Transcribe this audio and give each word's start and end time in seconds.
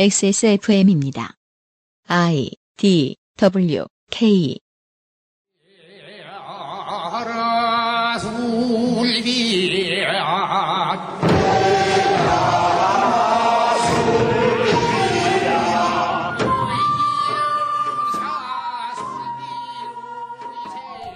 XSFM입니다. 0.00 1.34
I 2.06 2.52
D 2.76 3.16
W 3.36 3.84
K. 4.12 4.60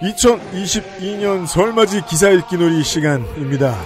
(2022년) 0.01 1.47
설맞이 1.47 2.01
기사 2.09 2.29
읽기 2.31 2.57
놀이 2.57 2.83
시간입니다. 2.83 3.81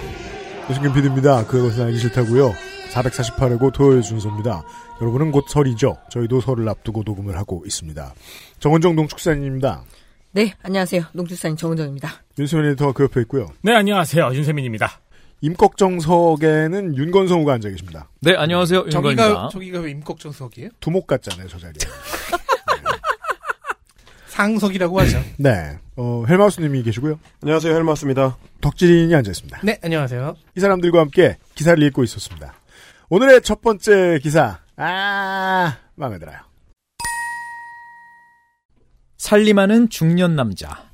유승균 0.68 0.92
PD입니다. 0.92 1.46
그것은 1.46 1.84
알기 1.84 1.98
싫다고요 1.98 2.67
448회고 2.92 3.72
토요일 3.72 4.02
순서입니다 4.02 4.62
여러분은 5.00 5.30
곧 5.30 5.44
설이죠 5.48 5.96
저희도 6.10 6.40
설을 6.40 6.68
앞두고 6.68 7.02
녹음을 7.04 7.36
하고 7.36 7.62
있습니다 7.66 8.14
정은정 8.60 8.96
농축산인입니다 8.96 9.84
네, 10.30 10.52
안녕하세요. 10.62 11.04
농축산인 11.14 11.56
정은정입니다. 11.56 12.10
윤수민 12.38 12.66
에디터가 12.66 12.92
그 12.92 13.04
옆에 13.04 13.22
있고요 13.22 13.48
네, 13.62 13.74
안녕하세요. 13.74 14.30
윤세민입니다. 14.34 15.00
임꺽정석에는 15.40 16.96
윤건성우가 16.96 17.54
앉아 17.54 17.70
계십니다 17.70 18.08
네, 18.20 18.34
안녕하세요. 18.36 18.80
윤건입니다. 18.86 19.22
저기가 19.24 19.48
저기가 19.50 19.80
왜 19.80 19.90
임꺽정석이에요? 19.92 20.68
두목 20.80 21.06
같잖아요 21.06 21.48
저 21.48 21.58
자리에 21.58 21.78
상석이라고 24.28 25.00
하죠. 25.00 25.18
네 25.38 25.78
어, 25.96 26.24
헬마우스님이 26.28 26.82
계시고요 26.82 27.18
안녕하세요, 27.42 27.74
헬마스입니다. 27.74 28.36
덕질인이 28.60 29.12
앉아 29.14 29.30
있습니다 29.30 29.60
네, 29.64 29.78
안녕하세요. 29.82 30.36
이 30.56 30.60
사람들과 30.60 31.00
함께 31.00 31.38
기사를 31.54 31.82
읽고 31.84 32.04
있었습니다. 32.04 32.52
오늘의 33.10 33.40
첫 33.40 33.62
번째 33.62 34.18
기사, 34.22 34.58
아, 34.76 35.78
마음에 35.94 36.18
들어요. 36.18 36.36
살림하는 39.16 39.88
중년 39.88 40.36
남자. 40.36 40.90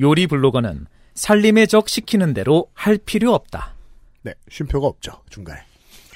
요리 0.00 0.26
블로거는 0.26 0.86
살림의 1.14 1.68
적 1.68 1.88
시키는 1.88 2.34
대로 2.34 2.66
할 2.74 2.98
필요 2.98 3.32
없다. 3.34 3.74
네, 4.22 4.34
쉼표가 4.48 4.88
없죠, 4.88 5.22
중간에. 5.30 5.60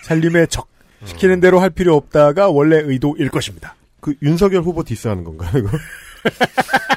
살림의 0.03 0.49
적. 0.49 0.69
시키는 1.05 1.39
대로 1.39 1.61
할 1.61 1.71
필요 1.71 1.95
없다가 1.95 2.49
원래 2.49 2.77
의도일 2.79 3.31
것입니다. 3.31 3.77
그 4.01 4.17
윤석열 4.23 4.63
후보 4.63 4.83
디스하는 4.83 5.23
건가요, 5.23 5.51
이거? 5.57 5.71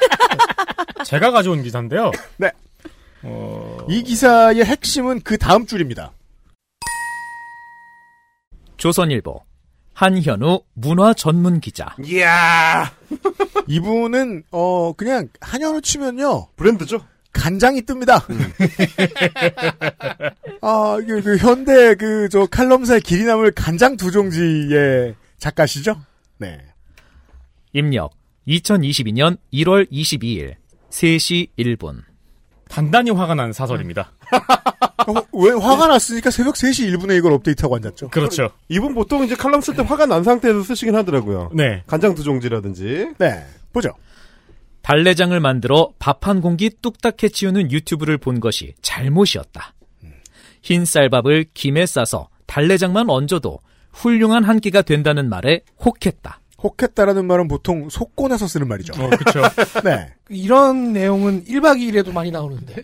제가 1.06 1.30
가져온 1.30 1.62
기사인데요. 1.62 2.10
네. 2.38 2.52
어, 3.22 3.78
이 3.88 4.02
기사의 4.02 4.66
핵심은 4.66 5.22
그 5.22 5.38
다음 5.38 5.68
줄입니다. 5.68 6.12
조선일보. 8.82 9.40
한현우 9.94 10.62
문화 10.74 11.14
전문 11.14 11.60
기자. 11.60 11.96
이야! 12.04 12.92
이분은, 13.68 14.42
어, 14.50 14.94
그냥, 14.94 15.28
한현우 15.40 15.82
치면요, 15.82 16.48
브랜드죠? 16.56 17.06
간장이 17.32 17.84
뜹니다. 17.84 18.24
아, 20.62 20.98
그, 21.06 21.22
그 21.22 21.38
현대 21.38 21.94
그, 21.94 22.28
저, 22.30 22.48
칼럼사의 22.48 23.02
길이 23.02 23.24
남을 23.24 23.52
간장 23.52 23.98
두 23.98 24.10
종지의 24.10 25.14
작가시죠? 25.38 26.02
네. 26.40 26.58
입력. 27.74 28.14
2022년 28.48 29.38
1월 29.54 29.92
22일 29.92 30.56
3시 30.90 31.50
1분. 31.60 32.02
단단히 32.72 33.12
화가 33.12 33.36
난 33.36 33.52
사설입니다. 33.52 34.12
어, 35.08 35.14
왜 35.34 35.52
화가 35.52 35.88
났으니까 35.88 36.32
새벽 36.32 36.56
3시 36.56 36.90
1분에 36.96 37.18
이걸 37.18 37.34
업데이트하고 37.34 37.76
앉았죠? 37.76 38.10
그렇죠. 38.10 38.50
이분 38.70 38.94
보통 38.94 39.24
이제 39.24 39.36
칼럼 39.36 39.60
쓸 39.62 39.76
때 39.76 39.84
화가 39.84 40.06
난 40.06 40.24
상태에서 40.24 40.64
쓰시긴 40.64 40.96
하더라고요. 40.96 41.52
네. 41.54 41.84
간장 41.88 42.16
두종지라든지. 42.16 43.14
네. 43.18 43.46
보죠. 43.74 43.90
달래장을 44.84 45.38
만들어 45.40 45.92
밥 46.00 46.28
한 46.28 46.42
공기 46.42 46.70
뚝딱 46.82 47.22
해 47.24 47.30
치우는 47.30 47.72
유튜브를 47.72 48.18
본 48.18 48.40
것이 48.40 48.74
잘못이었다. 48.82 49.74
흰 50.62 50.86
쌀밥을 50.86 51.46
김에 51.54 51.86
싸서 51.86 52.30
달래장만 52.46 53.10
얹어도 53.10 53.60
훌륭한 53.92 54.44
한 54.44 54.60
끼가 54.60 54.82
된다는 54.84 55.30
말에 55.30 55.62
혹했다. 55.84 56.40
혹했다라는 56.64 57.26
말은 57.26 57.48
보통 57.48 57.90
속곤에서 57.90 58.48
쓰는 58.48 58.68
말이죠. 58.68 58.94
어, 59.02 59.10
그쵸. 59.10 59.42
네. 59.84 60.14
이런 60.30 60.94
내용은 60.94 61.44
1박 61.46 61.80
2일에도 61.80 62.12
많이 62.14 62.32
나오는데. 62.32 62.84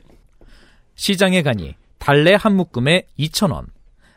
시장에 0.96 1.44
가니 1.44 1.76
달래 2.00 2.36
한 2.38 2.56
묶음에 2.56 3.04
2,000원. 3.20 3.68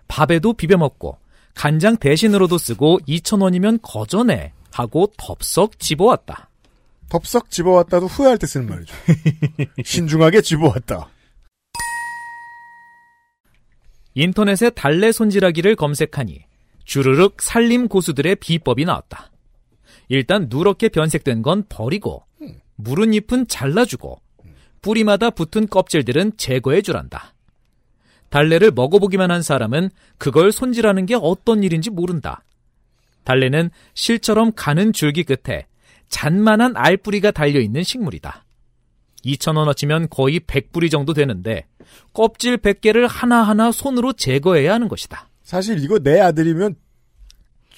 밥에도 0.08 0.54
비벼 0.54 0.76
먹고 0.76 1.18
간장 1.54 1.98
대신으로도 1.98 2.58
쓰고 2.58 3.00
2,000원이면 3.06 3.80
거저네 3.82 4.52
하고 4.72 5.12
덥석 5.16 5.78
집어왔다. 5.78 6.48
덥석 7.08 7.50
집어왔다도 7.50 8.06
후회할 8.06 8.38
때 8.38 8.46
쓰는 8.46 8.68
말이죠. 8.68 8.94
신중하게 9.84 10.40
집어왔다. 10.42 11.08
인터넷에 14.14 14.70
달래 14.70 15.12
손질하기를 15.12 15.76
검색하니 15.76 16.44
주르륵 16.84 17.42
살림 17.42 17.88
고수들의 17.88 18.36
비법이 18.36 18.84
나왔다. 18.84 19.30
일단 20.10 20.48
누렇게 20.50 20.88
변색된 20.88 21.40
건 21.40 21.64
버리고 21.68 22.24
무른 22.74 23.14
잎은 23.14 23.46
잘라주고 23.46 24.20
뿌리마다 24.82 25.30
붙은 25.30 25.68
껍질들은 25.68 26.32
제거해 26.36 26.82
주란다. 26.82 27.32
달래를 28.28 28.72
먹어보기만 28.72 29.30
한 29.30 29.40
사람은 29.40 29.90
그걸 30.18 30.50
손질하는 30.52 31.06
게 31.06 31.14
어떤 31.14 31.62
일인지 31.62 31.90
모른다. 31.90 32.42
달래는 33.22 33.70
실처럼 33.94 34.52
가는 34.54 34.92
줄기 34.92 35.22
끝에 35.22 35.66
잔만한 36.08 36.76
알뿌리가 36.76 37.30
달려있는 37.30 37.84
식물이다. 37.84 38.44
2,000원어치면 39.24 40.08
거의 40.10 40.40
100뿌리 40.40 40.90
정도 40.90 41.12
되는데 41.12 41.66
껍질 42.12 42.56
100개를 42.56 43.06
하나하나 43.06 43.70
손으로 43.70 44.12
제거해야 44.14 44.74
하는 44.74 44.88
것이다. 44.88 45.28
사실 45.44 45.78
이거 45.84 46.00
내 46.00 46.18
아들이면 46.18 46.74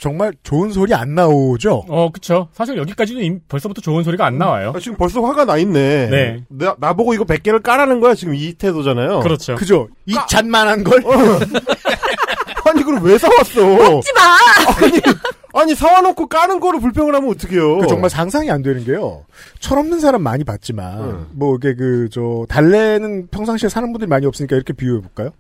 정말 0.02 0.32
좋은 0.42 0.72
소리 0.72 0.92
안 0.94 1.14
나오죠? 1.14 1.84
어, 1.88 2.10
그쵸. 2.12 2.48
사실 2.52 2.76
여기까지는 2.76 3.22
임- 3.22 3.40
벌써부터 3.48 3.80
좋은 3.80 4.02
소리가 4.02 4.26
안 4.26 4.36
나와요. 4.36 4.72
아, 4.74 4.80
지금 4.80 4.96
벌써 4.98 5.20
화가 5.20 5.44
나 5.44 5.56
있네. 5.58 6.08
네. 6.10 6.44
나, 6.48 6.74
나보고 6.76 7.14
이거 7.14 7.22
100개를 7.22 7.62
까라는 7.62 8.00
거야, 8.00 8.16
지금 8.16 8.34
이 8.34 8.52
태도잖아요. 8.54 9.20
그렇죠. 9.20 9.54
그죠? 9.54 9.86
이 10.06 10.16
잔만한 10.28 10.82
걸? 10.82 11.00
아니, 12.66 12.82
그럼 12.82 13.04
왜 13.04 13.16
사왔어? 13.16 13.64
먹지 13.64 14.12
마! 14.12 15.60
아니, 15.60 15.72
사와놓고 15.76 16.26
까는 16.26 16.58
거를 16.58 16.80
불평을 16.80 17.14
하면 17.14 17.30
어떡해요? 17.30 17.78
그 17.78 17.86
정말 17.86 18.10
상상이 18.10 18.50
안 18.50 18.62
되는 18.62 18.82
게요. 18.84 19.24
철없는 19.60 20.00
사람 20.00 20.22
많이 20.22 20.42
봤지만, 20.42 21.00
음. 21.00 21.26
뭐, 21.30 21.54
이게 21.58 21.76
그, 21.76 22.08
저, 22.10 22.44
달래는 22.48 23.28
평상시에 23.28 23.68
사는 23.68 23.92
분들이 23.92 24.08
많이 24.08 24.26
없으니까 24.26 24.56
이렇게 24.56 24.72
비유해볼까요? 24.72 25.30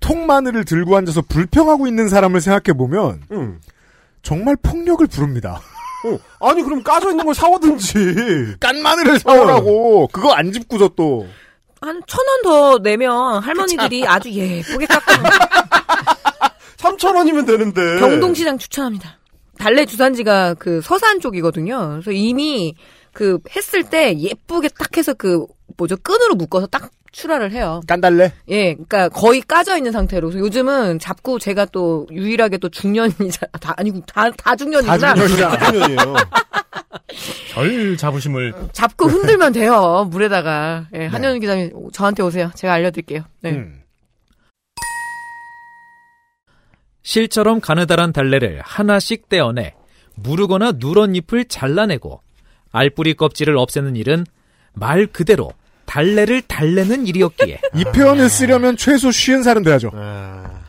통마늘을 0.00 0.64
들고 0.64 0.96
앉아서 0.96 1.20
불평하고 1.28 1.86
있는 1.86 2.08
사람을 2.08 2.40
생각해보면, 2.40 3.22
응. 3.32 3.60
정말 4.22 4.56
폭력을 4.62 5.06
부릅니다. 5.06 5.60
어. 6.04 6.48
아니, 6.48 6.62
그럼 6.62 6.82
까져 6.82 7.10
있는 7.10 7.24
걸 7.24 7.34
사오든지. 7.34 8.56
깐 8.60 8.80
마늘을 8.82 9.18
사오라고! 9.20 10.08
그거 10.08 10.32
안 10.32 10.52
짚고서 10.52 10.88
또. 10.96 11.26
한 11.80 12.00
천 12.06 12.20
원 12.28 12.42
더 12.44 12.78
내면 12.78 13.42
할머니들이 13.42 14.06
아주 14.06 14.30
예쁘게 14.30 14.86
깎아. 14.86 15.12
3,000원이면 16.76 17.46
되는데. 17.46 17.98
경동시장 18.00 18.58
추천합니다. 18.58 19.18
달래 19.58 19.84
주산지가 19.84 20.54
그 20.54 20.80
서산 20.80 21.20
쪽이거든요. 21.20 21.88
그래서 21.90 22.10
이미 22.12 22.74
그 23.12 23.38
했을 23.54 23.84
때 23.84 24.16
예쁘게 24.18 24.68
딱 24.78 24.96
해서 24.96 25.14
그 25.14 25.44
뭐죠 25.76 25.96
끈으로 25.96 26.34
묶어서 26.34 26.66
딱 26.66 26.90
출하를 27.12 27.52
해요. 27.52 27.80
깐달래? 27.86 28.32
예, 28.48 28.72
그러니까 28.72 29.08
거의 29.10 29.42
까져 29.42 29.76
있는 29.76 29.92
상태로. 29.92 30.32
요즘은 30.32 30.98
잡고 30.98 31.38
제가 31.38 31.66
또 31.66 32.06
유일하게 32.10 32.58
또 32.58 32.68
중년이자 32.70 33.46
다 33.60 33.74
아니고 33.76 34.00
다다 34.06 34.56
중년이구나. 34.56 34.96
다. 34.98 35.14
3,000원이에요. 35.14 36.14
별 37.52 37.96
자부심을. 37.96 38.54
잡고 38.72 39.06
흔들면 39.06 39.52
돼요 39.52 40.08
물에다가. 40.10 40.86
예, 40.94 41.06
한현 41.06 41.38
기자님 41.40 41.90
저한테 41.92 42.22
오세요. 42.22 42.50
제가 42.54 42.72
알려드릴게요. 42.72 43.22
네. 43.40 43.50
음. 43.52 43.82
실처럼 47.02 47.60
가느다란 47.60 48.12
달래를 48.12 48.62
하나씩 48.64 49.28
떼어내 49.28 49.74
무르거나 50.14 50.72
누런 50.76 51.14
잎을 51.16 51.44
잘라내고 51.46 52.22
알뿌리 52.70 53.14
껍질을 53.14 53.58
없애는 53.58 53.96
일은 53.96 54.24
말 54.72 55.06
그대로 55.06 55.52
달래를 55.92 56.40
달래는 56.42 57.06
일이었기에 57.06 57.60
이 57.76 57.84
표현을 57.84 58.30
쓰려면 58.30 58.78
최소 58.78 59.10
쉬운 59.10 59.42
살은 59.42 59.62
돼야죠. 59.62 59.90
아, 59.92 60.62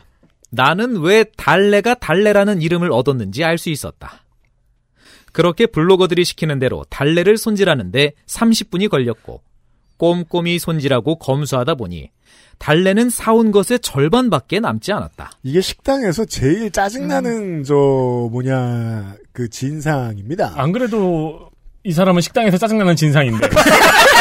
나는 0.50 1.00
왜 1.00 1.24
달래가 1.24 1.94
달래라는 1.94 2.60
이름을 2.60 2.92
얻었는지 2.92 3.42
알 3.42 3.56
수 3.56 3.70
있었다. 3.70 4.20
그렇게 5.32 5.66
블로거들이 5.66 6.24
시키는 6.24 6.58
대로 6.58 6.84
달래를 6.90 7.38
손질하는데 7.38 8.12
30분이 8.26 8.90
걸렸고 8.90 9.40
꼼꼼히 9.96 10.58
손질하고 10.58 11.16
검수하다 11.18 11.76
보니 11.76 12.10
달래는 12.58 13.08
사온 13.08 13.50
것의 13.50 13.80
절반밖에 13.80 14.60
남지 14.60 14.92
않았다. 14.92 15.30
이게 15.42 15.62
식당에서 15.62 16.26
제일 16.26 16.70
짜증나는 16.70 17.60
음. 17.60 17.64
저 17.64 17.74
뭐냐 17.74 19.16
그 19.32 19.48
진상입니다. 19.48 20.52
안 20.56 20.70
그래도 20.70 21.50
이 21.82 21.92
사람은 21.92 22.20
식당에서 22.20 22.58
짜증나는 22.58 22.94
진상인데. 22.94 23.48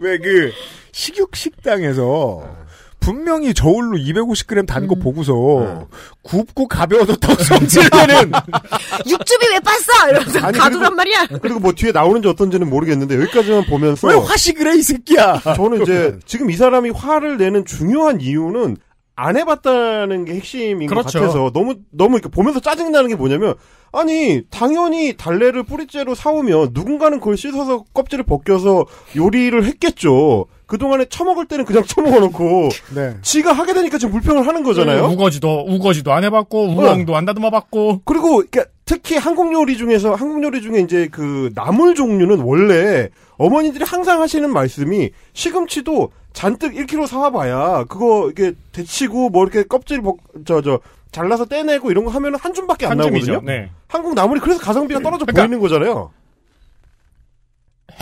왜 0.00 0.18
그 0.18 0.52
식육 0.92 1.34
식당에서 1.36 2.56
분명히 3.00 3.54
저울로 3.54 3.96
250g 3.96 4.66
단거 4.66 4.96
음. 4.96 4.98
보고서 5.00 5.86
굽고 6.22 6.66
가벼워졌다고 6.66 7.42
성질내는 7.44 8.32
육즙이 9.06 9.38
왜 9.52 9.60
빻어? 9.60 10.10
이러면서 10.10 10.38
아니, 10.40 10.58
가두란 10.58 10.96
말이야. 10.96 11.26
그리고 11.40 11.60
뭐 11.60 11.72
뒤에 11.72 11.92
나오는지 11.92 12.28
어떤지는 12.28 12.68
모르겠는데 12.68 13.14
여기까지만 13.16 13.64
보면서 13.66 14.08
왜 14.08 14.14
화식을 14.14 14.72
해 14.72 14.78
이 14.78 14.82
새끼야. 14.82 15.40
저는 15.56 15.82
이제 15.82 16.18
지금 16.26 16.50
이 16.50 16.56
사람이 16.56 16.90
화를 16.90 17.38
내는 17.38 17.64
중요한 17.64 18.20
이유는 18.20 18.76
안 19.18 19.36
해봤다는 19.36 20.24
게 20.24 20.34
핵심인 20.34 20.88
그렇죠. 20.88 21.18
것 21.18 21.24
같아서 21.24 21.50
너무 21.52 21.74
너무 21.90 22.18
이렇게 22.18 22.28
보면서 22.28 22.60
짜증 22.60 22.92
나는 22.92 23.08
게 23.08 23.16
뭐냐면 23.16 23.54
아니 23.90 24.42
당연히 24.48 25.16
달래를 25.16 25.64
뿌리째로 25.64 26.14
사오면 26.14 26.70
누군가는 26.72 27.18
그걸 27.18 27.36
씻어서 27.36 27.82
껍질을 27.92 28.24
벗겨서 28.24 28.86
요리를 29.16 29.64
했겠죠. 29.64 30.46
그 30.66 30.78
동안에 30.78 31.06
처먹을 31.06 31.46
때는 31.46 31.64
그냥 31.64 31.82
처먹어 31.88 32.20
놓고 32.20 32.68
네. 32.94 33.16
지가 33.22 33.52
하게 33.52 33.72
되니까 33.72 33.98
지금 33.98 34.12
불평을 34.12 34.46
하는 34.46 34.62
거잖아요. 34.62 35.06
우거지도 35.06 35.64
우거지도 35.66 36.12
안 36.12 36.22
해봤고 36.22 36.68
우엉도 36.76 37.16
안 37.16 37.24
다듬어봤고. 37.24 38.02
그리고 38.04 38.44
그러니까 38.48 38.66
특히 38.84 39.16
한국 39.16 39.52
요리 39.52 39.76
중에서 39.76 40.14
한국 40.14 40.44
요리 40.44 40.62
중에 40.62 40.78
이제 40.78 41.08
그 41.10 41.50
나물 41.56 41.96
종류는 41.96 42.40
원래 42.42 43.08
어머니들이 43.36 43.84
항상 43.84 44.22
하시는 44.22 44.48
말씀이 44.52 45.10
시금치도 45.32 46.10
잔뜩 46.38 46.72
1kg 46.74 47.08
사와봐야 47.08 47.82
그거 47.88 48.28
이게 48.30 48.52
데치고 48.70 49.30
뭐 49.30 49.42
이렇게 49.44 49.64
껍질 49.64 50.00
저저 50.46 50.78
잘라서 51.10 51.44
떼내고 51.46 51.90
이런 51.90 52.04
거 52.04 52.12
하면은 52.12 52.38
한 52.38 52.54
줌밖에 52.54 52.86
안 52.86 52.92
한 52.92 52.98
나오거든요. 52.98 53.40
네. 53.44 53.72
한국 53.88 54.14
나물이 54.14 54.40
그래서 54.40 54.60
가성비가 54.60 55.00
떨어져 55.00 55.24
그러니까- 55.24 55.42
보이는 55.42 55.58
거잖아요. 55.58 56.12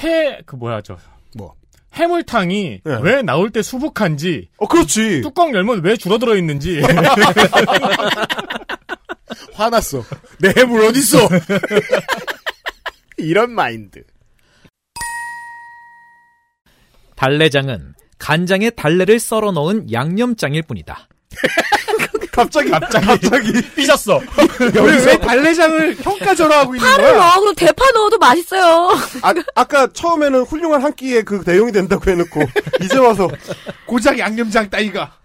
해 0.02 0.42
그 0.44 0.56
뭐야 0.56 0.82
저 0.82 0.98
뭐. 1.34 1.54
해물탕이 1.94 2.80
네. 2.84 2.98
왜 3.00 3.22
나올 3.22 3.48
때 3.48 3.62
수북한지 3.62 4.50
어 4.58 4.66
그렇지. 4.68 5.22
뚜껑 5.22 5.54
열면 5.54 5.82
왜 5.82 5.96
줄어들어 5.96 6.36
있는지 6.36 6.82
화났어. 9.54 10.02
내 10.40 10.52
해물 10.58 10.82
어딨어? 10.84 11.26
이런 13.16 13.50
마인드. 13.52 14.02
달래장은 17.14 17.94
간장에 18.18 18.70
달래를 18.70 19.18
썰어 19.18 19.52
넣은 19.52 19.92
양념장일 19.92 20.62
뿐이다. 20.62 21.08
갑자기 22.32 22.68
갑자기 22.70 23.52
삐졌어. 23.74 24.20
왜, 24.60 25.04
왜 25.06 25.18
달래장을 25.18 25.96
평가절하하고 25.96 26.74
있는 26.74 26.86
파를 26.86 27.04
거야? 27.04 27.18
넣어. 27.18 27.40
그럼 27.40 27.54
대파 27.54 27.90
넣어도 27.92 28.18
맛있어요. 28.18 28.90
아, 29.22 29.34
아까 29.54 29.86
처음에는 29.86 30.42
훌륭한 30.42 30.82
한 30.82 30.94
끼에 30.94 31.22
그 31.22 31.42
내용이 31.46 31.72
된다고 31.72 32.10
해놓고 32.10 32.42
이제 32.84 32.98
와서 32.98 33.28
고작 33.86 34.18
양념장 34.18 34.68
따위가. 34.68 35.16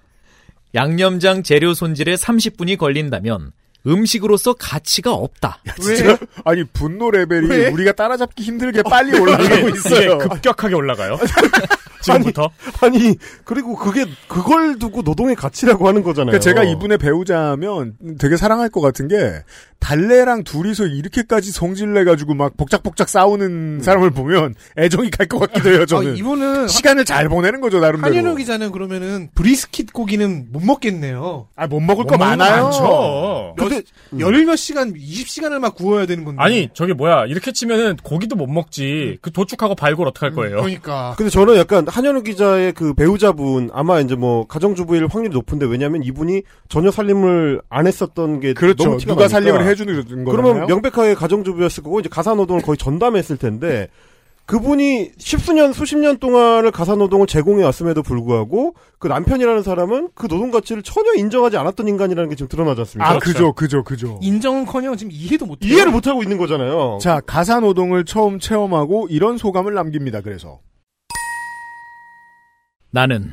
양념장 0.73 1.43
재료 1.43 1.73
손질에 1.73 2.15
30분이 2.15 2.77
걸린다면 2.77 3.51
음식으로서 3.87 4.53
가치가 4.53 5.11
없다. 5.11 5.59
왜? 5.87 6.17
아니 6.45 6.63
분노 6.65 7.09
레벨이 7.11 7.47
왜? 7.49 7.67
우리가 7.69 7.93
따라잡기 7.93 8.43
힘들게 8.43 8.83
빨리 8.83 9.17
올라가고 9.19 9.69
있어요. 9.69 10.17
급격하게 10.19 10.75
올라가요. 10.75 11.17
지금부터. 12.01 12.49
아니 12.81 13.15
그리고 13.43 13.75
그게 13.75 14.05
그걸 14.27 14.79
두고 14.79 15.01
노동의 15.03 15.35
가치라고 15.35 15.87
하는 15.87 16.01
거잖아요. 16.03 16.31
그러니까 16.37 16.43
제가 16.43 16.63
이분의 16.63 16.97
배우자면 16.97 17.93
되게 18.19 18.37
사랑할 18.37 18.69
것 18.69 18.81
같은 18.81 19.07
게 19.07 19.43
달래랑 19.79 20.43
둘이서 20.43 20.85
이렇게까지 20.87 21.51
성질내 21.51 22.03
가지고 22.03 22.33
막 22.35 22.55
복작복작 22.57 23.09
싸우는 23.09 23.81
사람을 23.83 24.11
보면 24.11 24.55
애정이 24.77 25.09
갈 25.09 25.27
것 25.31 25.39
같기도 25.39 25.69
해요. 25.71 25.81
아, 25.83 25.85
저는 25.85 26.17
이분은 26.17 26.67
시간을 26.67 27.05
잘 27.05 27.29
보내는 27.29 27.61
거죠 27.61 27.79
나름대로. 27.79 28.13
한현우 28.13 28.35
기자는 28.35 28.71
그러면은 28.71 29.29
브리스킷 29.33 29.93
고기는 29.93 30.47
못 30.51 30.61
먹겠네요. 30.63 31.47
아 31.55 31.67
못 31.67 31.79
먹을 31.79 32.03
못거 32.03 32.17
먹는 32.17 32.37
거 32.37 32.43
많아요. 32.43 32.63
많죠. 32.65 33.55
근데 33.71 33.83
열몇 34.19 34.57
시간, 34.57 34.93
20시간을 34.93 35.59
막 35.59 35.75
구워야 35.75 36.05
되는 36.05 36.25
건데. 36.25 36.41
아니 36.41 36.69
저게 36.73 36.93
뭐야 36.93 37.25
이렇게 37.25 37.51
치면은 37.51 37.95
고기도 38.03 38.35
못 38.35 38.47
먹지. 38.47 39.17
그 39.21 39.31
도축하고 39.31 39.75
발골 39.75 40.07
어떡할 40.07 40.33
거예요. 40.33 40.57
그러니까. 40.57 41.15
근데 41.17 41.29
저는 41.29 41.55
약간 41.57 41.87
한현우 41.87 42.23
기자의 42.23 42.73
그 42.73 42.93
배우자분 42.93 43.69
아마 43.73 43.99
이제 43.99 44.15
뭐 44.15 44.45
가정주부일 44.47 45.07
확률이 45.07 45.33
높은데 45.33 45.65
왜냐면 45.65 46.03
이분이 46.03 46.43
전혀 46.69 46.91
살림을 46.91 47.61
안 47.69 47.87
했었던 47.87 48.39
게 48.39 48.53
그렇죠. 48.53 48.83
너무 48.83 48.97
티가 48.97 49.13
누가 49.13 49.21
나니까. 49.23 49.29
살림을 49.39 49.65
해주는 49.65 49.95
거잖아요. 50.03 50.25
그러면 50.25 50.67
명백하게 50.67 51.15
가정주부였을 51.15 51.83
거고 51.83 51.99
이제 51.99 52.09
가사노동을 52.09 52.61
거의 52.61 52.77
전담했을 52.77 53.37
텐데 53.37 53.87
그분이 54.51 55.11
십수년 55.17 55.71
수십 55.71 55.97
년 55.97 56.17
동안을 56.17 56.71
가사 56.71 56.95
노동을 56.95 57.25
제공해 57.25 57.63
왔음에도 57.63 58.03
불구하고 58.03 58.75
그 58.99 59.07
남편이라는 59.07 59.63
사람은 59.63 60.09
그 60.13 60.27
노동 60.27 60.51
가치를 60.51 60.83
전혀 60.83 61.13
인정하지 61.13 61.55
않았던 61.55 61.87
인간이라는 61.87 62.29
게 62.29 62.35
지금 62.35 62.49
드러나지 62.49 62.81
않습니까? 62.81 63.09
아 63.11 63.17
그죠 63.19 63.53
그죠 63.53 63.81
그죠. 63.85 64.19
인정은커녕 64.21 64.97
지금 64.97 65.09
이해도 65.13 65.45
못해요. 65.45 65.73
이해를 65.73 65.93
못 65.93 66.05
하고 66.05 66.21
있는 66.21 66.37
거잖아요. 66.37 66.97
자 67.01 67.21
가사 67.21 67.61
노동을 67.61 68.03
처음 68.03 68.39
체험하고 68.39 69.07
이런 69.09 69.37
소감을 69.37 69.73
남깁니다. 69.73 70.19
그래서 70.19 70.59
나는 72.89 73.31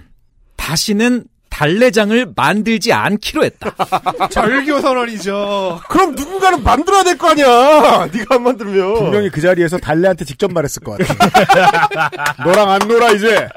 다시는 0.55 1.25
달래장을 1.51 2.33
만들지 2.37 2.93
않기로 2.93 3.45
했다. 3.45 3.75
절교 4.31 4.81
선언이죠. 4.81 5.81
그럼 5.89 6.15
누군가는 6.15 6.63
만들어야 6.63 7.03
될 7.03 7.17
거 7.19 7.31
아니야. 7.31 8.09
네가 8.13 8.37
안 8.37 8.43
만들면 8.45 8.95
분명히 8.95 9.29
그 9.31 9.41
자리에서 9.41 9.79
달래한테 9.79 10.25
직접 10.25 10.53
말했을 10.53 10.83
것 10.83 10.99
같아. 10.99 12.11
너랑 12.45 12.71
안 12.71 12.79
놀아 12.87 13.11
이제 13.11 13.49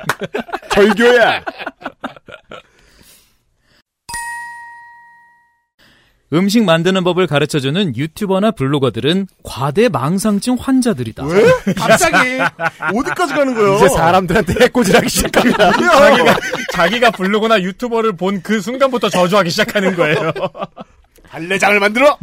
절교야. 0.72 1.44
음식 6.34 6.64
만드는 6.64 7.04
법을 7.04 7.28
가르쳐주는 7.28 7.96
유튜버나 7.98 8.52
블로거들은 8.52 9.28
과대 9.44 9.90
망상증 9.90 10.56
환자들이다. 10.60 11.26
왜? 11.26 11.44
갑자기 11.76 12.40
어디까지 12.96 13.34
가는 13.34 13.54
거예요? 13.54 13.76
이제 13.76 13.90
사람들한테 13.90 14.64
해코지하기 14.64 15.10
시작합니다. 15.10 15.72
자기가 15.76 16.38
자기가 16.72 17.12
블로그나 17.12 17.62
유튜버를 17.62 18.14
본 18.16 18.42
그 18.44 18.60
순간부터 18.62 19.10
저주하기 19.10 19.50
시작하는 19.50 19.96
거예요. 19.96 20.32
달래장을 21.30 21.80
만들어. 21.80 22.18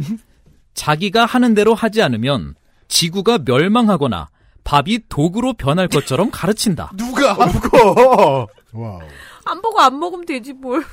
자기가 0.73 1.25
하는 1.25 1.53
대로 1.53 1.73
하지 1.75 2.01
않으면 2.01 2.55
지구가 2.87 3.39
멸망하거나 3.45 4.29
밥이 4.63 4.99
독으로 5.07 5.53
변할 5.53 5.87
것처럼 5.87 6.29
가르친다. 6.31 6.91
누가 6.97 7.33
누가? 7.51 8.47
와우. 8.73 8.99
안 9.45 9.61
보고 9.61 9.79
안 9.79 9.97
먹으면 9.99 10.25
되지 10.25 10.53
뭘. 10.53 10.83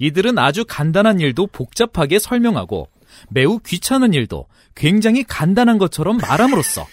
이들은 0.00 0.38
아주 0.38 0.64
간단한 0.66 1.20
일도 1.20 1.46
복잡하게 1.48 2.18
설명하고 2.18 2.88
매우 3.28 3.58
귀찮은 3.60 4.14
일도 4.14 4.46
굉장히 4.74 5.22
간단한 5.24 5.78
것처럼 5.78 6.16
말함으로써 6.16 6.86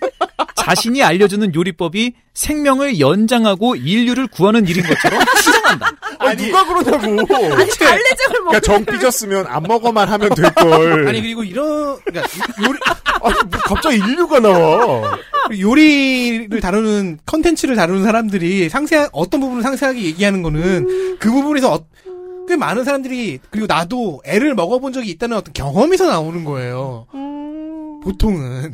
자신이 0.56 1.02
알려주는 1.02 1.54
요리법이 1.54 2.14
생명을 2.32 2.98
연장하고 2.98 3.76
인류를 3.76 4.26
구하는 4.28 4.66
일인 4.66 4.82
것처럼 4.82 5.20
주장한다. 5.42 5.90
아니, 6.18 6.46
누가 6.46 6.64
그러냐고. 6.64 7.34
아니 7.36 7.70
달래장을 7.70 8.40
먹. 8.44 8.50
그러니까 8.50 8.60
정 8.60 8.84
삐졌으면 8.84 9.46
안 9.46 9.62
먹어만 9.64 10.08
하면 10.08 10.30
될 10.34 10.54
걸. 10.54 11.06
아니 11.08 11.20
그리고 11.20 11.44
이런 11.44 11.98
그러니까 12.04 12.28
요리 12.66 12.78
아니, 13.22 13.34
뭐 13.50 13.60
갑자기 13.64 13.98
인류가 13.98 14.40
나와. 14.40 15.18
요리를 15.58 16.60
다루는 16.60 17.18
컨텐츠를 17.26 17.76
다루는 17.76 18.04
사람들이 18.04 18.70
상세 18.70 19.06
어떤 19.12 19.40
부분을 19.40 19.62
상세하게 19.62 20.02
얘기하는 20.02 20.42
거는 20.42 21.18
그 21.18 21.30
부분에서 21.30 21.74
어, 21.74 21.86
꽤 22.54 22.56
많은 22.56 22.84
사람들이 22.84 23.40
그리고 23.50 23.66
나도 23.66 24.22
애를 24.24 24.54
먹어본 24.54 24.92
적이 24.92 25.10
있다는 25.10 25.36
어떤 25.36 25.52
경험에서 25.52 26.06
나오는 26.06 26.44
거예요. 26.44 27.06
보통은 28.04 28.72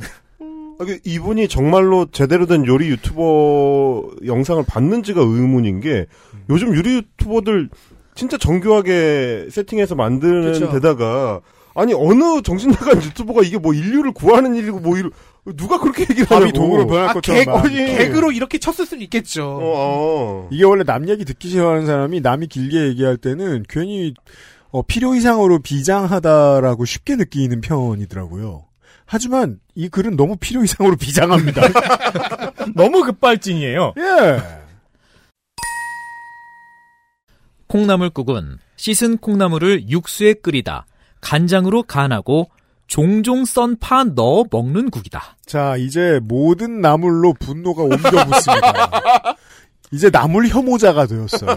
아, 0.78 0.84
그 0.84 0.98
이분이 1.04 1.48
정말로 1.48 2.06
제대로 2.12 2.44
된 2.44 2.66
요리 2.66 2.88
유튜버 2.90 4.10
영상을 4.26 4.62
봤는지가 4.66 5.22
의문인 5.22 5.80
게 5.80 6.06
요즘 6.50 6.76
요리 6.76 6.96
유튜버들 6.96 7.70
진짜 8.14 8.36
정교하게 8.36 9.48
세팅해서 9.50 9.94
만드는 9.94 10.52
그쵸. 10.52 10.70
데다가 10.70 11.40
아니 11.74 11.94
어느 11.94 12.42
정신 12.42 12.72
나간 12.72 13.02
유튜버가 13.02 13.42
이게 13.42 13.56
뭐 13.56 13.72
인류를 13.72 14.12
구하는 14.12 14.56
일이고 14.56 14.80
뭐 14.80 14.98
이러 14.98 15.08
누가 15.56 15.78
그렇게 15.78 16.02
얘기를 16.02 16.26
밥이 16.26 16.40
하냐고. 16.40 16.58
독으로 16.58 16.86
변할 16.86 17.08
아, 17.08 17.12
것처럼. 17.12 17.44
개, 17.44 17.50
막. 17.50 17.64
아니. 17.64 17.76
개그로 17.76 18.32
이렇게 18.32 18.58
쳤을 18.58 18.86
수는 18.86 19.02
있겠죠. 19.04 19.44
어, 19.44 19.60
어. 19.62 20.48
이게 20.50 20.64
원래 20.64 20.84
남 20.84 21.08
얘기 21.08 21.24
듣기 21.24 21.48
싫어하는 21.48 21.86
사람이 21.86 22.20
남이 22.20 22.48
길게 22.48 22.88
얘기할 22.88 23.16
때는 23.16 23.64
괜히 23.68 24.14
어, 24.70 24.82
필요 24.82 25.14
이상으로 25.14 25.58
비장하다라고 25.60 26.84
쉽게 26.84 27.16
느끼는 27.16 27.60
편이더라고요. 27.60 28.64
하지만 29.04 29.58
이 29.74 29.88
글은 29.88 30.16
너무 30.16 30.36
필요 30.36 30.62
이상으로 30.62 30.96
비장합니다. 30.96 31.62
너무 32.76 33.02
급발진이에요. 33.02 33.94
예. 33.98 34.60
콩나물국은 37.66 38.58
씻은 38.76 39.18
콩나물을 39.18 39.88
육수에 39.88 40.34
끓이다 40.34 40.86
간장으로 41.20 41.82
간하고 41.84 42.50
종종 42.90 43.44
썬 43.44 43.76
파 43.78 44.02
넣어 44.02 44.44
먹는 44.50 44.90
국이다. 44.90 45.36
자, 45.46 45.76
이제 45.76 46.18
모든 46.24 46.80
나물로 46.80 47.34
분노가 47.34 47.82
옮겨 47.84 48.24
붙습니다. 48.26 49.36
이제 49.92 50.10
나물 50.10 50.48
혐오자가 50.48 51.06
되었어요. 51.06 51.56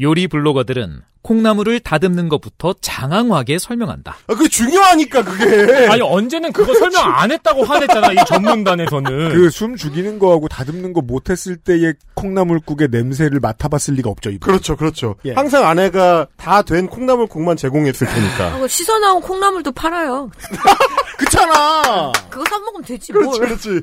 요리 0.00 0.26
블로거들은 0.28 1.02
콩나물을 1.22 1.78
다듬는 1.80 2.28
것부터 2.28 2.74
장황하게 2.80 3.60
설명한다. 3.60 4.16
아, 4.26 4.34
그게 4.34 4.48
중요하니까 4.48 5.22
그게. 5.22 5.86
아니 5.86 6.00
언제는 6.02 6.52
그거 6.52 6.74
설명 6.74 7.04
안 7.14 7.30
했다고 7.30 7.62
화냈잖아 7.64 8.12
이 8.12 8.16
전문단에서는. 8.26 9.28
그 9.36 9.48
숨 9.50 9.76
죽이는 9.76 10.18
거하고 10.18 10.48
다듬는 10.48 10.92
거 10.92 11.00
못했을 11.00 11.56
때의 11.56 11.94
콩나물국의 12.14 12.88
냄새를 12.90 13.38
맡아봤을 13.38 13.94
리가 13.94 14.10
없죠. 14.10 14.30
이분. 14.30 14.40
그렇죠, 14.40 14.76
그렇죠. 14.76 15.14
예. 15.24 15.32
항상 15.32 15.64
아내가 15.68 16.26
다 16.36 16.62
된 16.62 16.88
콩나물국만 16.88 17.56
제공했을 17.56 18.06
테니까. 18.08 18.54
하고 18.54 18.66
씻어 18.66 18.98
나온 18.98 19.20
콩나물도 19.20 19.70
팔아요. 19.72 20.28
그렇잖아. 21.18 22.10
그거 22.30 22.44
사 22.50 22.58
먹으면 22.58 22.82
되지 22.84 23.12
그렇지, 23.12 23.38
뭘. 23.38 23.48
그렇지. 23.48 23.80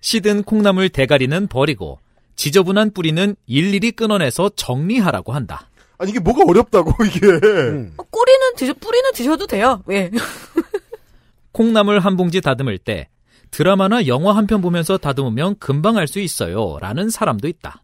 시든 0.00 0.44
콩나물 0.44 0.88
대가리는 0.90 1.48
버리고 1.48 1.98
지저분한 2.36 2.92
뿌리는 2.92 3.34
일일이 3.46 3.90
끊어내서 3.92 4.50
정리하라고 4.56 5.32
한다. 5.32 5.68
아니 5.98 6.10
이게 6.10 6.20
뭐가 6.20 6.42
어렵다고 6.46 6.92
이게. 7.04 7.26
음. 7.26 7.94
어, 7.96 8.02
꼬리는 8.04 8.54
드셔 8.56 8.74
뿌리는 8.74 9.10
드셔도 9.14 9.46
돼요. 9.46 9.82
예. 9.90 10.10
콩나물 11.52 12.00
한 12.00 12.16
봉지 12.16 12.40
다듬을 12.40 12.78
때 12.78 13.08
드라마나 13.50 14.06
영화 14.06 14.36
한 14.36 14.46
편 14.46 14.60
보면서 14.60 14.98
다듬으면 14.98 15.56
금방 15.58 15.96
할 15.96 16.06
수 16.08 16.20
있어요. 16.20 16.78
라는 16.80 17.08
사람도 17.08 17.48
있다. 17.48 17.82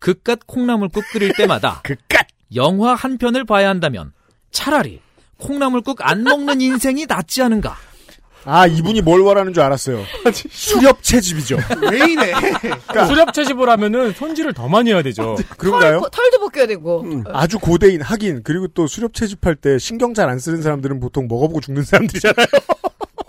그깟 0.00 0.40
콩나물국 0.46 1.04
끓일 1.12 1.32
때마다 1.36 1.80
그깟 1.84 2.26
영화 2.54 2.94
한 2.94 3.18
편을 3.18 3.44
봐야 3.44 3.68
한다면 3.68 4.12
차라리 4.50 5.00
콩나물국 5.38 5.98
안 6.00 6.24
먹는 6.24 6.60
인생이 6.60 7.06
낫지 7.06 7.42
않은가. 7.42 7.76
아, 8.50 8.66
이분이 8.66 9.02
뭘 9.02 9.22
말하는 9.22 9.52
줄 9.52 9.62
알았어요. 9.62 10.02
수렵 10.50 11.02
채집이죠. 11.02 11.58
왜 11.90 11.98
이래? 12.12 12.32
수렵 13.06 13.34
채집을 13.34 13.68
하면은 13.68 14.12
손질을 14.14 14.54
더 14.54 14.68
많이 14.68 14.90
해야 14.90 15.02
되죠. 15.02 15.36
그런가요? 15.58 16.00
털, 16.00 16.10
털도 16.10 16.38
벗겨야 16.40 16.66
되고. 16.66 17.04
아주 17.26 17.58
고대인 17.58 18.00
하긴 18.00 18.42
그리고 18.44 18.66
또 18.68 18.86
수렵 18.86 19.12
채집할 19.12 19.56
때 19.56 19.78
신경 19.78 20.14
잘 20.14 20.28
안 20.28 20.38
쓰는 20.38 20.60
사람들은 20.62 21.00
보통 21.00 21.26
먹어보고 21.28 21.60
죽는 21.60 21.84
사람들이잖아요. 21.84 22.46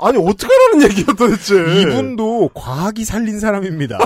아니 0.01 0.17
어떡하라는 0.17 0.83
얘기야 0.83 1.05
도대체. 1.17 1.55
이분도 1.81 2.49
과학이 2.53 3.03
살린 3.05 3.39
사람입니다. 3.39 3.97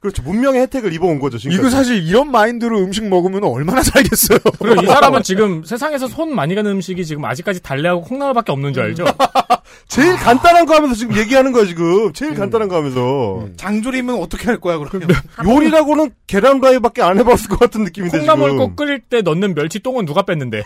그렇죠. 0.00 0.22
문명의 0.22 0.60
혜택을 0.62 0.92
입어온 0.92 1.18
거죠. 1.18 1.38
지금. 1.38 1.56
이거 1.56 1.70
사실 1.70 2.02
이런 2.06 2.30
마인드로 2.30 2.78
음식 2.78 3.06
먹으면 3.08 3.44
얼마나 3.44 3.82
살겠어요. 3.82 4.38
그리고 4.60 4.82
이 4.82 4.86
사람은 4.86 5.22
지금 5.24 5.64
세상에서 5.64 6.08
손 6.08 6.34
많이 6.34 6.54
가는 6.54 6.70
음식이 6.70 7.04
지금 7.06 7.24
아직까지 7.24 7.62
달래하고 7.62 8.02
콩나물밖에 8.02 8.52
없는 8.52 8.72
줄 8.74 8.82
알죠? 8.82 9.04
제일 9.88 10.14
간단한 10.16 10.66
거 10.66 10.74
하면서 10.74 10.94
지금 10.94 11.16
얘기하는 11.16 11.52
거야 11.52 11.64
지금. 11.64 12.12
제일 12.12 12.34
간단한 12.34 12.68
거 12.68 12.76
하면서. 12.76 13.48
장조림은 13.56 14.14
어떻게 14.16 14.46
할 14.46 14.60
거야 14.60 14.78
그러면? 14.78 15.08
요리라고는 15.44 16.10
계란 16.26 16.60
프라이밖에 16.60 17.02
안 17.02 17.18
해봤을 17.18 17.48
것 17.48 17.58
같은 17.58 17.84
느낌인데 17.84 18.18
콩나물 18.18 18.50
지금. 18.50 18.58
꼭 18.58 18.76
끓일 18.76 19.00
때 19.00 19.22
넣는 19.22 19.54
멸치 19.54 19.80
똥은 19.80 20.04
누가 20.06 20.22
뺐는데? 20.22 20.62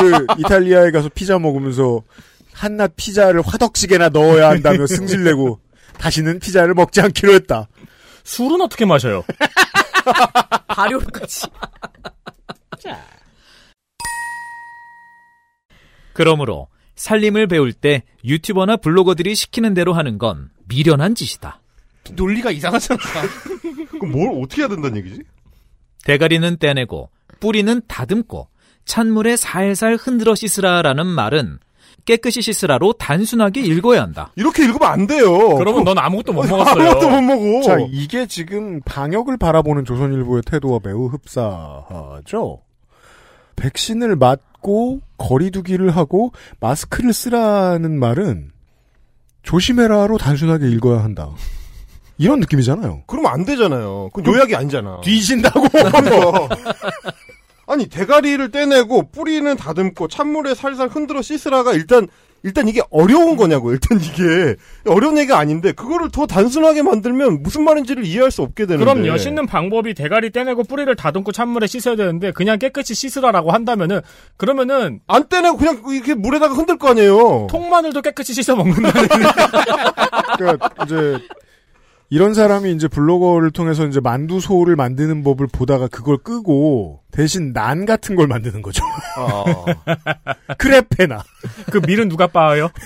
그 0.00 0.26
이탈리아에 0.38 0.90
가서 0.90 1.08
피자 1.14 1.38
먹으면서 1.38 2.02
한낱 2.52 2.92
피자를 2.96 3.42
화덕지게나 3.44 4.10
넣어야 4.10 4.48
한다며 4.50 4.86
승질내고 4.86 5.58
다시는 5.98 6.38
피자를 6.40 6.74
먹지 6.74 7.00
않기로 7.00 7.32
했다. 7.34 7.68
술은 8.26 8.60
어떻게 8.60 8.84
마셔요? 8.84 9.24
발효까지. 10.66 11.46
그러므로 16.12 16.66
살림을 16.96 17.46
배울 17.46 17.72
때 17.72 18.02
유튜버나 18.24 18.78
블로거들이 18.78 19.36
시키는 19.36 19.74
대로 19.74 19.92
하는 19.92 20.18
건 20.18 20.50
미련한 20.66 21.14
짓이다. 21.14 21.60
논리가 22.12 22.50
이상하잖아. 22.50 22.98
그럼 24.00 24.10
뭘 24.10 24.42
어떻게 24.42 24.62
해야 24.62 24.68
된다는 24.68 24.96
얘기지? 24.98 25.22
대가리는 26.04 26.56
떼내고 26.58 27.10
뿌리는 27.38 27.80
다듬고 27.86 28.48
찬물에 28.84 29.36
살살 29.36 29.96
흔들어 29.96 30.34
씻으라라는 30.34 31.06
말은 31.06 31.58
깨끗이 32.06 32.40
씻으라로 32.40 32.94
단순하게 32.94 33.60
읽어야 33.60 34.00
한다. 34.02 34.32
이렇게 34.36 34.64
읽으면 34.64 34.88
안 34.88 35.06
돼요. 35.06 35.56
그러면 35.56 35.84
넌 35.84 35.98
아무것도 35.98 36.32
못 36.32 36.44
아무것도 36.50 36.74
먹었어요. 36.78 37.10
못 37.10 37.20
먹어. 37.22 37.62
자, 37.62 37.76
이게 37.90 38.26
지금 38.26 38.80
방역을 38.86 39.36
바라보는 39.36 39.84
조선일보의 39.84 40.42
태도와 40.46 40.78
매우 40.82 41.06
흡사하죠. 41.08 42.60
백신을 43.56 44.16
맞고 44.16 45.00
거리두기를 45.18 45.90
하고 45.90 46.32
마스크를 46.60 47.12
쓰라는 47.12 47.98
말은 47.98 48.50
조심해라로 49.42 50.18
단순하게 50.18 50.68
읽어야 50.70 51.02
한다. 51.02 51.30
이런 52.18 52.40
느낌이잖아요. 52.40 53.02
그러면 53.06 53.32
안 53.32 53.44
되잖아요. 53.44 54.10
그건 54.12 54.32
요약이 54.32 54.54
아니잖아. 54.56 55.00
뒤진다고. 55.02 55.66
아니 57.66 57.86
대가리를 57.88 58.50
떼내고 58.50 59.10
뿌리는 59.10 59.56
다듬고 59.56 60.08
찬물에 60.08 60.54
살살 60.54 60.88
흔들어 60.88 61.22
씻으라가 61.22 61.72
일단 61.72 62.08
일단 62.42 62.68
이게 62.68 62.80
어려운 62.90 63.36
거냐고 63.36 63.72
일단 63.72 63.98
이게 64.00 64.54
어려운 64.86 65.18
얘기가 65.18 65.36
아닌데 65.36 65.72
그거를 65.72 66.10
더 66.12 66.26
단순하게 66.26 66.82
만들면 66.82 67.42
무슨 67.42 67.64
말인지를 67.64 68.04
이해할 68.04 68.30
수 68.30 68.42
없게 68.42 68.66
되는데 68.66 68.84
그럼요. 68.84 69.18
씻는 69.18 69.46
방법이 69.46 69.94
대가리 69.94 70.30
떼내고 70.30 70.62
뿌리를 70.62 70.94
다듬고 70.94 71.32
찬물에 71.32 71.66
씻어야 71.66 71.96
되는데 71.96 72.30
그냥 72.30 72.60
깨끗이 72.60 72.94
씻으라라고 72.94 73.50
한다면은 73.50 74.00
그러면은 74.36 75.00
안 75.08 75.28
떼내고 75.28 75.56
그냥 75.56 75.82
이렇게 75.90 76.14
물에다가 76.14 76.54
흔들 76.54 76.78
거 76.78 76.90
아니에요. 76.90 77.48
통마늘도 77.50 78.02
깨끗이 78.02 78.32
씻어 78.32 78.54
먹는다는 78.54 79.08
그러니까 80.38 80.70
이제 80.84 81.18
이런 82.08 82.34
사람이 82.34 82.72
이제 82.72 82.86
블로거를 82.88 83.50
통해서 83.50 83.84
이제 83.86 83.98
만두 84.00 84.38
소를 84.40 84.76
만드는 84.76 85.24
법을 85.24 85.48
보다가 85.48 85.88
그걸 85.88 86.18
끄고 86.18 87.00
대신 87.10 87.52
난 87.52 87.84
같은 87.84 88.14
걸 88.14 88.28
만드는 88.28 88.62
거죠. 88.62 88.84
아, 89.16 89.44
크레페나. 90.58 91.22
그 91.72 91.80
밀은 91.84 92.08
누가 92.08 92.28
빻아요? 92.28 92.70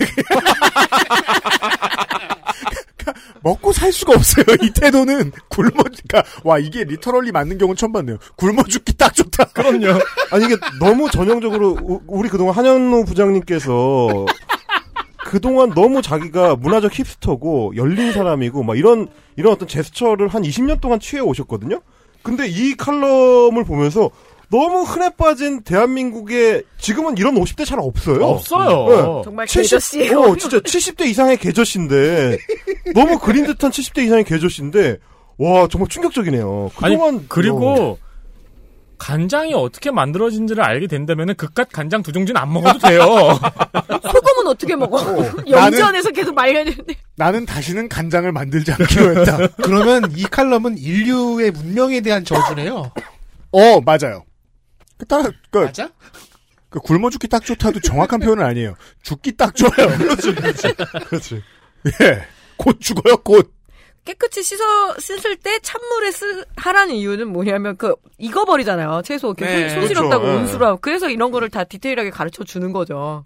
먹고 3.43 3.73
살 3.73 3.91
수가 3.93 4.13
없어요. 4.15 4.45
이 4.63 4.71
태도는 4.71 5.33
굶어, 5.49 5.71
그러니까 5.71 6.23
와 6.45 6.59
이게 6.59 6.85
리터럴리 6.85 7.33
맞는 7.33 7.57
경우는 7.59 7.77
처음 7.77 7.93
봤네요. 7.93 8.19
굶어 8.37 8.63
죽기 8.65 8.97
딱 8.97 9.15
좋다. 9.15 9.45
그럼요. 9.47 9.99
아니 10.31 10.45
이게 10.45 10.57
너무 10.79 11.11
전형적으로 11.11 11.77
우- 11.83 12.01
우리 12.07 12.29
그동안 12.29 12.55
한현우 12.55 13.05
부장님께서 13.07 14.27
그동안 15.31 15.71
너무 15.77 16.03
자기가 16.03 16.57
문화적 16.57 16.99
힙스터고 16.99 17.75
열린 17.77 18.13
사람이고 18.13 18.65
막 18.65 18.77
이런 18.77 19.07
이런 19.37 19.53
어떤 19.53 19.69
제스처를 19.69 20.27
한 20.27 20.43
20년 20.43 20.81
동안 20.81 20.99
취해 20.99 21.23
오셨거든요. 21.23 21.83
근데 22.23 22.49
이 22.49 22.75
칼럼을 22.75 23.63
보면서 23.63 24.11
너무 24.51 24.83
흔해 24.83 25.11
빠진 25.11 25.63
대한민국에 25.63 26.63
지금은 26.79 27.17
이런 27.17 27.37
50대 27.37 27.65
잘 27.65 27.79
없어요. 27.79 28.25
없어요. 28.25 29.23
정말 29.25 29.47
70, 29.47 29.71
개저씨예요. 29.71 30.19
어, 30.19 30.37
진짜 30.37 30.59
70대 30.59 31.07
이상의 31.07 31.37
개저씨인데 31.37 32.37
너무 32.93 33.21
그린 33.21 33.47
듯한 33.47 33.71
70대 33.71 34.03
이상의 34.03 34.25
개저씨인데 34.25 34.99
와 35.39 35.69
정말 35.69 35.89
충격적이네요. 35.89 36.73
아니 36.81 36.97
그동안 36.97 37.27
그리고 37.29 37.99
간장이 39.01 39.55
어떻게 39.55 39.91
만들어진지를 39.91 40.63
알게 40.63 40.87
된다면은 40.87 41.35
그깟 41.35 41.69
간장 41.73 42.03
두 42.03 42.13
종지는 42.13 42.39
안 42.39 42.53
먹어도 42.53 42.79
돼요. 42.79 43.01
소금은 44.13 44.47
어떻게 44.47 44.77
먹어? 44.77 45.01
영전에서 45.49 46.11
계속 46.11 46.35
말려야 46.35 46.65
되는데. 46.65 46.95
나는 47.17 47.47
다시는 47.47 47.89
간장을 47.89 48.31
만들지 48.31 48.71
않기로 48.73 49.21
했다. 49.21 49.39
그러면 49.63 50.13
이 50.15 50.25
칼럼은 50.25 50.77
인류의 50.77 51.51
문명에 51.51 52.03
대한 52.03 52.25
저주네요. 52.25 52.93
어 53.53 53.81
맞아요. 53.81 54.25
그 54.99 55.07
따라 55.07 55.31
그, 55.51 55.59
맞아? 55.59 55.89
그 56.69 56.79
굶어 56.79 57.09
죽기 57.09 57.27
딱 57.27 57.43
좋다도 57.43 57.81
정확한 57.81 58.21
표현은 58.21 58.45
아니에요. 58.45 58.75
죽기 59.03 59.35
딱 59.35 59.57
좋아요. 59.57 59.97
그렇지, 59.97 60.35
그렇지, 60.35 60.75
그렇지. 61.09 61.43
예. 62.03 62.23
곧 62.59 62.79
죽어요, 62.79 63.17
곧. 63.25 63.51
깨끗이 64.05 64.43
씻어 64.43 64.65
씻을 64.99 65.37
때 65.37 65.59
찬물에 65.61 66.11
쓰 66.11 66.45
하라는 66.57 66.95
이유는 66.95 67.29
뭐냐면 67.29 67.77
그 67.77 67.95
익어버리잖아요 68.19 69.03
채소 69.03 69.35
그 69.35 69.45
네, 69.45 69.69
손 69.69 69.87
시렵다고 69.87 70.23
그렇죠. 70.25 70.41
온수라고 70.41 70.79
그래서 70.81 71.09
이런 71.11 71.31
거를 71.31 71.51
다 71.51 71.65
디테일하게 71.65 72.11
가르쳐 72.11 72.43
주는 72.45 72.73
거죠 72.73 73.25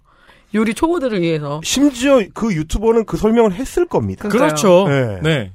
요리 0.53 0.73
초보들을 0.73 1.21
위해서 1.21 1.59
심지어 1.63 2.21
그 2.33 2.53
유튜버는 2.53 3.05
그 3.05 3.17
설명을 3.17 3.53
했을 3.53 3.85
겁니다. 3.85 4.29
그러니까요. 4.29 4.85
그렇죠. 4.85 4.87
네. 4.87 5.19
네. 5.21 5.51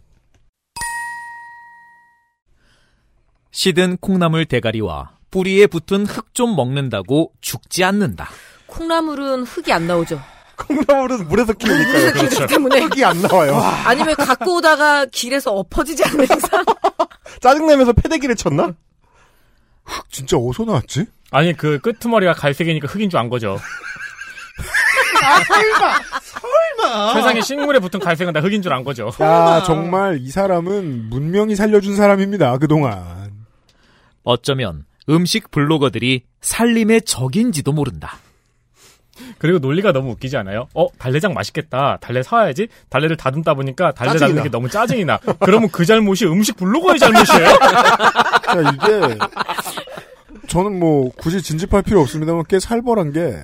시든 3.50 3.96
콩나물 3.98 4.44
대가리와 4.46 5.12
뿌리에 5.30 5.66
붙은 5.66 6.06
흙 6.06 6.34
좀 6.34 6.54
먹는다고 6.56 7.32
죽지 7.40 7.82
않는다. 7.84 8.28
콩나물은 8.66 9.42
흙이 9.44 9.72
안 9.72 9.86
나오죠 9.86 10.20
콩나물은 10.66 11.28
물에서 11.28 11.52
키우니까요. 11.54 12.12
그렇기 12.12 12.46
때문에 12.46 12.80
흙이 12.80 13.04
안 13.04 13.20
나와요. 13.22 13.56
아니면 13.84 14.14
갖고 14.16 14.56
오다가 14.56 15.06
길에서 15.06 15.52
엎어지지 15.52 16.04
않는 16.04 16.24
이상 16.24 16.64
짜증내면서 17.40 17.92
패대기를 17.94 18.36
쳤나? 18.36 18.72
진짜 20.10 20.36
어디서 20.36 20.64
나왔지? 20.64 21.06
아니 21.32 21.56
그 21.56 21.78
끄트머리가 21.80 22.34
갈색이니까 22.34 22.86
흑인 22.88 23.10
줄 23.10 23.18
안 23.18 23.28
거죠. 23.28 23.58
설마. 26.22 27.14
세상에 27.14 27.40
식물에 27.40 27.78
붙은 27.78 28.00
갈색은 28.00 28.32
다 28.32 28.40
흑인 28.40 28.62
줄 28.62 28.72
안 28.72 28.84
거죠. 28.84 29.10
야, 29.20 29.62
정말 29.64 30.18
이 30.20 30.30
사람은 30.30 31.08
문명이 31.10 31.56
살려준 31.56 31.96
사람입니다, 31.96 32.58
그동안. 32.58 33.30
어쩌면 34.22 34.84
음식 35.08 35.50
블로거들이 35.50 36.24
살림의 36.40 37.02
적인지도 37.02 37.72
모른다. 37.72 38.18
그리고 39.38 39.58
논리가 39.58 39.92
너무 39.92 40.10
웃기지 40.12 40.36
않아요? 40.36 40.68
어, 40.74 40.86
달래장 40.98 41.32
맛있겠다. 41.34 41.98
달래 42.00 42.22
사와야지. 42.22 42.68
달래를 42.88 43.16
다듬다 43.16 43.54
보니까 43.54 43.92
달래 43.92 44.12
다듬는 44.12 44.36
나. 44.36 44.42
게 44.42 44.48
너무 44.50 44.68
짜증이 44.68 45.04
나. 45.04 45.18
그러면 45.40 45.68
그 45.70 45.84
잘못이 45.84 46.26
음식 46.26 46.56
블로거의 46.56 46.98
잘못이에요. 46.98 47.46
야, 47.50 48.72
이게, 48.74 49.18
저는 50.48 50.78
뭐, 50.78 51.10
굳이 51.16 51.40
진집할 51.42 51.82
필요 51.82 52.00
없습니다만 52.00 52.44
꽤 52.48 52.58
살벌한 52.58 53.12
게, 53.12 53.36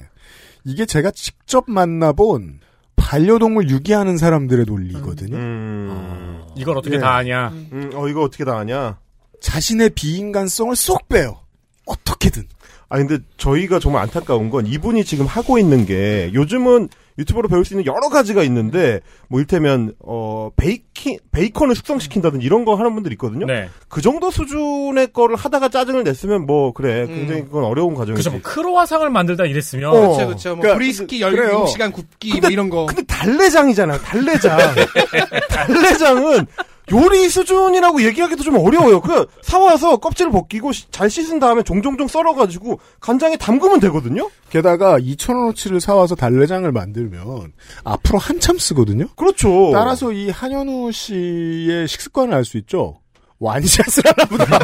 이게 0.65 0.85
제가 0.85 1.11
직접 1.13 1.65
만나본 1.69 2.61
반려동물 2.97 3.69
유기하는 3.71 4.17
사람들의 4.19 4.65
논리거든요. 4.67 5.37
음, 5.37 6.43
이걸 6.57 6.77
어떻게 6.77 6.97
예. 6.97 6.99
다 6.99 7.15
아냐. 7.15 7.49
음, 7.73 7.91
어, 7.95 8.09
이거 8.09 8.23
어떻게 8.23 8.45
다 8.45 8.59
아냐? 8.59 8.99
자신의 9.41 9.91
비인간성을 9.91 10.75
쏙 10.75 11.09
빼요. 11.09 11.41
어떻게든. 11.87 12.49
아 12.89 12.99
근데 12.99 13.19
저희가 13.37 13.79
정말 13.81 14.03
안타까운 14.03 14.49
건 14.51 14.67
이분이 14.67 15.05
지금 15.05 15.27
하고 15.27 15.59
있는 15.59 15.87
게 15.87 16.31
요즘은 16.35 16.89
유튜버로 17.19 17.49
배울 17.49 17.65
수 17.65 17.73
있는 17.75 17.87
여러 17.87 18.09
가지가 18.11 18.43
있는데 18.45 19.01
뭐 19.29 19.41
일테면 19.41 19.95
어 20.01 20.51
베이키 20.57 21.19
베이컨을 21.33 21.75
숙성시킨다든지 21.75 22.45
이런 22.45 22.65
거 22.67 22.75
하는 22.75 22.95
분들 22.95 23.11
있거든요. 23.13 23.47
네. 23.47 23.71
그 23.89 24.03
정도 24.03 24.31
수준의 24.31 25.13
거를 25.15 25.35
하다가 25.35 25.71
짜증을 25.71 26.05
냈으면 26.05 26.45
뭐 26.47 26.73
그래 26.73 27.07
굉장히 27.07 27.43
그건 27.45 27.65
어려운 27.65 27.95
과정이지. 27.95 28.19
그죠. 28.19 28.31
뭐 28.31 28.41
크로와상을 28.43 29.09
만들다 29.11 29.47
이랬으면. 29.47 29.89
어. 29.91 29.93
그렇죠, 29.93 30.27
그렇죠. 30.27 30.49
뭐 30.51 30.61
그러니까 30.61 30.79
brisket 30.79 31.21
그래요. 31.21 31.65
16시간 31.65 31.93
굽기 31.93 32.31
근데- 32.33 32.41
뭐 32.49 32.51
이런 32.51 32.69
거. 32.71 32.87
근데 32.87 33.03
달래장이잖아요. 33.05 33.99
달래장. 34.03 34.59
달래장은 35.49 36.47
요리 36.93 37.29
수준이라고 37.29 38.03
얘기하기도 38.05 38.43
좀 38.45 38.57
어려워요. 38.59 39.01
그 39.01 39.27
사와서 39.43 39.97
껍질을 39.97 40.31
벗기고 40.31 40.71
시- 40.73 40.89
잘 40.91 41.11
씻은 41.11 41.41
다음에 41.41 41.63
종종종 41.63 42.07
썰어가지고 42.07 42.79
간장에 43.01 43.37
담그면 43.37 43.81
되거든요. 43.81 44.29
게다가 44.51 44.99
2,000원어치를 45.01 45.81
사와서 45.81 46.15
달래장을 46.15 46.71
만들면 46.71 47.53
앞으로 47.85 48.19
한참 48.19 48.59
쓰거든요. 48.59 49.09
그렇죠. 49.17 49.73
따라서 49.73 50.13
이 50.13 50.31
한현우 50.31 50.93
씨의 50.93 51.89
식습관을 51.89 52.35
알 52.35 52.45
수 52.45 52.57
있죠. 52.59 53.01
완샷을 53.39 54.03
하나 54.07 54.25
보다. 54.25 54.59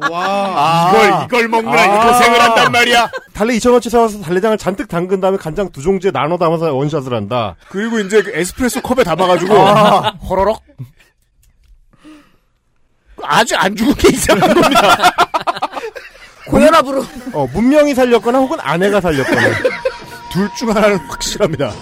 와. 0.10 0.92
이걸, 0.94 1.24
이걸 1.26 1.48
먹느라 1.48 1.82
아. 1.82 1.84
이 1.84 2.08
고생을 2.12 2.40
한단 2.40 2.72
말이야. 2.72 3.10
달래 3.34 3.54
2,000원치 3.54 3.90
사와서 3.90 4.20
달래장을 4.22 4.56
잔뜩 4.58 4.88
담근 4.88 5.20
다음에 5.20 5.36
간장 5.36 5.70
두 5.72 5.82
종지에 5.82 6.10
나눠 6.10 6.38
담아서 6.38 6.72
원샷을 6.74 7.12
한다. 7.12 7.56
그리고 7.68 7.98
이제 7.98 8.22
그 8.22 8.30
에스프레소 8.34 8.80
컵에 8.82 9.04
담아가지고, 9.04 9.54
호로록. 10.28 10.62
아주 13.22 13.54
안 13.56 13.76
죽은 13.76 13.94
게 13.94 14.08
이상한 14.10 14.54
겁니다. 14.54 14.96
고혈압으로 16.48 17.04
어, 17.34 17.46
문명이 17.52 17.94
살렸거나 17.94 18.38
혹은 18.38 18.58
아내가 18.60 19.00
살렸거나. 19.00 19.40
둘 20.32 20.48
중 20.56 20.70
하나는 20.70 20.96
확실합니다. 20.96 21.72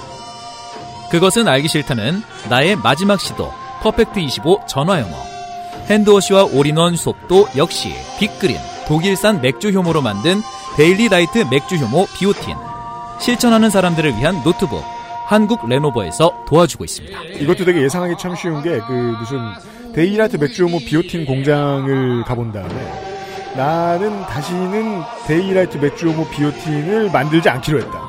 그것은 1.11 1.47
알기 1.47 1.69
싫다는 1.69 2.23
나의 2.49 2.77
마지막 2.77 3.21
시도 3.21 3.53
Perfect 3.83 4.19
25 4.21 4.65
전화 4.67 4.99
영어 5.01 5.17
hand 5.91 6.12
wash와 6.12 6.45
all-in-one 6.53 6.97
샴푸도 6.97 7.49
역시 7.57 7.95
빅그린 8.19 8.57
독일산 8.87 9.41
맥주 9.41 9.71
효모로 9.71 10.03
만든 10.03 10.43
Daylight 10.77 11.45
맥주 11.51 11.77
효모 11.77 12.07
비오틴 12.15 12.55
실천하는 13.21 13.71
사람들을 13.71 14.17
위한 14.17 14.43
노트북 14.45 14.83
한국 15.29 15.69
레노버에서 15.69 16.45
도와주고 16.47 16.85
있습니다. 16.85 17.23
이것도 17.41 17.67
되게 17.67 17.83
예상하기 17.83 18.15
참 18.19 18.35
쉬운 18.35 18.63
게, 18.63 18.81
그, 18.81 18.93
무슨, 19.21 19.39
Daylight 19.95 20.37
맥주효모 20.37 20.79
비오틴 20.79 21.27
공장을 21.27 22.25
가본 22.25 22.53
다음에, 22.53 23.55
나는 23.55 24.23
다시는 24.23 25.03
Daylight 25.27 25.77
맥주효모 25.77 26.29
비오틴을 26.29 27.11
만들지 27.11 27.47
않기로 27.47 27.79
했다. 27.79 28.09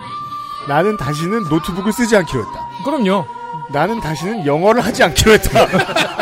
나는 0.70 0.96
다시는 0.96 1.44
노트북을 1.50 1.92
쓰지 1.92 2.16
않기로 2.16 2.40
했다. 2.40 2.70
그럼요. 2.86 3.26
나는 3.70 4.00
다시는 4.00 4.46
영어를 4.46 4.82
하지 4.86 5.04
않기로 5.04 5.34
했다. 5.34 5.66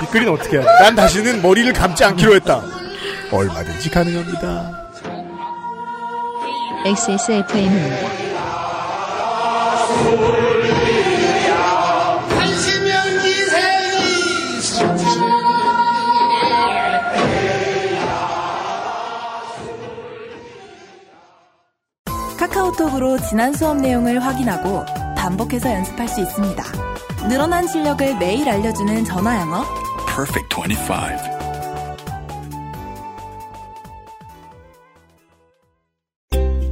빅그린 0.00 0.28
어떻게 0.28 0.58
해야 0.58 0.64
돼? 0.64 0.82
난 0.82 0.94
다시는 0.94 1.42
머리를 1.42 1.72
감지 1.72 2.04
않기로 2.04 2.34
했다. 2.36 2.62
얼마든지 3.30 3.90
가능합니다. 3.90 4.80
XSFM입니다. 6.84 8.30
카카오톡으로 22.38 23.18
지난 23.28 23.52
수업 23.52 23.76
내용을 23.76 24.24
확인하고 24.24 24.82
반복해서 25.14 25.70
연습할 25.70 26.08
수 26.08 26.22
있습니다. 26.22 26.64
늘어난 27.28 27.66
실력을 27.68 28.16
매일 28.16 28.48
알려주는 28.48 29.04
전화 29.04 29.38
영어. 29.40 29.62
Perfect 30.12 30.48
25. 30.56 30.64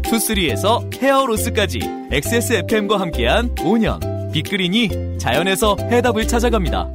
투쓰리에서 0.02 0.82
헤어로스까지 0.92 1.78
XSFM과 2.10 2.98
함께한 2.98 3.54
5년 3.54 4.32
빅그린이 4.32 5.18
자연에서 5.18 5.76
해답을 5.78 6.26
찾아갑니다. 6.26 6.88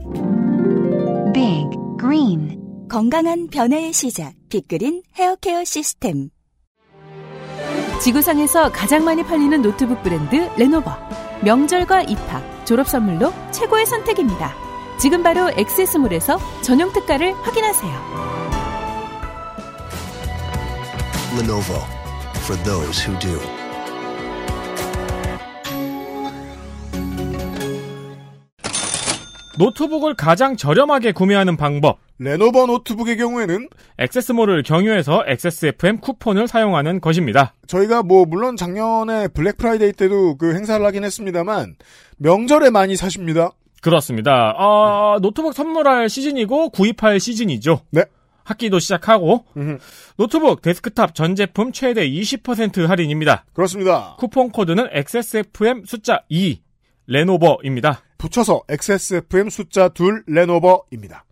Big 1.33 1.69
Green 1.99 2.87
건강한 2.89 3.47
변화의 3.47 3.93
시작 3.93 4.33
빅그린 4.49 5.01
헤어케어 5.15 5.63
시스템 5.63 6.29
지구상에서 8.01 8.71
가장 8.71 9.05
많이 9.05 9.23
팔리는 9.23 9.61
노트북 9.61 10.03
브랜드 10.03 10.49
레노버 10.57 10.91
명절과 11.43 12.03
입학, 12.03 12.65
졸업 12.65 12.89
선물로 12.89 13.31
최고의 13.51 13.85
선택입니다. 13.85 14.62
지금 15.03 15.21
바로 15.21 15.51
XS몰에서 15.57 16.39
전용 16.61 16.93
특가를 16.93 17.33
확인하세요. 17.33 17.91
Lenovo. 21.37 21.75
For 22.45 22.63
those 22.63 23.05
who 23.05 23.19
do. 23.19 23.37
노트북을 29.59 30.15
가장 30.15 30.55
저렴하게 30.55 31.11
구매하는 31.11 31.57
방법. 31.57 31.99
레노버 32.17 32.65
노트북의 32.65 33.17
경우에는 33.17 33.67
XS몰을 33.97 34.63
경유해서 34.63 35.25
XSFM 35.27 35.99
쿠폰을 35.99 36.47
사용하는 36.47 37.01
것입니다. 37.01 37.53
저희가 37.67 38.03
뭐 38.03 38.23
물론 38.23 38.55
작년에 38.55 39.27
블랙 39.27 39.57
프라이데이 39.57 39.91
때도 39.91 40.37
그 40.37 40.55
행사를 40.55 40.85
하긴 40.85 41.03
했습니다만 41.03 41.75
명절에 42.19 42.69
많이 42.69 42.95
사십니다. 42.95 43.51
그렇습니다. 43.83 44.51
어, 44.57 45.19
노트북 45.21 45.53
선물할 45.53 46.09
시즌이고 46.09 46.69
구입할 46.69 47.19
시즌이죠. 47.19 47.81
네. 47.91 48.05
학기도 48.45 48.79
시작하고 48.79 49.45
음흠. 49.55 49.77
노트북 50.17 50.61
데스크탑 50.61 51.15
전 51.15 51.35
제품 51.35 51.71
최대 51.71 52.09
20% 52.09 52.87
할인입니다. 52.87 53.45
그렇습니다. 53.53 54.15
쿠폰 54.17 54.49
코드는 54.51 54.87
XSFM 54.91 55.83
숫자 55.85 56.23
2 56.29 56.61
레노버입니다. 57.07 58.01
붙여서 58.17 58.63
XSFM 58.69 59.49
숫자 59.49 59.89
둘 59.89 60.23
레노버입니다. 60.27 61.25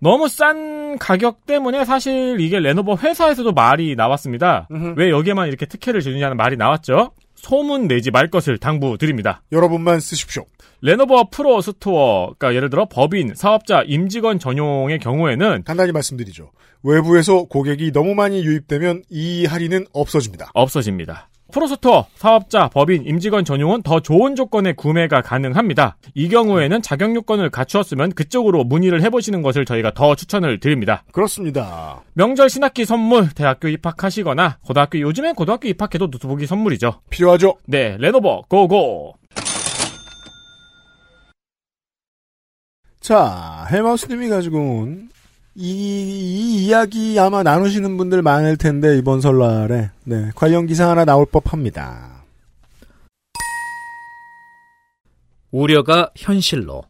너무 0.00 0.28
싼 0.28 0.98
가격 0.98 1.46
때문에 1.46 1.84
사실 1.84 2.40
이게 2.40 2.58
레노버 2.58 2.96
회사에서도 2.96 3.52
말이 3.52 3.96
나왔습니다. 3.96 4.68
음흠. 4.70 4.94
왜 4.96 5.10
여기에만 5.10 5.48
이렇게 5.48 5.66
특혜를 5.66 6.00
주느냐는 6.00 6.36
말이 6.36 6.56
나왔죠. 6.56 7.12
소문 7.40 7.86
내지 7.88 8.10
말 8.10 8.30
것을 8.30 8.58
당부드립니다. 8.58 9.42
여러분만 9.52 10.00
쓰십시오. 10.00 10.44
레노버 10.80 11.28
Pro 11.30 11.60
Store, 11.60 12.34
그러니까 12.38 12.54
예를 12.54 12.70
들어 12.70 12.86
법인, 12.86 13.34
사업자, 13.34 13.82
임직원 13.86 14.38
전용의 14.38 14.98
경우에는 14.98 15.62
간단히 15.64 15.92
말씀드리죠. 15.92 16.50
외부에서 16.82 17.44
고객이 17.44 17.92
너무 17.92 18.14
많이 18.14 18.44
유입되면 18.44 19.02
이 19.10 19.46
할인은 19.46 19.86
없어집니다. 19.92 20.50
없어집니다. 20.54 21.27
Pro 21.52 21.70
Store, 21.70 22.06
사업자, 22.14 22.68
법인, 22.68 23.04
임직원 23.06 23.44
전용은 23.44 23.82
더 23.82 24.00
좋은 24.00 24.36
조건의 24.36 24.74
구매가 24.76 25.22
가능합니다. 25.22 25.96
이 26.14 26.28
경우에는 26.28 26.82
자격 26.82 27.14
요건을 27.14 27.50
갖추었으면 27.50 28.12
그쪽으로 28.12 28.64
문의를 28.64 29.02
해보시는 29.02 29.42
것을 29.42 29.64
저희가 29.64 29.92
더 29.94 30.14
추천을 30.14 30.60
드립니다. 30.60 31.04
그렇습니다. 31.12 32.02
명절 32.12 32.50
신학기 32.50 32.84
선물, 32.84 33.30
대학교 33.30 33.68
입학하시거나 33.68 34.58
고등학교 34.64 35.00
요즘엔 35.00 35.34
고등학교 35.34 35.68
입학해도 35.68 36.08
노트북이 36.08 36.46
선물이죠. 36.46 37.00
필요하죠. 37.10 37.54
네, 37.66 37.96
레노버 37.98 38.42
go 38.48 38.74
go. 38.74 39.14
자, 43.00 43.66
헬마우스님이 43.70 44.28
가지고 44.28 44.58
온 44.58 45.08
이, 45.60 45.72
이 45.72 46.66
이야기 46.66 47.18
아마 47.18 47.42
나누시는 47.42 47.96
분들 47.96 48.22
많을 48.22 48.56
텐데 48.56 48.96
이번 48.96 49.20
설날에 49.20 49.90
네, 50.04 50.30
관련 50.36 50.66
기사 50.68 50.88
하나 50.88 51.04
나올 51.04 51.26
법합니다. 51.26 52.22
우려가 55.50 56.10
현실로 56.14 56.84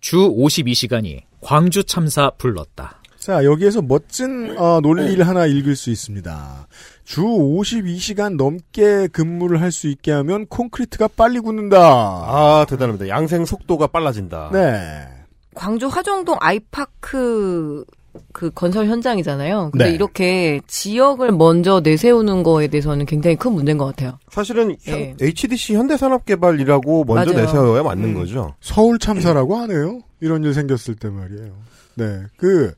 주 0.00 0.18
52시간이 0.18 1.22
광주 1.40 1.84
참사 1.84 2.30
불렀다. 2.36 3.00
자, 3.18 3.44
여기에서 3.44 3.80
멋진 3.80 4.58
어, 4.58 4.80
논리를 4.80 5.26
하나 5.26 5.46
읽을 5.46 5.74
수 5.74 5.88
있습니다. 5.90 6.66
주 7.04 7.22
52시간 7.22 8.36
넘게 8.36 9.06
근무를 9.08 9.60
할 9.62 9.70
수 9.72 9.86
있게 9.88 10.12
하면 10.12 10.46
콘크리트가 10.48 11.08
빨리 11.16 11.38
굳는다. 11.40 11.78
아, 11.78 12.66
대단합니다. 12.68 13.08
양생 13.08 13.46
속도가 13.46 13.86
빨라진다. 13.86 14.50
네. 14.52 15.08
광주 15.54 15.86
화정동 15.86 16.36
아이파크 16.40 17.84
그 18.32 18.50
건설 18.50 18.86
현장이잖아요. 18.86 19.70
근데 19.72 19.86
네. 19.86 19.94
이렇게 19.94 20.60
지역을 20.66 21.32
먼저 21.32 21.80
내세우는 21.80 22.42
거에 22.42 22.68
대해서는 22.68 23.06
굉장히 23.06 23.36
큰 23.36 23.52
문제인 23.52 23.78
것 23.78 23.86
같아요. 23.86 24.18
사실은 24.30 24.76
예. 24.88 25.14
HDC 25.20 25.74
현대산업개발이라고 25.74 27.04
먼저 27.04 27.32
맞아요. 27.32 27.46
내세워야 27.46 27.82
맞는 27.82 28.10
음. 28.10 28.14
거죠. 28.14 28.54
서울 28.60 28.98
참사라고 28.98 29.56
하네요. 29.56 30.00
이런 30.20 30.44
일 30.44 30.54
생겼을 30.54 30.94
때 30.96 31.08
말이에요. 31.08 31.52
네. 31.96 32.22
그, 32.36 32.74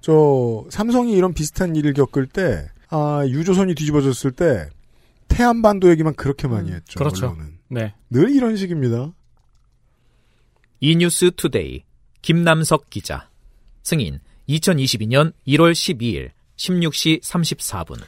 저, 0.00 0.64
삼성이 0.70 1.12
이런 1.12 1.32
비슷한 1.32 1.76
일을 1.76 1.92
겪을 1.92 2.26
때, 2.26 2.66
아, 2.88 3.24
유조선이 3.26 3.74
뒤집어졌을 3.74 4.32
때, 4.32 4.68
태안반도 5.28 5.90
얘기만 5.90 6.14
그렇게 6.14 6.48
많이 6.48 6.72
했죠. 6.72 6.98
그렇죠. 6.98 7.28
언론은. 7.28 7.58
네. 7.68 7.94
늘 8.10 8.30
이런 8.30 8.56
식입니다. 8.56 9.12
이뉴스 10.80 11.30
투데이 11.36 11.84
김남석 12.22 12.88
기자 12.90 13.28
승인 13.82 14.20
2022년 14.48 15.32
1월 15.46 15.72
12일 15.72 16.30
16시 16.56 17.22
34분 17.22 17.98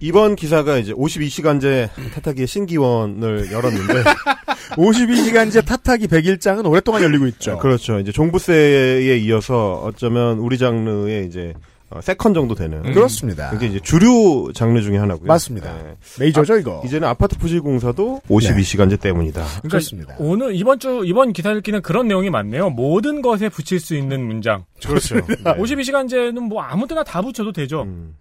이번 0.00 0.36
기사가 0.36 0.78
이제 0.78 0.92
52시간제 0.92 1.90
타타기의 2.14 2.46
신기원을 2.46 3.50
열었는데 3.50 4.04
52시간제 4.76 5.64
탓하기 5.64 6.06
100일장은 6.08 6.68
오랫동안 6.68 7.02
열리고 7.02 7.26
있죠. 7.28 7.56
그렇죠. 7.58 7.98
이제 7.98 8.12
종부세에 8.12 9.16
이어서 9.18 9.80
어쩌면 9.84 10.38
우리 10.38 10.58
장르의 10.58 11.26
이제 11.26 11.54
어, 11.88 12.00
second 12.00 12.34
정도 12.34 12.54
되는 12.56 12.84
음. 12.84 12.92
그렇습니다. 12.92 13.50
그게 13.50 13.66
이제 13.66 13.78
주류 13.78 14.50
장르 14.54 14.80
중에 14.82 14.96
하나고요. 14.96 15.26
맞습니다. 15.26 15.72
네. 15.72 15.96
메이저죠, 16.18 16.58
이거. 16.58 16.82
이제는 16.84 17.06
아파트 17.06 17.38
부실공사도 17.38 18.22
52시간제 18.28 19.00
때문이다. 19.00 19.40
그러니까 19.44 19.68
그렇습니다. 19.68 20.16
오늘 20.18 20.56
이번 20.56 20.80
주 20.80 21.02
이번 21.04 21.32
기사 21.32 21.52
읽기는 21.52 21.82
그런 21.82 22.08
내용이 22.08 22.28
많네요. 22.30 22.70
모든 22.70 23.22
것에 23.22 23.48
붙일 23.48 23.78
수 23.78 23.94
있는 23.94 24.26
문장. 24.26 24.64
그렇죠. 24.84 25.14
네. 25.26 25.36
52시간제는 25.44 26.40
뭐 26.40 26.62
아무데나 26.62 27.04
다 27.04 27.22
붙여도 27.22 27.52
되죠. 27.52 27.82
음. 27.82 28.16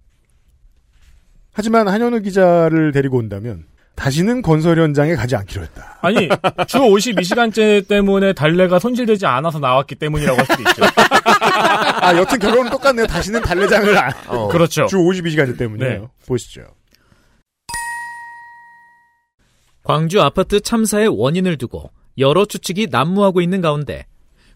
하지만 1.51 1.87
한현우 1.87 2.19
기자를 2.21 2.91
데리고 2.91 3.17
온다면, 3.17 3.63
다시는 3.95 4.41
건설 4.41 4.79
현장에 4.79 5.15
가지 5.15 5.35
않기로 5.35 5.63
했다. 5.63 5.97
아니 6.01 6.27
주 6.67 6.79
52시간제 6.79 7.87
때문에 7.87 8.33
달래가 8.33 8.77
손실되지 8.79 9.25
않아서 9.25 9.59
나왔기 9.59 9.95
때문이라고 9.95 10.37
할 10.37 10.45
수도 10.45 10.61
있죠. 10.69 10.83
아, 12.01 12.15
여튼 12.15 12.37
결론은 12.39 12.69
똑같네요. 12.69 13.07
다시는 13.07 13.41
달래장을 13.41 13.97
안. 13.97 14.11
어. 14.27 14.47
그렇죠. 14.49 14.85
주 14.87 14.97
52시간제 14.97 15.57
때문이에요. 15.57 16.01
네. 16.01 16.07
보시죠. 16.27 16.61
광주 19.83 20.21
아파트 20.21 20.59
참사의 20.59 21.07
원인을 21.07 21.57
두고 21.57 21.91
여러 22.17 22.45
추측이 22.45 22.87
난무하고 22.91 23.41
있는 23.41 23.61
가운데 23.61 24.05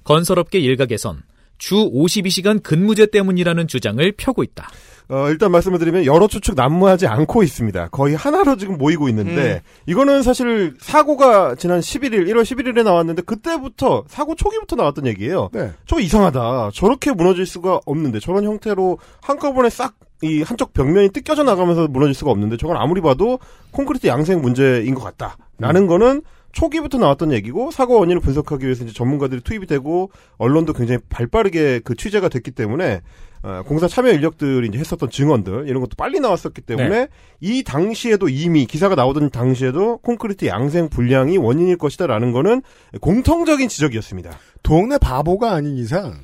건설업계 0.04 0.60
일각에선 0.60 1.24
주 1.58 1.76
52시간 1.76 2.64
근무제 2.64 3.06
때문이라는 3.08 3.68
주장을 3.68 4.12
펴고 4.18 4.44
있다. 4.44 4.70
어, 5.10 5.30
일단 5.30 5.52
말씀을 5.52 5.80
드리면 5.80 6.06
여러 6.06 6.28
추측 6.28 6.56
난무하지 6.56 7.08
않고 7.08 7.42
있습니다. 7.44 7.88
거의 7.90 8.16
하나로 8.16 8.58
지금 8.58 8.78
모이고 8.78 9.10
있는데 9.10 9.62
이거는 9.88 10.22
사실 10.22 10.76
사고가 10.80 11.56
지난 11.56 11.80
11일 11.80 12.28
1월 12.28 12.44
11일에 12.44 12.84
나왔는데 12.84 13.24
그때부터 13.24 14.04
사고 14.08 14.36
초기부터 14.36 14.76
나왔던 14.76 15.08
얘기예요. 15.08 15.50
네. 15.52 15.72
저 15.88 16.00
이상하다. 16.00 16.72
저렇게 16.74 17.12
무너질 17.12 17.46
수가 17.46 17.80
없는데 17.86 18.20
저런 18.20 18.44
형태로 18.44 19.00
한꺼번에 19.22 19.70
싹 19.70 19.96
이 20.22 20.42
한쪽 20.42 20.74
벽면이 20.74 21.10
뜯겨져 21.10 21.44
나가면서 21.44 21.88
무너질 21.88 22.14
수가 22.14 22.32
없는데 22.32 22.58
저건 22.58 22.76
아무리 22.76 23.00
봐도 23.00 23.40
콘크리트 23.72 24.08
양생 24.08 24.42
문제인 24.42 24.94
것 24.94 25.02
같다. 25.02 25.38
라는 25.58 25.88
거는 25.88 26.24
초기부터 26.52 26.98
나왔던 26.98 27.32
얘기고 27.32 27.72
사고 27.72 28.00
원인을 28.00 28.22
분석하기 28.22 28.66
위해서 28.66 28.84
이제 28.84 28.94
전문가들이 28.94 29.42
투입이 29.42 29.68
되고 29.68 30.12
언론도 30.38 30.74
굉장히 30.74 31.00
발빠르게 31.10 31.82
그 31.84 31.96
취재가 31.96 32.30
됐기 32.30 32.52
때문에 32.52 33.02
어, 33.42 33.64
공사 33.66 33.88
참여 33.88 34.12
인력들이 34.12 34.68
이제 34.68 34.78
했었던 34.78 35.10
증언들 35.10 35.68
이런 35.70 35.80
것도 35.82 35.92
빨리 35.98 36.20
나왔었기 36.20 36.62
때문에 36.62 37.08
이 37.40 37.64
당시에도 37.64 38.28
이미 38.28 38.66
기사가 38.66 38.96
나오던 38.96 39.30
당시에도 39.30 39.98
콘크리트 40.00 40.46
양생 40.46 40.90
불량이 40.90 41.38
원인일 41.38 41.78
것이다라는 41.78 42.32
거는 42.34 42.62
공통적인 43.00 43.70
지적이었습니다. 43.70 44.32
동네 44.64 44.98
바보가 44.98 45.54
아닌 45.54 45.78
이상, 45.78 46.20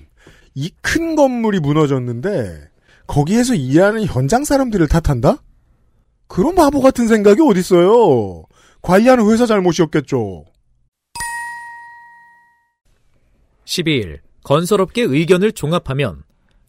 이 0.56 0.72
큰 0.82 1.16
건물이 1.16 1.60
무너졌는데, 1.62 2.70
거기에서 3.08 3.56
일하는 3.56 4.06
현장 4.06 4.44
사람들을 4.44 4.88
탓한다? 4.88 5.38
그런 6.28 6.56
바보 6.56 6.82
같은 6.82 7.08
생각이 7.08 7.42
어딨어요. 7.42 8.44
관리하는 8.86 9.28
회사 9.32 9.48
잘못이었겠죠. 9.48 10.46
12일 13.66 14.20
건설업계 14.44 15.02
의견을 15.02 15.54
종합하면 15.54 16.22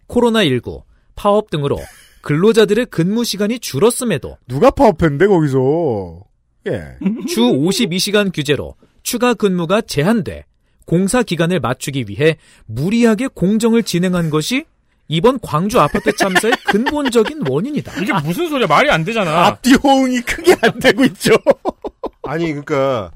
코로나19, 0.09 0.83
파업 1.15 1.51
등으로 1.51 1.79
근로자들의 2.23 2.87
근무 2.87 3.23
시간이 3.23 3.59
줄었음에도 3.59 4.39
누가 4.49 4.71
파업했는데, 4.71 5.27
거기서. 5.27 6.23
예. 6.69 6.97
주 7.29 7.43
52시간 7.43 8.33
규제로 8.35 8.77
추가 9.03 9.35
근무가 9.35 9.83
제한돼 9.83 10.47
공사 10.87 11.23
기간을 11.23 11.61
맞추기 11.61 12.07
위해 12.09 12.39
무리하게 12.65 13.29
공정을 13.29 13.83
진행한 13.83 14.31
것이 14.31 14.65
이번 15.09 15.39
광주 15.41 15.79
아파트 15.79 16.17
참사의 16.17 16.55
근본적인 16.67 17.43
원인이다. 17.47 18.01
이게 18.03 18.13
무슨 18.25 18.49
소리야? 18.49 18.67
말이 18.67 18.91
안 18.91 19.05
되잖아. 19.05 19.47
앞뒤 19.47 19.75
호응이 19.75 20.23
크게 20.23 20.57
안 20.63 20.79
되고 20.81 21.05
있죠. 21.05 21.33
아니 22.29 22.47
그러니까 22.47 23.11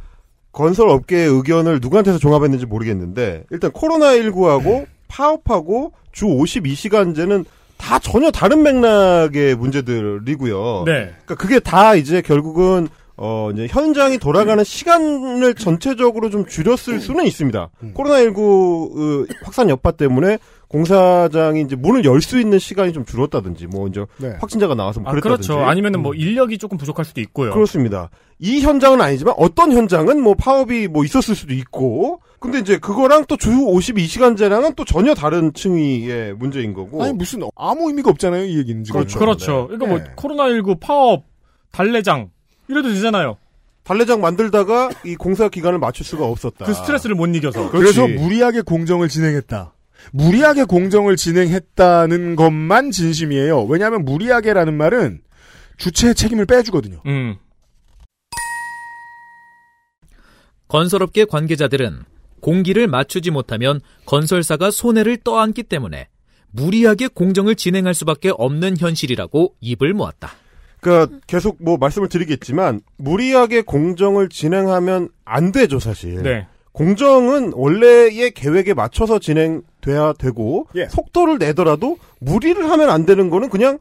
건설 0.53 0.89
업계의 0.89 1.29
의견을 1.29 1.79
누구한테서 1.81 2.19
종합했는지 2.19 2.67
모르겠는데 2.67 3.45
일단 3.51 3.71
코로나 3.71 4.13
19하고 4.15 4.87
파업하고 5.09 5.93
주 6.13 6.27
52시간제는 6.27 7.45
다 7.77 7.99
전혀 7.99 8.31
다른 8.31 8.63
맥락의 8.63 9.55
문제들이고요. 9.57 10.83
네. 10.87 10.93
그러니까 11.25 11.35
그게 11.37 11.61
다 11.61 11.95
이제 11.95 12.21
결국은 12.21 12.89
어 13.17 13.51
이제 13.53 13.67
현장이 13.69 14.19
돌아가는 14.19 14.63
시간을 14.63 15.55
전체적으로 15.55 16.31
좀 16.31 16.47
줄였을 16.47 17.01
수는 17.01 17.27
있습니다. 17.27 17.71
코로나 17.95 18.21
19 18.21 18.93
그 18.95 19.27
확산 19.43 19.69
여파 19.71 19.91
때문에 19.93 20.39
공사장이 20.71 21.63
이제 21.63 21.75
문을 21.75 22.05
열 22.05 22.21
수 22.21 22.39
있는 22.39 22.59
시간이 22.59 22.93
좀 22.93 23.05
줄었다든지 23.05 23.67
뭐 23.67 23.89
이제 23.89 24.05
네. 24.19 24.37
확진자가 24.41 24.75
나와서 24.75 25.01
뭐 25.01 25.09
아, 25.09 25.13
그랬다든지 25.13 25.49
그렇죠. 25.49 25.65
아니면은 25.67 26.01
뭐 26.01 26.15
인력이 26.15 26.59
조금 26.59 26.79
부족할 26.79 27.05
수도 27.05 27.21
있고요. 27.23 27.53
그렇습니다. 27.53 28.11
이 28.39 28.61
현장은 28.61 29.01
아니지만 29.01 29.35
어떤 29.37 29.73
현장은 29.73 30.21
뭐 30.23 30.35
파업이 30.35 30.87
뭐 30.89 31.05
있었을 31.05 31.35
수도 31.35 31.55
있고 31.55 32.21
근데 32.39 32.59
이제 32.59 32.79
그거랑 32.79 33.25
또 33.27 33.37
주 33.37 33.51
52시간제랑은 33.51 34.77
또 34.77 34.85
전혀 34.85 35.15
다른 35.15 35.53
층위의 35.55 36.35
문제인 36.35 36.73
거고 36.75 37.03
아니, 37.03 37.13
무슨, 37.15 37.41
아무 37.57 37.89
의미가 37.89 38.11
없잖아요, 38.11 38.45
이 38.45 38.59
얘기는 38.59 38.85
지금. 38.85 39.01
그렇죠. 39.01 39.19
그렇죠. 39.19 39.67
그러니까 39.69 39.87
네. 39.87 39.93
뭐 39.93 40.15
코로나19 40.17 40.79
파업, 40.79 41.25
달래장 41.73 42.31
이래도 42.69 42.91
되잖아요. 42.91 43.39
달래장 43.83 44.21
만들다가 44.21 44.91
이 45.05 45.17
공사 45.17 45.49
기간을 45.49 45.79
맞출 45.79 46.05
수가 46.07 46.27
없었다. 46.27 46.67
그 46.67 46.75
스트레스를 46.75 47.17
못 47.17 47.27
이겨서. 47.35 47.71
그래서. 47.71 48.07
무리하게 48.07 48.61
공정을 48.61 49.09
진행했다. 49.09 49.73
무리하게 50.13 50.65
공정을 50.65 51.17
진행했다는 51.17 52.37
것만 52.37 52.91
진심이에요. 52.91 53.65
왜냐하면 53.65 54.05
무리하게라는 54.05 54.75
말은 54.77 55.21
주체의 55.77 56.15
책임을 56.15 56.47
빼주거든요. 56.47 57.01
음. 57.07 57.37
건설업계 60.69 61.25
관계자들은 61.25 62.05
공기를 62.41 62.87
맞추지 62.87 63.31
못하면 63.31 63.81
건설사가 64.07 64.71
손해를 64.71 65.19
떠안기 65.19 65.65
때문에 65.65 66.09
무리하게 66.53 67.09
공정을 67.09 67.55
진행할 67.55 67.95
수밖에 67.95 68.31
없는 68.31 68.77
현실이라고 68.79 69.55
입을 69.61 69.95
모았다. 69.95 70.31
그러니까 70.81 71.19
계속 71.27 71.59
뭐 71.61 71.77
말씀을 71.77 72.09
드리겠지만 72.09 72.81
무리하게 72.97 73.63
공정을 73.63 74.29
진행하면 74.29 75.11
안 75.25 75.53
되죠 75.53 75.79
사실. 75.79 76.23
네. 76.23 76.47
공정은 76.73 77.53
원래의 77.55 78.31
계획에 78.33 78.75
맞춰서 78.75 79.19
진행 79.19 79.63
돼야 79.81 80.13
되고 80.13 80.67
예. 80.75 80.87
속도를 80.89 81.39
내더라도 81.39 81.99
무리를 82.21 82.71
하면 82.71 82.91
안 82.91 83.07
되는 83.07 83.31
거는 83.31 83.49
그냥 83.49 83.79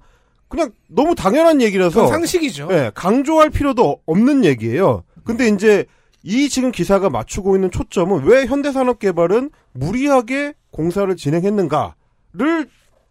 그냥 0.48 0.72
너무 0.88 1.16
당연한 1.16 1.62
얘기라서 1.62 2.08
상식이죠. 2.08 2.70
예, 2.72 2.92
강조할 2.96 3.50
필요도 3.52 4.02
없는 4.06 4.44
얘기예요. 4.46 5.04
근데 5.24 5.48
이제 5.48 5.86
이 6.24 6.50
지금 6.50 6.72
기사가 6.72 7.10
맞추고 7.10 7.56
있는 7.56 7.72
초점은 7.72 8.24
왜 8.24 8.46
현대산업개발은 8.46 9.52
무리하게 9.74 10.54
공사를 10.72 11.16
진행했는가를 11.16 12.68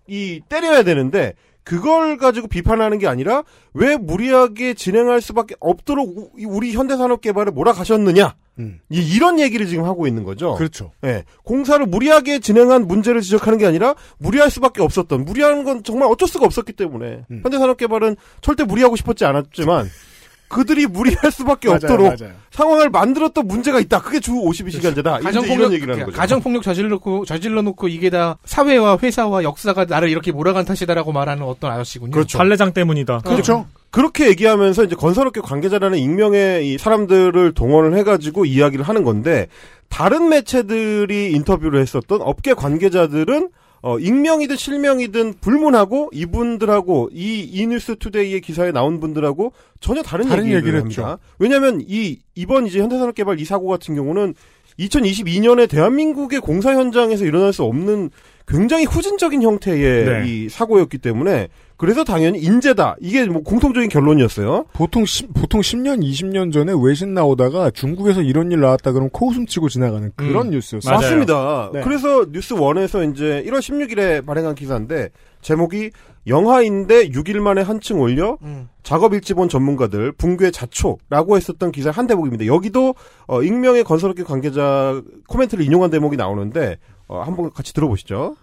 이 0.08 0.40
때려야 0.48 0.82
되는데 0.82 1.34
그걸 1.68 2.16
가지고 2.16 2.48
비판하는 2.48 2.98
게 2.98 3.06
아니라 3.06 3.42
왜 3.74 3.98
무리하게 3.98 4.72
진행할 4.72 5.20
수밖에 5.20 5.54
없도록 5.60 6.16
우- 6.16 6.30
우리 6.46 6.72
현대산업 6.72 7.20
개발을 7.20 7.52
몰아가셨느냐 7.52 8.34
음. 8.58 8.80
이- 8.88 9.14
이런 9.14 9.38
얘기를 9.38 9.66
지금 9.66 9.84
하고 9.84 10.06
있는 10.06 10.24
거죠. 10.24 10.54
그렇죠. 10.54 10.92
예, 11.04 11.24
공사를 11.44 11.84
무리하게 11.84 12.38
진행한 12.38 12.86
문제를 12.86 13.20
지적하는 13.20 13.58
게 13.58 13.66
아니라 13.66 13.94
무리할 14.18 14.50
수밖에 14.50 14.80
없었던 14.80 15.26
무리하는 15.26 15.64
건 15.64 15.82
정말 15.82 16.08
어쩔 16.10 16.26
수가 16.26 16.46
없었기 16.46 16.72
때문에 16.72 17.24
음. 17.30 17.40
현대산업개발은 17.42 18.16
절대 18.40 18.64
무리하고 18.64 18.96
싶었지 18.96 19.26
않았지만 19.26 19.88
그들이 20.48 20.86
무리할 20.86 21.30
수밖에 21.30 21.68
맞아요, 21.68 21.76
없도록 21.82 22.18
맞아요. 22.18 22.34
상황을 22.50 22.90
만들었던 22.90 23.46
문제가 23.46 23.80
있다. 23.80 24.00
그게 24.00 24.18
주 24.18 24.32
52시간제다. 24.32 25.28
이제 25.28 25.52
이런 25.52 25.72
얘기를 25.72 25.94
하는 25.94 26.06
거죠. 26.06 26.16
가정폭력 26.16 26.62
저질러 26.62 26.88
놓고 26.88 27.26
저질러 27.26 27.62
놓고 27.62 27.88
이게 27.88 28.10
다 28.10 28.38
사회와 28.44 28.98
회사와 29.02 29.44
역사가 29.44 29.84
나를 29.84 30.08
이렇게 30.08 30.32
몰아간 30.32 30.64
탓이다라고 30.64 31.12
말하는 31.12 31.44
어떤 31.44 31.70
아저씨군요. 31.70 32.12
그렇죠. 32.12 32.38
달래장 32.38 32.72
때문이다. 32.72 33.18
그렇죠. 33.20 33.66
그렇게 33.90 34.28
얘기하면서 34.28 34.84
이제 34.84 34.94
건설업계 34.96 35.40
관계자라는 35.40 35.98
익명의 35.98 36.68
이 36.68 36.78
사람들을 36.78 37.52
동원을 37.54 37.96
해가지고 37.98 38.44
이야기를 38.44 38.86
하는 38.86 39.04
건데 39.04 39.48
다른 39.88 40.28
매체들이 40.28 41.32
인터뷰를 41.32 41.80
했었던 41.80 42.20
업계 42.22 42.54
관계자들은 42.54 43.48
어, 43.80 43.98
익명이든 43.98 44.56
실명이든 44.56 45.34
불문하고 45.40 46.10
이분들하고 46.12 47.10
이 47.12 47.42
이뉴스 47.42 47.96
투데이의 47.96 48.40
기사에 48.40 48.72
나온 48.72 49.00
분들하고 49.00 49.52
전혀 49.80 50.02
다른, 50.02 50.28
다른 50.28 50.44
얘기를, 50.44 50.60
얘기를 50.60 50.80
합니다. 50.80 51.18
왜냐하면 51.38 51.82
이 51.86 52.18
이번 52.34 52.66
이제 52.66 52.80
현대산업개발 52.80 53.40
이 53.40 53.44
사고 53.44 53.68
같은 53.68 53.94
경우는 53.94 54.34
2022년에 54.78 55.68
대한민국의 55.68 56.40
공사 56.40 56.72
현장에서 56.72 57.24
일어날 57.24 57.52
수 57.52 57.64
없는 57.64 58.10
굉장히 58.46 58.84
후진적인 58.84 59.42
형태의 59.42 60.04
네. 60.04 60.22
이 60.26 60.48
사고였기 60.48 60.98
때문에 60.98 61.48
그래서 61.76 62.02
당연히 62.02 62.40
인재다. 62.40 62.96
이게 63.00 63.24
뭐 63.26 63.42
공통적인 63.42 63.88
결론이었어요. 63.88 64.64
보통 64.72 65.04
10, 65.04 65.32
보통 65.34 65.60
10년, 65.60 66.02
20년 66.02 66.52
전에 66.52 66.72
외신 66.76 67.14
나오다가 67.14 67.70
중국에서 67.70 68.22
이런 68.22 68.50
일 68.50 68.60
나왔다 68.60 68.92
그러면 68.92 69.10
코웃음 69.10 69.46
치고 69.46 69.68
지나가는 69.68 70.10
그런 70.16 70.50
뉴스였어요. 70.50 70.90
맞아요. 70.90 71.02
맞습니다. 71.02 71.70
네. 71.74 71.80
그래서 71.82 72.26
뉴스 72.32 72.54
원에서 72.54 73.04
이제 73.04 73.44
1월 73.46 73.58
16일에 73.58 74.26
발행한 74.26 74.54
기사인데 74.54 75.10
제목이 75.40 75.90
영하인데 76.26 77.10
6일 77.10 77.40
만에 77.40 77.62
한층 77.62 78.00
올려 78.00 78.38
음. 78.42 78.68
작업 78.82 79.14
일지본 79.14 79.48
전문가들 79.48 80.12
붕괴 80.12 80.50
자초라고 80.50 81.36
했었던 81.36 81.72
기사 81.72 81.90
한 81.90 82.06
대목입니다. 82.06 82.46
여기도 82.46 82.94
어, 83.26 83.42
익명의 83.42 83.84
건설업계 83.84 84.24
관계자 84.24 85.02
코멘트를 85.28 85.64
인용한 85.64 85.90
대목이 85.90 86.16
나오는데 86.16 86.78
어, 87.06 87.22
한번 87.22 87.50
같이 87.50 87.72
들어보시죠. 87.72 88.36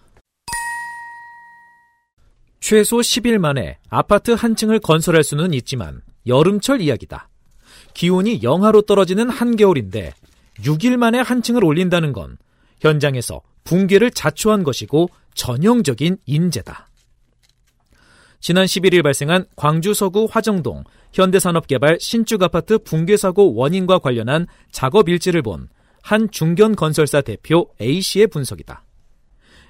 최소 2.60 2.96
10일 2.96 3.38
만에 3.38 3.78
아파트 3.88 4.32
한 4.32 4.56
층을 4.56 4.80
건설할 4.80 5.22
수는 5.22 5.54
있지만 5.54 6.00
여름철 6.26 6.80
이야기다. 6.80 7.28
기온이 7.94 8.42
영하로 8.42 8.82
떨어지는 8.82 9.30
한겨울인데 9.30 10.12
6일 10.60 10.96
만에 10.96 11.20
한 11.20 11.42
층을 11.42 11.64
올린다는 11.64 12.12
건 12.12 12.38
현장에서 12.80 13.40
붕괴를 13.64 14.10
자초한 14.10 14.64
것이고 14.64 15.08
전형적인 15.34 16.18
인재다. 16.26 16.88
지난 18.40 18.66
11일 18.66 19.02
발생한 19.02 19.46
광주 19.56 19.94
서구 19.94 20.28
화정동 20.30 20.84
현대산업개발 21.12 21.98
신축 22.00 22.42
아파트 22.42 22.78
붕괴 22.78 23.16
사고 23.16 23.54
원인과 23.54 23.98
관련한 23.98 24.46
작업 24.70 25.08
일지를 25.08 25.42
본 25.42 25.68
한 26.06 26.30
중견 26.30 26.76
건설사 26.76 27.20
대표 27.20 27.68
A씨의 27.80 28.28
분석이다. 28.28 28.84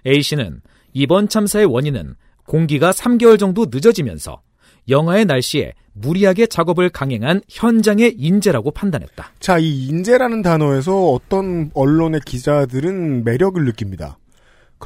A씨는 0.07 0.61
이번 0.93 1.31
참사의 1.31 1.65
원인은 1.65 2.15
공기가 2.45 2.91
3개월 2.91 3.39
정도 3.39 3.65
늦어지면서 3.71 4.43
영하의 4.91 5.25
날씨에 5.25 5.73
무리하게 5.95 6.47
작업을 6.47 6.91
강행한 6.91 7.41
현장의 7.49 8.17
인재라고 8.19 8.71
판단했다. 8.71 9.33
자, 9.41 9.57
이 9.57 9.87
인재라는 9.87 10.43
단어에서 10.43 11.07
어떤 11.11 11.71
언론의 11.73 12.21
기자들은 12.27 13.25
매력을 13.25 13.65
느낍니다. 13.65 14.19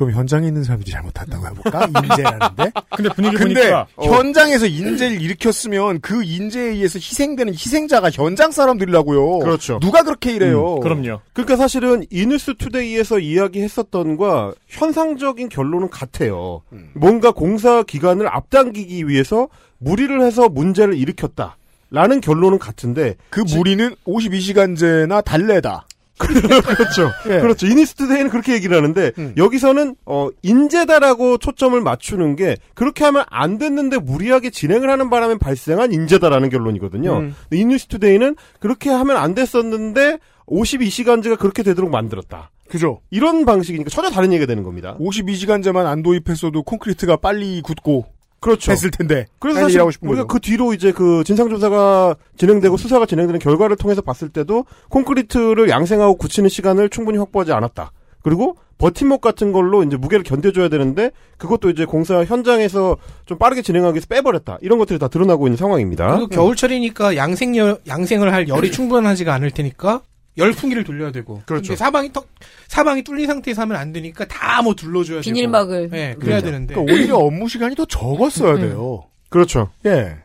그럼 0.00 0.12
현장에 0.12 0.46
있는 0.46 0.64
사람들이 0.64 0.90
잘못했다고 0.90 1.46
해볼까? 1.48 1.88
인재라는데? 1.88 2.72
근데 2.96 3.10
분위기 3.10 3.36
근데 3.36 3.54
보니까 3.60 3.86
어, 3.96 4.06
현장에서 4.06 4.64
인재를 4.64 5.20
일으켰으면 5.20 6.00
그 6.00 6.24
인재에 6.24 6.70
의해서 6.70 6.98
희생되는 6.98 7.52
희생자가 7.52 8.08
현장 8.10 8.50
사람들이라고요. 8.50 9.40
그렇죠. 9.40 9.78
누가 9.78 10.02
그렇게 10.02 10.32
일해요? 10.32 10.80
그럼요. 10.80 11.20
그러니까 11.34 11.56
사실은 11.56 12.06
이뉴스 12.08 12.54
투데이에서 12.56 13.18
이야기했었던과 13.18 14.54
현상적인 14.68 15.50
결론은 15.50 15.90
같아요. 15.90 16.62
뭔가 16.94 17.30
공사 17.30 17.82
기간을 17.82 18.26
앞당기기 18.26 19.06
위해서 19.06 19.48
무리를 19.76 20.18
해서 20.22 20.48
문제를 20.48 20.94
일으켰다. 20.94 21.58
라는 21.90 22.22
결론은 22.22 22.58
같은데 22.58 23.16
그 23.28 23.40
무리는 23.54 23.94
52시간제나 24.06 25.22
달래다. 25.24 25.86
그렇죠. 26.76 27.10
예. 27.26 27.40
그렇죠. 27.40 27.66
이니스트데이는 27.66 28.30
그렇게 28.30 28.54
얘기를 28.54 28.76
하는데 28.76 29.12
음. 29.18 29.34
여기서는 29.36 29.96
어 30.06 30.28
인재다라고 30.42 31.38
초점을 31.38 31.80
맞추는 31.80 32.36
게 32.36 32.56
그렇게 32.74 33.04
하면 33.04 33.24
안 33.28 33.58
됐는데 33.58 33.98
무리하게 33.98 34.50
진행을 34.50 34.90
하는 34.90 35.10
바람에 35.10 35.38
발생한 35.38 35.92
인재다라는 35.92 36.50
결론이거든요. 36.50 37.16
음. 37.18 37.34
이니스트데이는 37.52 38.36
그렇게 38.58 38.90
하면 38.90 39.16
안 39.16 39.34
됐었는데 39.34 40.18
52시간제가 40.46 41.38
그렇게 41.38 41.62
되도록 41.62 41.90
만들었다. 41.90 42.50
그죠? 42.68 43.00
이런 43.10 43.44
방식이니까 43.44 43.90
전혀 43.90 44.10
다른 44.10 44.32
얘기가 44.32 44.46
되는 44.46 44.62
겁니다. 44.62 44.96
52시간제만 45.00 45.86
안 45.86 46.02
도입했어도 46.02 46.62
콘크리트가 46.62 47.16
빨리 47.16 47.60
굳고 47.62 48.06
그렇죠. 48.40 48.72
했을 48.72 48.90
텐데. 48.90 49.26
그래서 49.38 49.60
사실 49.60 49.68
얘기를 49.70 49.80
하고 49.82 49.90
싶은 49.90 50.08
우리가 50.08 50.24
거죠. 50.24 50.32
그 50.32 50.40
뒤로 50.40 50.72
이제 50.72 50.92
그 50.92 51.22
진상조사가 51.24 52.16
진행되고 52.36 52.76
수사가 52.76 53.06
진행되는 53.06 53.38
결과를 53.38 53.76
통해서 53.76 54.00
봤을 54.00 54.30
때도 54.30 54.64
콘크리트를 54.88 55.68
양생하고 55.68 56.16
굳히는 56.16 56.48
시간을 56.48 56.88
충분히 56.88 57.18
확보하지 57.18 57.52
않았다. 57.52 57.92
그리고 58.22 58.56
버팀목 58.78 59.20
같은 59.20 59.52
걸로 59.52 59.82
이제 59.82 59.96
무게를 59.96 60.24
견뎌줘야 60.24 60.68
되는데 60.68 61.10
그것도 61.36 61.68
이제 61.68 61.84
공사 61.84 62.24
현장에서 62.24 62.96
좀 63.26 63.38
빠르게 63.38 63.60
진행하기 63.62 63.94
위해서 63.94 64.06
빼버렸다. 64.08 64.58
이런 64.62 64.78
것들이 64.78 64.98
다 64.98 65.08
드러나고 65.08 65.46
있는 65.46 65.56
상황입니다. 65.58 66.16
그리고 66.16 66.28
겨울철이니까 66.28 67.16
양생 67.16 67.54
양생을 67.86 68.32
할 68.32 68.48
열이 68.48 68.72
충분하지가 68.72 69.34
않을 69.34 69.50
테니까 69.50 70.00
열풍기를 70.36 70.84
돌려야 70.84 71.12
되고. 71.12 71.42
그렇죠. 71.46 71.74
사방이 71.76 72.12
턱 72.12 72.28
사방이 72.68 73.02
뚫린 73.02 73.26
상태에서 73.26 73.62
하면 73.62 73.76
안 73.76 73.92
되니까 73.92 74.26
다 74.26 74.62
뭐 74.62 74.74
둘러줘야 74.74 75.20
되고. 75.20 75.22
비닐막을. 75.22 75.88
네, 75.90 76.14
그래야 76.18 76.38
그렇죠. 76.40 76.44
되는데. 76.46 76.74
그러니까 76.74 76.94
오히려 76.94 77.16
업무 77.16 77.48
시간이 77.48 77.74
더 77.74 77.84
적었어야 77.86 78.54
음. 78.54 78.60
돼요. 78.60 79.04
그렇죠. 79.28 79.70
예. 79.86 80.16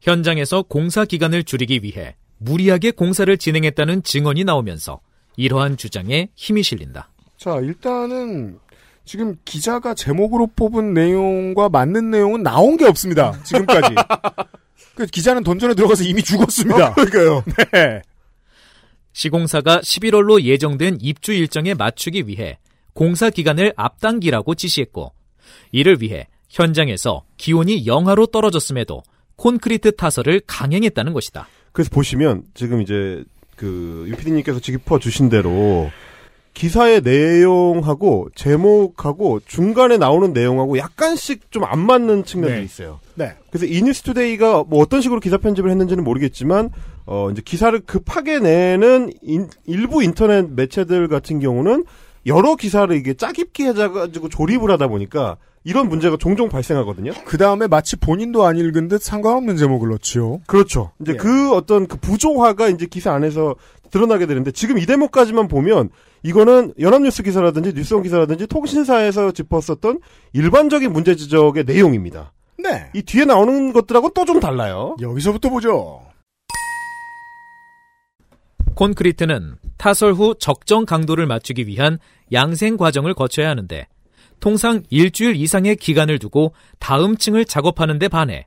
현장에서 0.00 0.62
공사 0.62 1.04
기간을 1.04 1.44
줄이기 1.44 1.80
위해 1.82 2.16
무리하게 2.38 2.90
공사를 2.90 3.34
진행했다는 3.38 4.02
증언이 4.02 4.44
나오면서 4.44 5.00
이러한 5.36 5.76
주장에 5.76 6.28
힘이 6.34 6.62
실린다. 6.62 7.08
자, 7.38 7.56
일단은 7.60 8.58
지금 9.04 9.36
기자가 9.44 9.94
제목으로 9.94 10.48
뽑은 10.54 10.92
내용과 10.94 11.68
맞는 11.68 12.10
내용은 12.10 12.42
나온 12.42 12.76
게 12.76 12.86
없습니다. 12.86 13.32
지금까지. 13.44 13.94
그 14.94 15.06
기자는 15.06 15.42
던전에 15.42 15.74
들어가서 15.74 16.04
이미 16.04 16.22
죽었습니다. 16.22 16.94
그러니까요. 16.94 17.44
네. 17.72 18.02
시공사가 19.12 19.80
11월로 19.80 20.42
예정된 20.42 20.98
입주 21.00 21.32
일정에 21.32 21.74
맞추기 21.74 22.26
위해 22.26 22.58
공사 22.94 23.30
기간을 23.30 23.72
앞당기라고 23.76 24.54
지시했고 24.54 25.12
이를 25.72 26.00
위해 26.00 26.26
현장에서 26.48 27.24
기온이 27.36 27.86
영하로 27.86 28.26
떨어졌음에도 28.26 29.02
콘크리트 29.36 29.96
타설을 29.96 30.42
강행했다는 30.46 31.12
것이다. 31.12 31.48
그래서 31.72 31.90
보시면 31.90 32.44
지금 32.54 32.82
이제 32.82 33.24
그 33.56 34.04
유피디님께서 34.08 34.60
짚어 34.60 34.98
주신 34.98 35.28
대로 35.28 35.90
기사의 36.54 37.00
내용하고 37.02 38.28
제목하고 38.34 39.40
중간에 39.44 39.96
나오는 39.98 40.32
내용하고 40.32 40.78
약간씩 40.78 41.50
좀 41.50 41.64
안 41.64 41.80
맞는 41.80 42.24
측면들이 42.24 42.58
네. 42.60 42.64
있어요. 42.64 43.00
네. 43.14 43.32
그래서 43.50 43.66
이뉴스투데이가 43.66 44.64
뭐 44.68 44.80
어떤 44.80 45.00
식으로 45.00 45.18
기사 45.20 45.38
편집을 45.38 45.70
했는지는 45.70 46.04
모르겠지만 46.04 46.70
어 47.06 47.30
이제 47.30 47.42
기사를 47.44 47.78
급하게 47.80 48.38
내는 48.38 49.12
인- 49.22 49.48
일부 49.66 50.02
인터넷 50.02 50.48
매체들 50.50 51.08
같은 51.08 51.40
경우는 51.40 51.84
여러 52.26 52.54
기사를 52.56 52.94
이게 52.96 53.14
짜깁기 53.14 53.64
해가지고 53.64 54.28
조립을 54.28 54.70
하다 54.70 54.88
보니까 54.88 55.36
이런 55.64 55.88
문제가 55.88 56.16
종종 56.18 56.48
발생하거든요. 56.50 57.12
그 57.24 57.38
다음에 57.38 57.66
마치 57.66 57.96
본인도 57.96 58.44
안 58.44 58.56
읽은 58.58 58.88
듯 58.88 59.02
상관없는 59.02 59.56
제목을 59.56 59.88
넣지요. 59.90 60.40
그렇죠. 60.46 60.92
이제 61.00 61.12
예. 61.12 61.16
그 61.16 61.52
어떤 61.54 61.86
그 61.86 61.96
부조화가 61.96 62.68
이제 62.68 62.86
기사 62.86 63.12
안에서 63.12 63.54
드러나게 63.90 64.26
되는데 64.26 64.50
지금 64.52 64.76
이 64.78 64.84
대목까지만 64.86 65.48
보면 65.48 65.88
이거는 66.24 66.72
연합뉴스 66.80 67.22
기사라든지 67.22 67.74
뉴스원 67.74 68.02
기사라든지 68.02 68.46
통신사에서 68.46 69.30
짚었었던 69.30 70.00
일반적인 70.32 70.92
문제 70.92 71.14
지적의 71.14 71.64
내용입니다. 71.64 72.32
네. 72.58 72.90
이 72.94 73.02
뒤에 73.02 73.26
나오는 73.26 73.72
것들하고 73.72 74.10
또 74.10 74.24
좀 74.24 74.40
달라요. 74.40 74.96
여기서부터 75.00 75.50
보죠. 75.50 76.00
콘크리트는 78.74 79.56
타설 79.76 80.14
후 80.14 80.34
적정 80.38 80.86
강도를 80.86 81.26
맞추기 81.26 81.66
위한 81.66 81.98
양생 82.32 82.78
과정을 82.78 83.12
거쳐야 83.12 83.50
하는데 83.50 83.86
통상 84.40 84.82
일주일 84.88 85.36
이상의 85.36 85.76
기간을 85.76 86.18
두고 86.18 86.54
다음 86.78 87.16
층을 87.16 87.44
작업하는 87.44 87.98
데 87.98 88.08
반해 88.08 88.46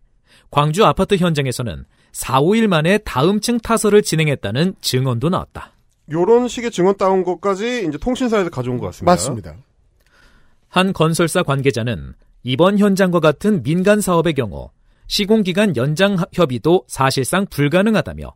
광주 0.49 0.83
아파트 0.83 1.15
현장에서는 1.15 1.85
4, 2.11 2.41
5일 2.41 2.67
만에 2.67 2.97
다음 2.99 3.39
층 3.39 3.59
타설을 3.59 4.01
진행했다는 4.01 4.75
증언도 4.81 5.29
나왔다. 5.29 5.76
요런 6.11 6.47
식의 6.47 6.71
증언 6.71 6.97
따온 6.97 7.23
것까지 7.23 7.85
이제 7.87 7.97
통신사에서 7.97 8.49
가져온 8.49 8.77
것 8.77 8.87
같습니다. 8.87 9.11
맞습니다. 9.11 9.55
한 10.69 10.93
건설사 10.93 11.43
관계자는 11.43 12.13
이번 12.43 12.77
현장과 12.77 13.19
같은 13.19 13.63
민간 13.63 14.01
사업의 14.01 14.33
경우 14.33 14.69
시공기간 15.07 15.75
연장 15.75 16.17
협의도 16.33 16.83
사실상 16.87 17.45
불가능하다며 17.49 18.33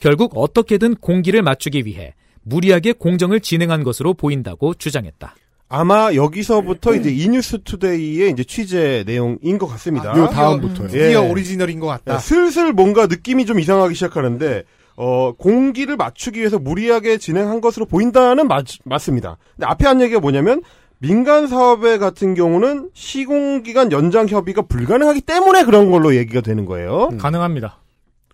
결국 0.00 0.32
어떻게든 0.36 0.96
공기를 0.96 1.42
맞추기 1.42 1.84
위해 1.86 2.14
무리하게 2.42 2.92
공정을 2.92 3.40
진행한 3.40 3.82
것으로 3.82 4.14
보인다고 4.14 4.74
주장했다. 4.74 5.34
아마 5.70 6.14
여기서부터 6.14 6.94
이제 6.94 7.10
이뉴스 7.10 7.58
투데이의 7.62 8.30
이제 8.30 8.42
취재 8.42 9.04
내용인 9.06 9.58
것 9.58 9.66
같습니다. 9.66 10.16
요 10.16 10.28
다음부터요. 10.28 10.88
드디어 10.88 11.24
예. 11.24 11.30
오리지널인 11.30 11.78
것 11.78 11.86
같다. 11.86 12.14
네, 12.14 12.18
슬슬 12.20 12.72
뭔가 12.72 13.06
느낌이 13.06 13.44
좀 13.44 13.60
이상하기 13.60 13.94
시작하는데 13.94 14.64
어, 15.00 15.32
공기를 15.38 15.96
맞추기 15.96 16.40
위해서 16.40 16.58
무리하게 16.58 17.18
진행한 17.18 17.60
것으로 17.60 17.86
보인다는 17.86 18.48
맞, 18.48 18.64
맞습니다. 18.84 19.36
근데 19.54 19.66
앞에 19.68 19.86
한 19.86 20.00
얘기가 20.00 20.18
뭐냐면 20.18 20.60
민간 20.98 21.46
사업의 21.46 22.00
같은 22.00 22.34
경우는 22.34 22.90
시공기간 22.94 23.92
연장 23.92 24.26
협의가 24.26 24.62
불가능하기 24.62 25.20
때문에 25.20 25.62
그런 25.62 25.92
걸로 25.92 26.16
얘기가 26.16 26.40
되는 26.40 26.64
거예요. 26.64 27.10
가능합니다. 27.16 27.78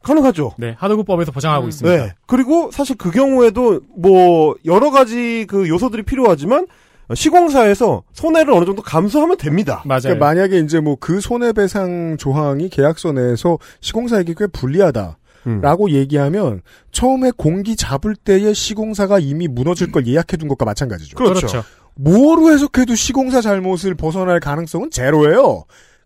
가능하죠. 0.03 0.53
네, 0.57 0.75
하도급법에서 0.79 1.33
보장하고 1.33 1.69
있습니다. 1.69 2.05
네. 2.07 2.13
그리고 2.27 2.71
사실 2.73 2.97
그 2.97 3.11
경우에도 3.11 3.81
뭐 3.95 4.55
여러 4.65 4.91
가지 4.91 5.45
그 5.47 5.69
요소들이 5.69 6.03
필요하지만 6.05 6.67
시공사에서 7.13 8.03
손해를 8.15 8.55
어느 8.55 8.65
정도 8.65 8.81
감수하면 8.81 9.37
됩니다. 9.37 9.83
맞아요. 9.85 10.01
그러니까 10.05 10.25
만약에 10.25 10.59
이제 10.61 10.81
뭐 10.81 10.97
그 10.99 11.21
손해배상 11.21 12.17
조항이 12.19 12.71
계약서 12.71 13.13
내에서 13.13 13.59
시공사에게 13.81 14.35
꽤 14.39 14.47
불리하다. 14.47 15.19
음. 15.47 15.61
라고 15.61 15.91
얘기하면 15.91 16.63
처음에 16.93 17.31
공기 17.37 17.77
잡을 17.77 18.15
때에 18.17 18.53
시공사가 18.53 19.19
이미 19.19 19.49
무너질 19.49 19.93
걸 19.93 20.07
예약해 20.07 20.37
둔 20.37 20.49
것과 20.49 20.65
마찬가지죠. 20.65 21.17
그렇죠. 21.17 21.63
뭐로 21.97 22.51
해석해도 22.53 22.95
시공사 22.95 23.41
잘못을 23.41 23.95
벗어날 23.95 24.41
가능성은 24.41 24.91
제로예요. 24.91 25.65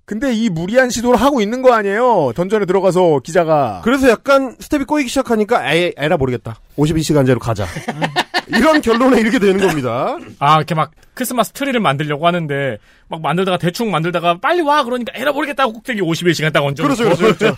근데 0.09 0.33
이 0.33 0.49
무리한 0.49 0.89
시도를 0.89 1.21
하고 1.21 1.43
있는 1.43 1.61
거 1.61 1.75
아니에요. 1.75 2.33
던전에 2.35 2.65
들어가서 2.65 3.21
기자가 3.23 3.83
그래서 3.85 4.09
약간 4.09 4.57
스텝이 4.59 4.85
꼬이기 4.85 5.07
시작하니까 5.11 5.71
에, 5.71 5.93
에라 5.99 6.17
모르겠다. 6.17 6.59
52시간제로 6.79 7.39
가자. 7.39 7.67
이런 8.47 8.81
결론에 8.81 9.21
이르게 9.21 9.39
되는 9.39 9.61
겁니다. 9.61 10.17
아, 10.39 10.57
이렇게 10.57 10.75
막 10.75 10.93
크리스마스 11.13 11.53
트리를 11.53 11.79
만들려고 11.79 12.27
하는데 12.27 12.79
막 13.09 13.21
만들다가 13.21 13.59
대충 13.59 13.91
만들다가 13.91 14.39
빨리 14.41 14.63
와 14.63 14.83
그러니까 14.83 15.13
에라 15.15 15.33
모르겠다고 15.33 15.75
꼭대기 15.75 16.01
52시간 16.01 16.55
딱 16.55 16.65
얹어. 16.65 16.85
그렇죠, 16.85 17.05
그렇죠, 17.05 17.55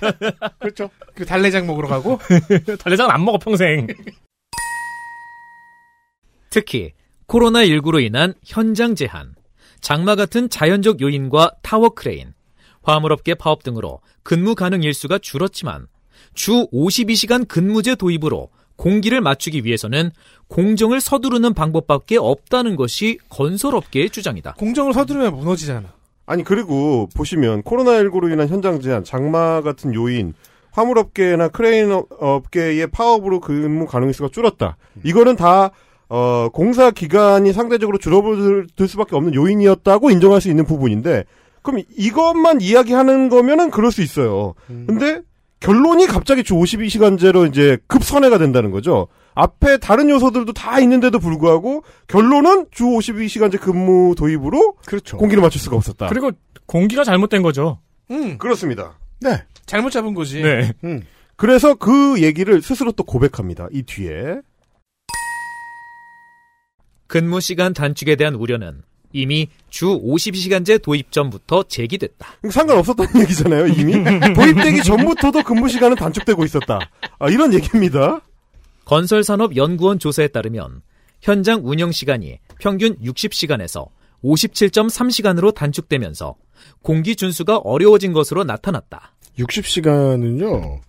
그렇죠. 0.58 0.90
그 1.14 1.24
달래장 1.24 1.68
먹으러 1.68 1.86
가고 1.86 2.18
달래장은 2.82 3.14
안 3.14 3.24
먹어 3.24 3.38
평생. 3.38 3.86
특히 6.50 6.94
코로나19로 7.28 8.02
인한 8.04 8.34
현장 8.44 8.96
제한, 8.96 9.36
장마 9.80 10.16
같은 10.16 10.50
자연적 10.50 11.00
요인과 11.00 11.52
타워 11.62 11.90
크레인, 11.90 12.34
화물업계 12.82 13.34
파업 13.34 13.62
등으로 13.62 14.00
근무 14.22 14.54
가능 14.54 14.82
일수가 14.82 15.18
줄었지만 15.18 15.86
주 16.34 16.66
52시간 16.72 17.46
근무제 17.46 17.94
도입으로 17.94 18.48
공기를 18.76 19.20
맞추기 19.20 19.64
위해서는 19.64 20.10
공정을 20.48 21.00
서두르는 21.00 21.52
방법밖에 21.54 22.16
없다는 22.16 22.76
것이 22.76 23.18
건설업계의 23.28 24.10
주장이다. 24.10 24.54
공정을 24.54 24.94
서두르면 24.94 25.36
무너지잖아. 25.36 25.88
아니 26.26 26.44
그리고 26.44 27.08
보시면 27.14 27.62
코로나19로 27.62 28.32
인한 28.32 28.48
현장 28.48 28.80
제한, 28.80 29.04
장마 29.04 29.60
같은 29.60 29.94
요인, 29.94 30.32
화물업계나 30.72 31.48
크레인 31.48 31.90
업- 31.92 32.06
업계의 32.18 32.86
파업으로 32.90 33.40
근무 33.40 33.86
가능수가 33.86 34.30
줄었다. 34.32 34.76
이거는 35.04 35.36
다 35.36 35.70
어, 36.08 36.48
공사 36.52 36.90
기간이 36.90 37.52
상대적으로 37.52 37.98
줄어들 37.98 38.66
수밖에 38.88 39.14
없는 39.14 39.34
요인이었다고 39.34 40.10
인정할 40.10 40.40
수 40.40 40.48
있는 40.48 40.64
부분인데 40.64 41.24
그럼 41.62 41.82
이것만 41.96 42.60
이야기하는 42.60 43.28
거면은 43.28 43.70
그럴 43.70 43.92
수 43.92 44.02
있어요. 44.02 44.54
근데 44.66 45.20
결론이 45.60 46.06
갑자기 46.06 46.42
주 46.42 46.54
52시간제로 46.54 47.48
이제 47.48 47.78
급선회가 47.86 48.38
된다는 48.38 48.70
거죠. 48.70 49.08
앞에 49.34 49.78
다른 49.78 50.08
요소들도 50.08 50.52
다 50.54 50.80
있는데도 50.80 51.18
불구하고 51.18 51.84
결론은 52.08 52.66
주 52.70 52.84
52시간제 52.84 53.60
근무 53.60 54.14
도입으로 54.16 54.76
그렇죠. 54.86 55.18
공기를 55.18 55.42
맞출 55.42 55.60
수가 55.60 55.76
없었다. 55.76 56.08
그리고 56.08 56.32
공기가 56.66 57.04
잘못된 57.04 57.42
거죠. 57.42 57.80
응, 58.10 58.38
그렇습니다. 58.38 58.98
네. 59.20 59.44
잘못 59.66 59.90
잡은 59.90 60.14
거지. 60.14 60.42
네. 60.42 60.72
음. 60.84 61.02
그래서 61.36 61.74
그 61.74 62.20
얘기를 62.20 62.60
스스로 62.60 62.92
또 62.92 63.04
고백합니다. 63.04 63.68
이 63.72 63.82
뒤에. 63.82 64.40
근무 67.06 67.40
시간 67.40 67.72
단축에 67.72 68.16
대한 68.16 68.34
우려는 68.34 68.82
이미 69.12 69.48
주 69.68 69.86
52시간제 69.86 70.82
도입 70.82 71.10
전부터 71.12 71.64
제기됐다. 71.64 72.26
상관없었다는 72.50 73.20
얘기잖아요, 73.22 73.66
이미. 73.68 73.92
도입되기 74.34 74.82
전부터도 74.82 75.42
근무 75.42 75.68
시간은 75.68 75.96
단축되고 75.96 76.44
있었다. 76.44 76.78
아, 77.18 77.28
이런 77.28 77.52
얘기입니다. 77.54 78.20
건설산업연구원 78.84 79.98
조사에 79.98 80.28
따르면 80.28 80.82
현장 81.20 81.60
운영 81.64 81.92
시간이 81.92 82.38
평균 82.60 82.96
60시간에서 82.98 83.88
57.3시간으로 84.24 85.54
단축되면서 85.54 86.36
공기 86.82 87.16
준수가 87.16 87.58
어려워진 87.58 88.12
것으로 88.12 88.44
나타났다. 88.44 89.14
60시간은요, 89.38 90.80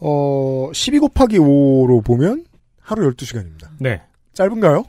어, 0.00 0.70
12 0.72 0.98
곱하기 0.98 1.38
5로 1.38 2.04
보면 2.04 2.44
하루 2.80 3.10
12시간입니다. 3.10 3.68
네. 3.78 4.02
짧은가요? 4.34 4.84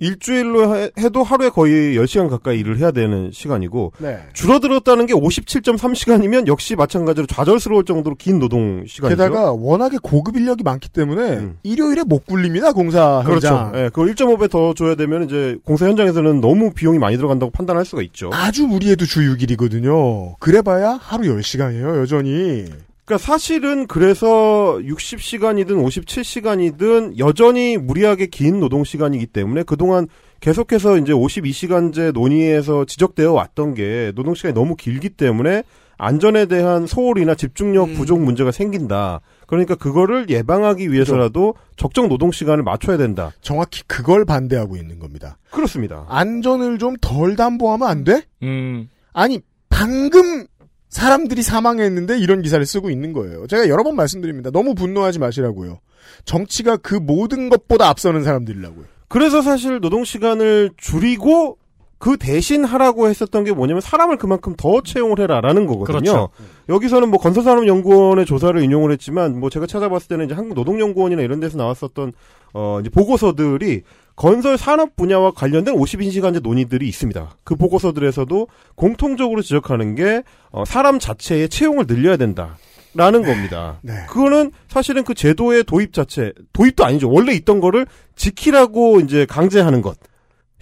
일주일로 0.00 0.76
해, 0.76 0.90
도 1.10 1.22
하루에 1.22 1.48
거의 1.48 1.96
10시간 1.96 2.28
가까이 2.28 2.58
일을 2.58 2.78
해야 2.78 2.90
되는 2.90 3.30
시간이고, 3.32 3.92
네. 3.98 4.18
줄어들었다는 4.32 5.06
게 5.06 5.14
57.3시간이면 5.14 6.46
역시 6.48 6.74
마찬가지로 6.74 7.26
좌절스러울 7.26 7.84
정도로 7.84 8.16
긴 8.16 8.38
노동 8.38 8.84
시간이죠. 8.86 9.16
게다가 9.16 9.52
워낙에 9.52 9.98
고급 10.02 10.36
인력이 10.36 10.64
많기 10.64 10.88
때문에 10.88 11.22
음. 11.38 11.58
일요일에 11.62 12.02
못 12.04 12.26
굴립니다, 12.26 12.72
공사 12.72 13.22
그렇죠. 13.24 13.46
현장. 13.48 13.72
예, 13.76 13.84
그걸 13.88 14.12
1.5배 14.14 14.50
더 14.50 14.74
줘야 14.74 14.96
되면 14.96 15.24
이제 15.24 15.56
공사 15.64 15.86
현장에서는 15.86 16.40
너무 16.40 16.72
비용이 16.72 16.98
많이 16.98 17.16
들어간다고 17.16 17.52
판단할 17.52 17.84
수가 17.84 18.02
있죠. 18.02 18.30
아주 18.32 18.66
무리해도 18.66 19.06
주 19.06 19.20
6일이거든요. 19.20 20.38
그래봐야 20.40 20.98
하루 21.00 21.24
10시간이에요, 21.36 22.00
여전히. 22.00 22.66
그러니까 23.04 23.18
사실은 23.24 23.86
그래서 23.86 24.78
60시간이든 24.80 25.68
57시간이든 25.68 27.18
여전히 27.18 27.76
무리하게 27.76 28.26
긴 28.26 28.60
노동 28.60 28.84
시간이기 28.84 29.26
때문에 29.26 29.62
그동안 29.62 30.08
계속해서 30.40 30.98
이제 30.98 31.12
52시간제 31.12 32.12
논의에서 32.12 32.84
지적되어 32.84 33.32
왔던 33.32 33.74
게 33.74 34.12
노동 34.14 34.34
시간이 34.34 34.54
너무 34.54 34.74
길기 34.76 35.10
때문에 35.10 35.62
안전에 35.96 36.46
대한 36.46 36.86
소홀이나 36.86 37.34
집중력 37.34 37.88
음. 37.90 37.94
부족 37.94 38.20
문제가 38.20 38.50
생긴다. 38.50 39.20
그러니까 39.46 39.74
그거를 39.74 40.28
예방하기 40.28 40.90
위해서라도 40.90 41.54
적정 41.76 42.08
노동 42.08 42.32
시간을 42.32 42.64
맞춰야 42.64 42.96
된다. 42.96 43.30
정확히 43.42 43.82
그걸 43.86 44.24
반대하고 44.24 44.76
있는 44.76 44.98
겁니다. 44.98 45.38
그렇습니다. 45.50 46.04
안전을 46.08 46.78
좀 46.78 46.96
덜 47.00 47.36
담보하면 47.36 47.86
안 47.86 48.04
돼? 48.04 48.22
음. 48.42 48.88
아니, 49.12 49.40
방금 49.68 50.46
사람들이 50.94 51.42
사망했는데 51.42 52.20
이런 52.20 52.40
기사를 52.40 52.64
쓰고 52.64 52.88
있는 52.88 53.12
거예요. 53.12 53.48
제가 53.48 53.68
여러 53.68 53.82
번 53.82 53.96
말씀드립니다. 53.96 54.52
너무 54.52 54.76
분노하지 54.76 55.18
마시라고요. 55.18 55.80
정치가 56.24 56.76
그 56.76 56.94
모든 56.94 57.48
것보다 57.48 57.88
앞서는 57.88 58.22
사람들이라고요. 58.22 58.84
그래서 59.08 59.42
사실 59.42 59.80
노동 59.80 60.04
시간을 60.04 60.70
줄이고 60.76 61.58
그 61.98 62.16
대신 62.16 62.64
하라고 62.64 63.08
했었던 63.08 63.42
게 63.42 63.52
뭐냐면 63.52 63.80
사람을 63.80 64.18
그만큼 64.18 64.54
더 64.56 64.82
채용을 64.82 65.18
해라라는 65.18 65.66
거거든요. 65.66 65.98
그렇죠. 65.98 66.28
여기서는 66.68 67.08
뭐 67.08 67.18
건설산업연구원의 67.18 68.24
조사를 68.24 68.62
인용을 68.62 68.92
했지만 68.92 69.40
뭐 69.40 69.50
제가 69.50 69.66
찾아봤을 69.66 70.06
때는 70.06 70.26
이제 70.26 70.34
한국노동연구원이나 70.34 71.22
이런 71.22 71.40
데서 71.40 71.58
나왔었던 71.58 72.12
어 72.52 72.78
이제 72.80 72.88
보고서들이 72.90 73.82
건설 74.16 74.56
산업 74.56 74.96
분야와 74.96 75.32
관련된 75.32 75.74
52시간제 75.74 76.42
논의들이 76.42 76.86
있습니다. 76.88 77.36
그 77.42 77.56
보고서들에서도 77.56 78.48
공통적으로 78.76 79.42
지적하는 79.42 79.94
게 79.94 80.22
어, 80.50 80.64
사람 80.64 80.98
자체의 80.98 81.48
채용을 81.48 81.86
늘려야 81.86 82.16
된다 82.16 82.56
라는 82.94 83.22
겁니다. 83.22 83.80
네. 83.82 83.92
그거는 84.08 84.52
사실은 84.68 85.02
그 85.02 85.14
제도의 85.14 85.64
도입 85.64 85.92
자체, 85.92 86.32
도입도 86.52 86.84
아니죠. 86.84 87.10
원래 87.10 87.32
있던 87.32 87.60
거를 87.60 87.86
지키라고 88.14 89.00
이제 89.00 89.26
강제하는 89.26 89.82
것. 89.82 89.98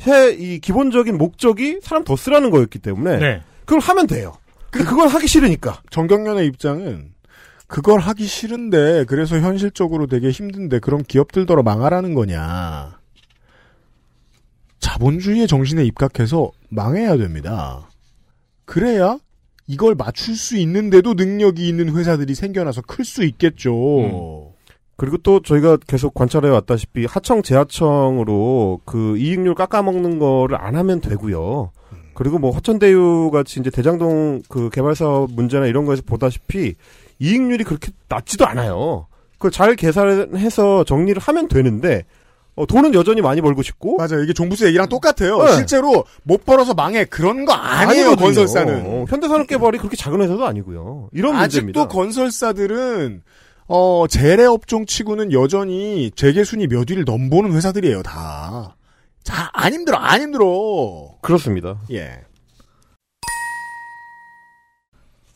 해, 0.06 0.30
이 0.32 0.58
기본적인 0.58 1.18
목적이 1.18 1.80
사람 1.82 2.04
더 2.04 2.16
쓰라는 2.16 2.50
거였기 2.50 2.78
때문에 2.78 3.18
네. 3.18 3.42
그걸 3.66 3.80
하면 3.80 4.06
돼요. 4.06 4.32
근데 4.70 4.88
그걸 4.88 5.08
하기 5.08 5.26
싫으니까. 5.26 5.82
정경련의 5.90 6.46
입장은 6.46 7.12
그걸 7.66 8.00
하기 8.00 8.24
싫은데 8.24 9.04
그래서 9.06 9.38
현실적으로 9.38 10.06
되게 10.06 10.30
힘든데 10.30 10.78
그럼 10.78 11.02
기업들더러 11.06 11.62
망하라는 11.62 12.14
거냐. 12.14 13.01
자본주의의 14.82 15.46
정신에 15.46 15.84
입각해서 15.84 16.50
망해야 16.68 17.16
됩니다. 17.16 17.88
그래야 18.66 19.16
이걸 19.66 19.94
맞출 19.94 20.34
수 20.36 20.56
있는데도 20.58 21.14
능력이 21.14 21.66
있는 21.66 21.96
회사들이 21.96 22.34
생겨나서 22.34 22.82
클 22.82 23.04
수 23.04 23.24
있겠죠. 23.24 24.52
그리고 24.96 25.16
또 25.18 25.40
저희가 25.40 25.78
계속 25.86 26.14
관찰해 26.14 26.48
왔다시피 26.48 27.06
하청 27.06 27.42
재하청으로 27.42 28.80
그 28.84 29.16
이익률 29.16 29.54
깎아먹는 29.54 30.18
거를 30.18 30.60
안 30.60 30.74
하면 30.76 31.00
되고요. 31.00 31.70
그리고 32.14 32.38
뭐 32.38 32.50
화천대유 32.50 33.30
같이 33.32 33.60
이제 33.60 33.70
대장동 33.70 34.42
그 34.48 34.68
개발 34.70 34.94
사업 34.94 35.32
문제나 35.32 35.66
이런 35.66 35.86
거에서 35.86 36.02
보다시피 36.04 36.74
이익률이 37.20 37.64
그렇게 37.64 37.92
낮지도 38.08 38.46
않아요. 38.46 39.06
그걸 39.34 39.50
잘 39.50 39.74
계산해서 39.76 40.84
정리를 40.84 41.20
하면 41.22 41.48
되는데 41.48 42.04
어, 42.54 42.66
돈은 42.66 42.92
여전히 42.94 43.22
많이 43.22 43.40
벌고 43.40 43.62
싶고 43.62 43.96
맞아요. 43.96 44.22
이게 44.22 44.32
종부세 44.32 44.66
얘기랑 44.66 44.88
똑같아요. 44.88 45.42
네. 45.44 45.54
실제로 45.54 46.04
못 46.22 46.44
벌어서 46.44 46.74
망해 46.74 47.04
그런 47.06 47.44
거 47.46 47.52
아니에요. 47.52 48.08
아니거든요. 48.10 48.16
건설사는. 48.26 48.82
어, 48.86 49.04
현대산업개발이 49.08 49.78
그렇게 49.78 49.96
작은 49.96 50.20
회사도 50.20 50.44
아니고요. 50.46 51.08
이런 51.12 51.36
문제입니다. 51.36 51.80
아직도 51.80 51.88
건설사들은 51.94 53.22
어 53.68 54.04
재래 54.08 54.44
업종 54.44 54.84
치고는 54.84 55.32
여전히 55.32 56.10
재계 56.14 56.44
순위 56.44 56.66
몇 56.66 56.90
위를 56.90 57.04
넘보는 57.04 57.52
회사들이에요. 57.54 58.02
다. 58.02 58.76
자, 59.22 59.48
안 59.54 59.72
힘들어, 59.72 59.96
안 59.96 60.20
힘들어. 60.20 61.14
그렇습니다. 61.22 61.80
예. 61.90 62.20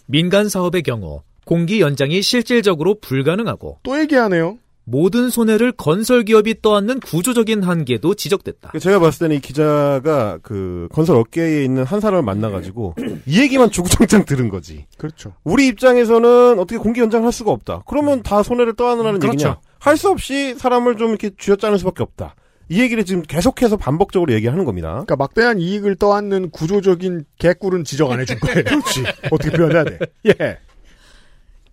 민간 0.07 0.49
사업의 0.49 0.83
경우 0.83 1.23
공기 1.45 1.81
연장이 1.81 2.21
실질적으로 2.23 2.99
불가능하고 3.01 3.79
또 3.83 3.99
얘기하네요. 4.01 4.59
모든 4.89 5.31
손해를 5.31 5.73
건설 5.73 6.25
기업이 6.25 6.63
떠안는 6.63 7.01
구조적인 7.01 7.65
한계도 7.65 8.15
지적됐다. 8.15 8.73
제가 8.79 9.01
봤을 9.01 9.27
때는 9.27 9.37
이 9.37 9.41
기자가 9.41 10.39
그 10.43 10.89
건설 10.93 11.17
업계에 11.17 11.65
있는 11.65 11.83
한 11.83 12.01
사람을 12.01 12.23
만나가지고 12.23 12.95
이 13.27 13.41
얘기만 13.41 13.71
주구장창 13.71 14.25
들은 14.25 14.49
거지. 14.49 14.87
그렇죠. 14.97 15.33
우리 15.43 15.67
입장에서는 15.67 16.59
어떻게 16.61 16.79
공기 16.79 17.01
연장을 17.01 17.25
할 17.27 17.33
수가 17.33 17.51
없다. 17.51 17.83
그러면 17.87 18.23
다 18.23 18.45
손해를 18.45 18.75
떠안으라는 18.77 19.19
그렇죠. 19.19 19.35
얘기냐? 19.35 19.61
할 19.81 19.97
수 19.97 20.09
없이 20.09 20.55
사람을 20.55 20.97
좀 20.97 21.11
이렇게 21.11 21.31
쥐어짜는 21.37 21.79
수밖에 21.79 22.03
없다. 22.05 22.37
이 22.69 22.81
얘기를 22.81 23.05
지금 23.05 23.23
계속해서 23.23 23.77
반복적으로 23.77 24.33
얘기하는 24.35 24.65
겁니다. 24.65 24.89
그러니까 24.91 25.17
막대한 25.17 25.59
이익을 25.61 25.97
떠안는 25.97 26.51
구조적인 26.51 27.25
개꿀은 27.39 27.85
지적 27.85 28.11
안 28.13 28.21
해줄 28.21 28.39
거예요. 28.41 28.63
그렇지. 28.65 29.05
어떻게 29.31 29.51
표현해야 29.57 29.85
돼? 29.85 29.99
예. 30.27 30.59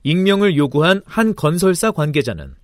익명을 0.04 0.58
요구한 0.58 1.02
한 1.06 1.36
건설사 1.36 1.92
관계자는 1.92 2.56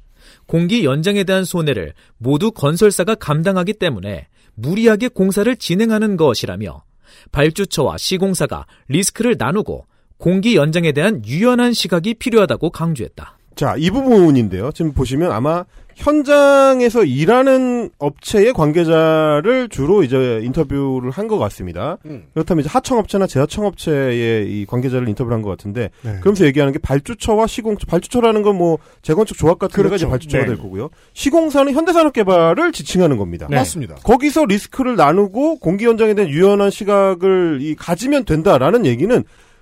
공기 0.50 0.84
연장에 0.84 1.26
대한 1.26 1.46
손해를 1.46 1.94
모두 2.18 2.52
건설사가 2.52 3.14
감당하기 3.14 3.74
때문에 3.74 4.28
무리하게 4.56 5.10
공사를 5.10 5.56
진행하는 5.56 6.18
것이라며 6.18 6.84
발주처와 7.32 7.98
시공사가 8.00 8.66
리스크를 8.88 9.36
나누고 9.38 9.86
공기 10.18 10.56
연장에 10.56 10.92
대한 10.92 11.24
유연한 11.24 11.74
시각이 11.74 12.16
필요하다고 12.16 12.72
강조했다. 12.72 13.38
자, 13.60 13.76
이 13.78 13.92
부분인데요. 13.92 14.72
지금 14.72 14.94
보시면 14.94 15.34
아마 15.34 15.66
현장에서 15.96 17.04
일하는 17.04 17.90
업체의 18.00 18.54
관계자를 18.54 19.68
주로 19.68 20.02
이제 20.02 20.40
인터뷰를 20.44 21.12
한 21.12 21.28
것 21.28 21.38
같습니다. 21.40 21.98
음. 22.06 22.24
그렇다면 22.34 22.62
이제 22.64 22.70
하청업체나 22.72 23.28
재하청업체의 23.28 24.48
이 24.50 24.66
관계자를 24.66 25.10
인터뷰를 25.10 25.36
한 25.36 25.42
것 25.42 25.50
같은데, 25.50 25.90
네. 26.04 26.16
그러면서 26.22 26.46
얘기하는 26.46 26.72
게 26.72 26.80
발주처와 26.80 27.48
시공처, 27.48 27.86
발주처라는 27.88 28.44
건 28.44 28.56
뭐 28.56 28.78
재건축 29.02 29.38
조합 29.38 29.60
같은 29.60 29.84
데가 29.84 29.98
이제 29.98 30.06
그렇죠. 30.06 30.10
발주처가 30.10 30.44
네. 30.46 30.48
될 30.48 30.58
거고요. 30.58 30.90
시공사는 31.14 31.74
현대산업개발을 31.74 32.72
지칭하는 32.72 33.18
겁니다. 33.18 33.48
네. 33.50 33.58
맞습니다. 33.58 33.96
거기서 33.96 34.46
리스크를 34.46 34.96
나누고 34.96 35.60
공기 35.60 35.84
연장에 35.84 36.14
대한 36.14 36.32
유연한 36.32 36.70
시각을 36.72 37.60
이 37.62 37.76
가지면 37.76 38.24
된다라는 38.24 38.86
얘기는 38.86 39.22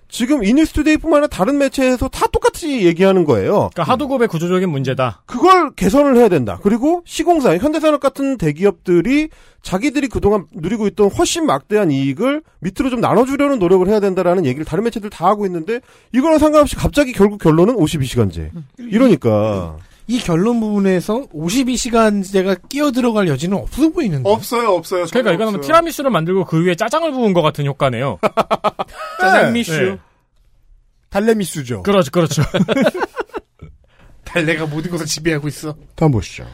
지금 0.09 0.43
이니스투데이뿐만 0.43 1.17
아니라 1.17 1.27
다른 1.27 1.57
매체에서 1.57 2.07
다 2.07 2.27
똑같이 2.27 2.85
얘기하는 2.85 3.25
거예요. 3.25 3.69
그러니까 3.73 3.83
하도급의 3.83 4.27
구조적인 4.27 4.69
문제다. 4.69 5.23
그걸 5.25 5.71
개선을 5.71 6.15
해야 6.15 6.29
된다. 6.29 6.59
그리고 6.61 7.01
시공사, 7.05 7.57
현대산업 7.57 7.99
같은 7.99 8.37
대기업들이 8.37 9.29
자기들이 9.61 10.07
그동안 10.07 10.45
누리고 10.53 10.87
있던 10.87 11.09
훨씬 11.09 11.45
막대한 11.45 11.91
이익을 11.91 12.41
밑으로 12.59 12.89
좀 12.89 13.01
나눠주려는 13.01 13.59
노력을 13.59 13.85
해야 13.87 13.99
된다라는 13.99 14.45
얘기를 14.45 14.65
다른 14.65 14.85
매체들 14.85 15.09
다 15.09 15.27
하고 15.27 15.45
있는데 15.45 15.81
이거랑 16.13 16.37
상관없이 16.39 16.75
갑자기 16.75 17.11
결국 17.11 17.39
결론은 17.39 17.75
52시간제. 17.75 18.51
이러니까 18.77 19.77
이 20.07 20.19
결론 20.19 20.61
부분에서 20.61 21.27
52시간제가 21.27 22.69
끼어 22.69 22.91
들어갈 22.91 23.27
여지는 23.27 23.57
없어 23.57 23.89
보이는데. 23.89 24.29
없어요, 24.29 24.69
없어요. 24.69 25.05
그러니까 25.11 25.33
이거는 25.33 25.59
티라미수를 25.59 26.09
만들고 26.11 26.45
그 26.45 26.63
위에 26.63 26.75
짜장을 26.75 27.11
부은 27.11 27.33
것 27.33 27.41
같은 27.41 27.65
효과네요. 27.65 28.19
짜장미슈. 29.19 29.81
네. 29.81 29.97
달래미수죠. 31.09 31.83
그렇죠, 31.83 32.11
그렇죠. 32.11 32.41
달래가 34.23 34.65
모든 34.65 34.91
것을 34.91 35.05
지배하고 35.05 35.47
있어. 35.49 35.75
다음 35.95 36.11
보시죠. 36.11 36.45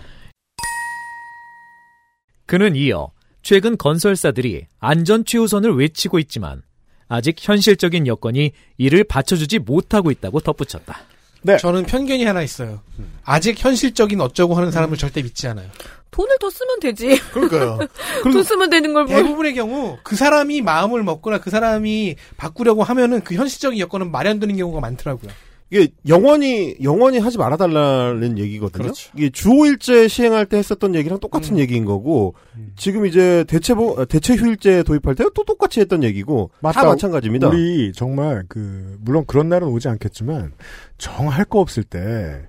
그는 2.48 2.76
이어 2.76 3.12
최근 3.44 3.78
건설사들이 3.78 4.66
안전 4.80 5.26
최우선을 5.26 5.76
외치고 5.76 6.18
있지만 6.20 6.64
아직 7.08 7.36
현실적인 7.40 8.08
여건이 8.08 8.52
이를 8.78 9.04
받쳐주지 9.04 9.60
못하고 9.60 10.10
있다고 10.10 10.40
덧붙였다. 10.40 11.13
네. 11.44 11.58
저는 11.58 11.84
편견이 11.84 12.26
하나 12.26 12.42
있어요. 12.42 12.82
아직 13.24 13.64
현실적인 13.64 14.20
어쩌고 14.22 14.56
하는 14.56 14.72
사람을 14.72 14.98
절대 14.98 15.22
믿지 15.22 15.48
않아요. 15.48 15.70
돈을 16.12 16.38
더 16.40 16.50
쓰면 16.50 16.80
되지. 16.80 17.20
그러니까요. 17.32 17.80
돈 18.24 18.44
쓰면 18.44 18.70
되는 18.70 18.94
걸 18.94 19.06
뭐. 19.06 19.16
대부분의 19.16 19.56
경우 19.56 19.98
그 20.04 20.16
사람이 20.16 20.62
마음을 20.62 21.04
먹거나 21.04 21.40
그 21.40 21.50
사람이 21.50 22.16
바꾸려고 22.38 22.84
하면은 22.84 23.22
그 23.24 23.36
현실적인 23.36 23.80
여건은 23.80 24.12
마련되는 24.12 24.56
경우가 24.56 24.80
많더라고요. 24.80 25.32
이게 25.74 25.88
영원히 26.08 26.76
영원히 26.84 27.18
하지 27.18 27.40
말아달라는 27.40 28.38
얘기거든요. 28.38 28.84
그렇죠. 28.84 29.10
이게 29.18 29.32
주호일제 29.32 30.08
시행할 30.08 30.46
때 30.46 30.58
했었던 30.58 30.94
얘기랑 30.94 31.20
똑같은 31.20 31.58
얘기인 31.58 31.84
거고 31.84 32.36
지금 32.76 33.08
이제 33.08 33.44
대체 33.48 33.74
보 33.74 34.06
대체 34.06 34.36
휴일제 34.36 34.84
도입할 34.84 35.16
때 35.16 35.24
또 35.34 35.44
똑같이 35.44 35.80
했던 35.80 36.04
얘기고 36.04 36.52
맞다. 36.60 36.82
다 36.82 36.88
마찬가지입니다. 36.90 37.48
우리 37.48 37.92
정말 37.94 38.44
그 38.48 38.98
물론 39.02 39.26
그런 39.26 39.50
날은 39.50 39.68
오지 39.70 39.88
않겠지만 39.88 40.52
정할 41.00 41.44
거 41.46 41.60
없을 41.60 41.84
때 41.84 42.44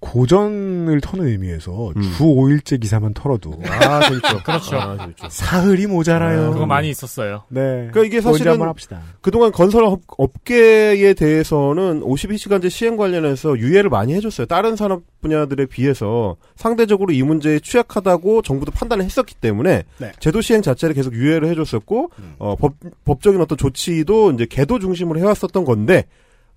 고전을 0.00 1.00
터는 1.00 1.26
의미에서 1.26 1.92
음. 1.96 2.02
주 2.02 2.24
5일제 2.24 2.80
기사만 2.80 3.14
털어도 3.14 3.58
아 3.66 4.00
재밌죠. 4.08 4.42
그렇죠. 4.44 4.76
아, 4.76 4.96
재밌죠. 4.98 5.28
사흘이 5.30 5.86
모자라요. 5.86 6.46
아, 6.48 6.50
그거 6.50 6.66
많이 6.66 6.90
있었어요. 6.90 7.44
네. 7.48 7.88
그러니까 7.90 8.04
이게 8.04 8.20
사실은. 8.20 8.58
그동안 9.22 9.52
건설 9.52 9.84
업- 9.84 10.02
업계에 10.18 11.14
대해서는 11.14 12.00
52시간제 12.02 12.68
시행 12.70 12.96
관련해서 12.96 13.58
유예를 13.58 13.88
많이 13.90 14.12
해줬어요. 14.14 14.46
다른 14.46 14.76
산업 14.76 15.02
분야들에 15.22 15.66
비해서 15.66 16.36
상대적으로 16.56 17.12
이 17.12 17.22
문제에 17.22 17.58
취약하다고 17.58 18.42
정부도 18.42 18.72
판단을 18.72 19.04
했었기 19.04 19.34
때문에 19.36 19.82
네. 19.98 20.12
제도 20.20 20.40
시행 20.40 20.60
자체를 20.62 20.94
계속 20.94 21.14
유예를 21.14 21.48
해줬었고 21.48 22.10
음. 22.18 22.34
어, 22.38 22.54
법, 22.54 22.74
법적인 23.04 23.40
어떤 23.40 23.56
조치도 23.58 24.32
이제 24.32 24.46
개도 24.48 24.78
중심으로 24.78 25.18
해왔었던 25.20 25.64
건데 25.64 26.04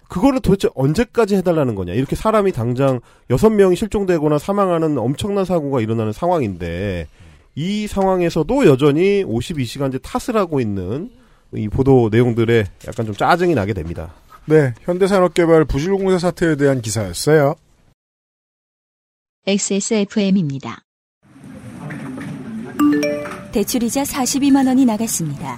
그거를 0.10 0.42
도대체 0.42 0.68
언제까지 0.76 1.36
해달라는 1.36 1.76
거냐. 1.76 1.94
이렇게 1.94 2.16
사람이 2.16 2.52
당장 2.52 3.00
여섯 3.30 3.50
명이 3.52 3.76
실종되거나 3.76 4.40
사망하는 4.40 4.98
엄청난 4.98 5.46
사고가 5.46 5.80
일어나는 5.80 6.12
상황인데 6.12 7.08
이 7.56 7.88
상황에서도 7.88 8.66
여전히 8.66 9.24
52시간제 9.24 10.02
탓을 10.02 10.38
하고 10.38 10.60
있는 10.60 11.12
이 11.54 11.70
보도 11.70 12.10
내용들에 12.12 12.66
약간 12.88 13.06
좀 13.06 13.16
짜증이 13.16 13.56
나게 13.56 13.74
됩니다. 13.74 14.14
네. 14.46 14.74
현대산업개발 14.82 15.66
부실공사 15.66 16.18
사태에 16.18 16.56
대한 16.56 16.82
기사였어요. 16.82 17.56
XSFM입니다. 19.46 20.82
대출이자 23.52 24.04
42만 24.04 24.68
원이 24.68 24.86
나갔습니다. 24.86 25.58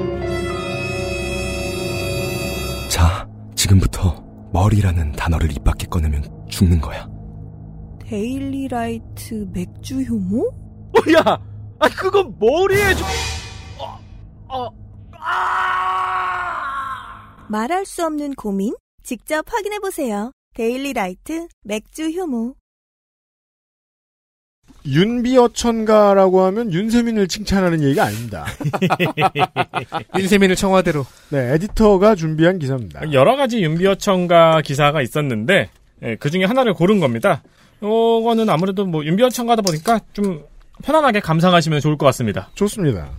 지금부터 3.71 4.21
머리라는 4.51 5.13
단어를 5.13 5.51
입 5.51 5.63
밖에 5.63 5.87
꺼내면 5.87 6.23
죽는 6.49 6.81
거야. 6.81 7.07
데일리라이트 7.99 9.47
맥주 9.53 10.01
효모? 10.01 10.47
어, 10.47 11.11
야! 11.13 11.39
아, 11.79 11.89
그건 11.89 12.35
머리에 12.37 12.93
좀... 12.95 13.07
어, 13.79 13.99
어, 14.49 14.69
말할 17.47 17.85
수 17.85 18.05
없는 18.05 18.33
고민? 18.35 18.75
직접 19.03 19.45
확인해 19.47 19.79
보세요. 19.79 20.31
데일리라이트 20.53 21.47
맥주 21.63 22.09
효모. 22.09 22.55
윤비어천가라고 24.85 26.41
하면 26.45 26.73
윤세민을 26.73 27.27
칭찬하는 27.27 27.83
얘기가 27.83 28.05
아닙니다. 28.05 28.45
윤세민을 30.17 30.55
청와대로. 30.55 31.05
네, 31.29 31.53
에디터가 31.53 32.15
준비한 32.15 32.59
기사입니다. 32.59 33.11
여러 33.13 33.35
가지 33.35 33.61
윤비어천가 33.61 34.61
기사가 34.61 35.01
있었는데 35.01 35.69
예, 36.03 36.15
그 36.15 36.29
중에 36.29 36.45
하나를 36.45 36.73
고른 36.73 36.99
겁니다. 36.99 37.43
이거는 37.77 38.49
아무래도 38.49 38.85
뭐 38.85 39.05
윤비어천가다 39.05 39.61
보니까 39.61 39.99
좀 40.13 40.43
편안하게 40.83 41.19
감상하시면 41.19 41.79
좋을 41.79 41.97
것 41.97 42.05
같습니다. 42.07 42.49
좋습니다. 42.55 43.09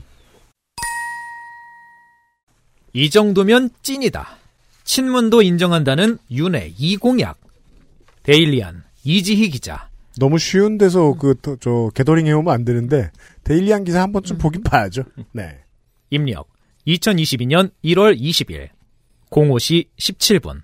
이 2.92 3.08
정도면 3.08 3.70
찐이다. 3.82 4.36
친문도 4.84 5.42
인정한다는 5.42 6.18
윤의 6.30 6.74
이공약. 6.76 7.38
데일리안 8.24 8.84
이지희 9.04 9.50
기자. 9.50 9.91
너무 10.18 10.38
쉬운 10.38 10.78
데서 10.78 11.14
그, 11.14 11.34
저, 11.60 11.90
게더링 11.94 12.26
해오면 12.26 12.52
안 12.52 12.64
되는데, 12.64 13.10
데일리한 13.44 13.84
기사 13.84 14.02
한 14.02 14.12
번쯤 14.12 14.38
보긴 14.38 14.62
봐야죠. 14.62 15.04
네. 15.32 15.58
입력 16.10 16.48
2022년 16.86 17.70
1월 17.84 18.18
20일 18.20 18.68
05시 19.30 19.86
17분 19.98 20.60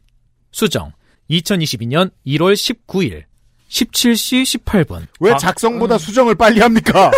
수정 0.52 0.92
2022년 1.30 2.10
1월 2.26 2.54
19일 2.54 3.24
17시 3.70 4.60
18분 4.64 5.06
왜 5.20 5.34
작성보다 5.38 5.98
수정을 5.98 6.34
빨리 6.34 6.60
합니까? 6.60 7.10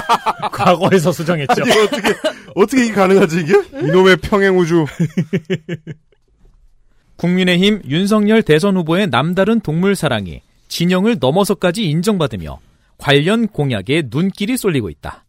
과거에서 0.52 1.12
수정했죠. 1.12 1.62
아니, 1.62 1.70
어떻게, 1.72 2.14
어떻게 2.54 2.84
이게 2.84 2.94
가능하지, 2.94 3.40
이게? 3.40 3.54
이놈의 3.86 4.16
평행우주. 4.18 4.84
국민의힘 7.16 7.82
윤석열 7.88 8.42
대선 8.42 8.76
후보의 8.76 9.08
남다른 9.08 9.60
동물 9.60 9.94
사랑이 9.94 10.42
진영을 10.74 11.18
넘어서까지 11.20 11.88
인정받으며 11.88 12.58
관련 12.98 13.46
공약에 13.46 14.08
눈길이 14.10 14.56
쏠리고 14.56 14.90
있다. 14.90 15.24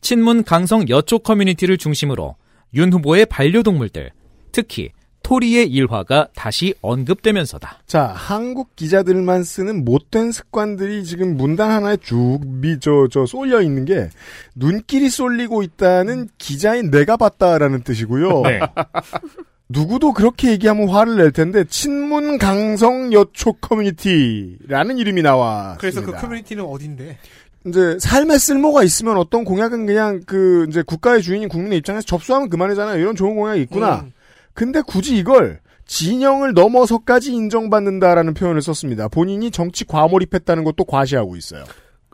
친문 0.00 0.42
강성 0.42 0.88
여초 0.88 1.20
커뮤니티를 1.20 1.78
중심으로 1.78 2.34
윤 2.74 2.92
후보의 2.92 3.26
반려동물들, 3.26 4.10
특히 4.50 4.90
토리의 5.22 5.70
일화가 5.70 6.30
다시 6.34 6.74
언급되면서다. 6.82 7.82
자, 7.86 8.06
한국 8.06 8.74
기자들만 8.74 9.44
쓰는 9.44 9.84
못된 9.84 10.32
습관들이 10.32 11.04
지금 11.04 11.36
문단 11.36 11.70
하나에 11.70 11.96
쭉 11.98 12.40
미, 12.44 12.80
저, 12.80 13.06
저, 13.12 13.26
쏠려 13.26 13.62
있는 13.62 13.84
게, 13.84 14.10
눈길이 14.56 15.08
쏠리고 15.08 15.62
있다는 15.62 16.30
기자인 16.36 16.90
내가 16.90 17.16
봤다라는 17.16 17.82
뜻이고요. 17.82 18.42
네. 18.42 18.58
누구도 19.68 20.12
그렇게 20.12 20.50
얘기하면 20.52 20.88
화를 20.88 21.16
낼 21.16 21.30
텐데, 21.30 21.64
친문 21.64 22.38
강성 22.38 23.12
여초 23.12 23.52
커뮤니티라는 23.54 24.98
이름이 24.98 25.22
나와. 25.22 25.76
그래서 25.78 26.02
그 26.02 26.12
커뮤니티는 26.12 26.64
어딘데? 26.64 27.18
이제 27.66 27.98
삶에 28.00 28.38
쓸모가 28.38 28.82
있으면 28.82 29.18
어떤 29.18 29.44
공약은 29.44 29.86
그냥 29.86 30.22
그 30.26 30.66
이제 30.68 30.82
국가의 30.82 31.22
주인인 31.22 31.48
국민의 31.48 31.78
입장에서 31.78 32.06
접수하면 32.06 32.48
그만이잖아요. 32.48 32.98
이런 32.98 33.14
좋은 33.14 33.34
공약이 33.34 33.60
있구나. 33.62 34.02
음. 34.06 34.12
근데 34.54 34.80
굳이 34.80 35.18
이걸 35.18 35.60
진영을 35.86 36.54
넘어서까지 36.54 37.32
인정받는다라는 37.32 38.34
표현을 38.34 38.62
썼습니다. 38.62 39.08
본인이 39.08 39.50
정치 39.50 39.84
과몰입했다는 39.84 40.64
것도 40.64 40.84
과시하고 40.84 41.36
있어요. 41.36 41.64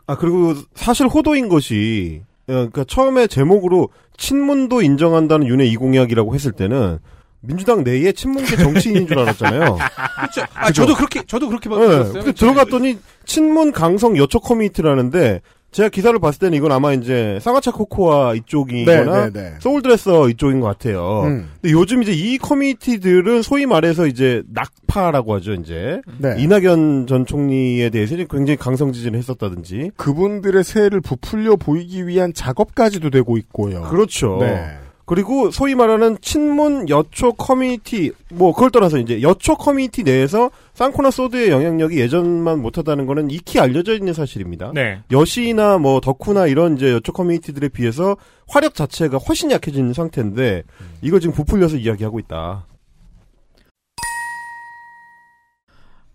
아, 0.07 0.17
그리고 0.17 0.53
사실 0.75 1.07
호도인 1.07 1.49
것이, 1.49 2.21
어, 2.47 2.51
그러니까 2.53 2.83
처음에 2.85 3.27
제목으로 3.27 3.89
친문도 4.17 4.81
인정한다는 4.81 5.47
윤의 5.47 5.69
이공약이라고 5.71 6.35
했을 6.35 6.51
때는 6.51 6.99
민주당 7.47 7.83
내에 7.83 8.11
친문계 8.11 8.57
정치인인 8.57 9.07
줄 9.07 9.19
알았잖아요. 9.19 9.77
그렇죠. 10.15 10.41
아, 10.53 10.67
그죠? 10.67 10.81
저도 10.81 10.95
그렇게 10.95 11.23
저도 11.25 11.47
그렇게 11.47 11.69
네, 11.69 11.75
봤어요. 11.75 12.13
근데 12.13 12.31
들어갔더니 12.31 12.97
친문 13.25 13.71
강성 13.71 14.17
여초 14.17 14.39
커뮤니티라는데 14.39 15.41
제가 15.75 15.89
기사를 15.89 16.17
봤을 16.19 16.39
때는 16.39 16.57
이건 16.57 16.71
아마 16.71 16.93
이제 16.93 17.37
쌍화차 17.41 17.71
코코아 17.71 18.35
이쪽이거나 18.35 19.25
네, 19.25 19.29
네, 19.33 19.41
네. 19.41 19.53
소울드레서 19.59 20.29
이쪽인 20.29 20.61
것 20.61 20.67
같아요. 20.67 21.23
음. 21.25 21.49
근데 21.61 21.73
요즘 21.73 22.01
이제 22.01 22.13
이 22.13 22.37
커뮤니티들은 22.37 23.41
소위 23.41 23.65
말해서 23.65 24.07
이제 24.07 24.41
낙파라고 24.53 25.35
하죠, 25.35 25.53
이제. 25.55 25.99
네. 26.17 26.35
이낙연 26.37 27.07
전 27.07 27.25
총리에 27.25 27.89
대해서 27.89 28.15
굉장히 28.15 28.55
강성 28.55 28.93
지지를 28.93 29.17
했었다든지. 29.17 29.91
그분들의 29.97 30.63
세를 30.63 31.01
부풀려 31.01 31.57
보이기 31.57 32.07
위한 32.07 32.31
작업까지도 32.33 33.09
되고 33.09 33.35
있고요. 33.35 33.81
그렇죠. 33.81 34.37
네. 34.39 34.77
그리고 35.05 35.51
소위 35.51 35.75
말하는 35.75 36.17
친문 36.19 36.89
여초 36.89 37.33
커뮤니티 37.33 38.11
뭐 38.31 38.53
그걸 38.53 38.71
떠나서 38.71 38.97
이제 38.97 39.21
여초 39.21 39.55
커뮤니티 39.55 40.03
내에서 40.03 40.49
쌍코나 40.73 41.11
소드의 41.11 41.49
영향력이 41.51 41.97
예전만 41.99 42.59
못하다는 42.61 43.05
거는 43.05 43.29
익히 43.29 43.59
알려져 43.59 43.93
있는 43.93 44.13
사실입니다. 44.13 44.71
네. 44.73 45.01
여시나 45.11 45.77
뭐 45.77 46.01
더쿠나 46.01 46.47
이런 46.47 46.75
이제 46.75 46.91
여초 46.91 47.11
커뮤니티들에 47.13 47.69
비해서 47.69 48.17
화력 48.47 48.73
자체가 48.73 49.17
훨씬 49.17 49.51
약해진 49.51 49.93
상태인데 49.93 50.63
이걸 51.03 51.19
지금 51.19 51.35
부풀려서 51.35 51.77
이야기하고 51.77 52.19
있다. 52.19 52.65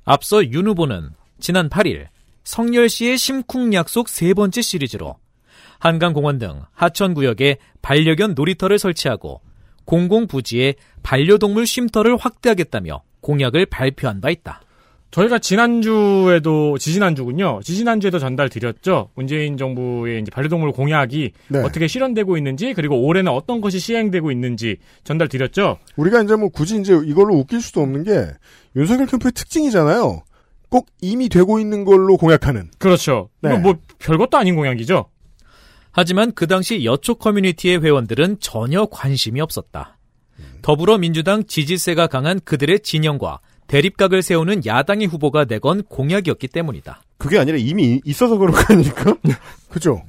앞서 0.05 0.45
윤 0.51 0.67
후보는 0.67 1.11
지난 1.39 1.69
8일 1.69 2.09
석열씨의 2.43 3.17
심쿵 3.17 3.73
약속 3.75 4.09
세 4.09 4.35
번째 4.35 4.61
시리즈로 4.63 5.17
한강공원 5.81 6.39
등 6.39 6.61
하천구역에 6.73 7.57
반려견 7.83 8.35
놀이터를 8.37 8.79
설치하고 8.79 9.41
공공부지에 9.87 10.75
반려동물 11.03 11.67
쉼터를 11.67 12.17
확대하겠다며 12.17 13.03
공약을 13.23 13.67
발표한 13.67 14.21
바 14.21 14.31
있다. 14.31 14.61
저희가 15.11 15.41
지난주에도 15.41 16.79
지지난주군요. 16.79 17.61
지지난주에도 17.65 18.21
전달 18.21 18.49
드렸죠. 18.49 19.09
문재인 19.15 19.57
정부의 19.57 20.21
이제 20.21 20.31
반려동물 20.31 20.71
공약이 20.71 21.33
네. 21.49 21.59
어떻게 21.59 21.89
실현되고 21.89 22.37
있는지 22.37 22.75
그리고 22.75 23.01
올해는 23.05 23.33
어떤 23.33 23.61
것이 23.61 23.81
시행되고 23.81 24.31
있는지 24.31 24.77
전달 25.03 25.27
드렸죠. 25.27 25.79
우리가 25.97 26.23
이제 26.23 26.37
뭐 26.37 26.49
굳이 26.49 26.79
이제 26.79 26.93
이걸로 27.05 27.35
웃길 27.35 27.61
수도 27.61 27.81
없는 27.81 28.05
게 28.05 28.29
윤석열 28.77 29.07
캠프의 29.07 29.33
특징이잖아요. 29.33 30.23
꼭 30.69 30.87
이미 31.01 31.29
되고 31.29 31.59
있는 31.59 31.85
걸로 31.85 32.17
공약하는. 32.17 32.71
그렇죠. 32.79 33.31
네. 33.41 33.59
뭐 33.59 33.75
별것도 33.99 34.37
아닌 34.37 34.55
공약이죠. 34.55 35.07
하지만 35.93 36.33
그 36.33 36.47
당시 36.47 36.85
여초 36.85 37.17
커뮤니티의 37.17 37.83
회원들은 37.83 38.39
전혀 38.41 38.87
관심이 38.87 39.41
없었다. 39.41 39.99
더불어민주당 40.63 41.45
지지세가 41.45 42.07
강한 42.07 42.41
그들의 42.45 42.81
진영과 42.81 43.41
대립각을 43.67 44.23
세우는 44.23 44.67
야당의 44.67 45.07
후보가 45.07 45.45
내건 45.45 45.83
공약이었기 45.85 46.49
때문이다. 46.49 47.03
그게 47.19 47.39
아니라 47.39 47.57
이미 47.57 48.01
있어서 48.05 48.37
그런 48.37 48.55
거 48.55 48.61
아닙니까? 48.69 49.15
그죠? 49.69 50.03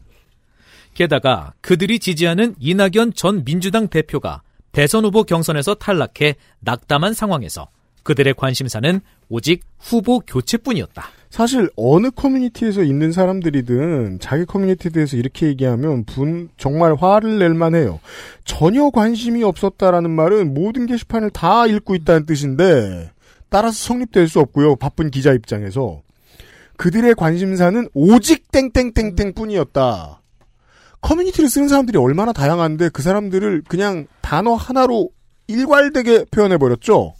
게다가 0.93 1.53
그들이 1.61 1.99
지지하는 1.99 2.55
이낙연 2.59 3.13
전 3.15 3.43
민주당 3.43 3.87
대표가 3.87 4.41
대선 4.71 5.05
후보 5.05 5.23
경선에서 5.23 5.75
탈락해 5.75 6.35
낙담한 6.59 7.13
상황에서 7.13 7.69
그들의 8.03 8.33
관심사는 8.35 9.01
오직 9.29 9.63
후보 9.79 10.19
교체뿐이었다. 10.19 11.03
사실 11.29 11.69
어느 11.77 12.09
커뮤니티에서 12.11 12.83
있는 12.83 13.13
사람들이든 13.13 14.19
자기 14.19 14.45
커뮤니티에 14.45 14.91
대해서 14.91 15.15
이렇게 15.15 15.47
얘기하면 15.47 16.03
분 16.03 16.49
정말 16.57 16.93
화를 16.93 17.39
낼 17.39 17.53
만해요. 17.53 18.01
전혀 18.43 18.89
관심이 18.89 19.41
없었다라는 19.43 20.09
말은 20.09 20.53
모든 20.53 20.87
게시판을 20.87 21.29
다 21.29 21.65
읽고 21.67 21.95
있다는 21.95 22.25
뜻인데 22.25 23.11
따라서 23.47 23.75
성립될 23.75 24.27
수 24.27 24.41
없고요. 24.41 24.75
바쁜 24.75 25.09
기자 25.09 25.31
입장에서 25.33 26.01
그들의 26.75 27.15
관심사는 27.15 27.87
오직 27.93 28.51
땡땡땡땡뿐이었다. 28.51 30.21
커뮤니티를 30.99 31.49
쓰는 31.49 31.67
사람들이 31.67 31.97
얼마나 31.97 32.33
다양한데 32.33 32.89
그 32.89 33.01
사람들을 33.01 33.63
그냥 33.67 34.07
단어 34.21 34.53
하나로 34.53 35.09
일괄되게 35.47 36.25
표현해 36.31 36.57
버렸죠. 36.57 37.13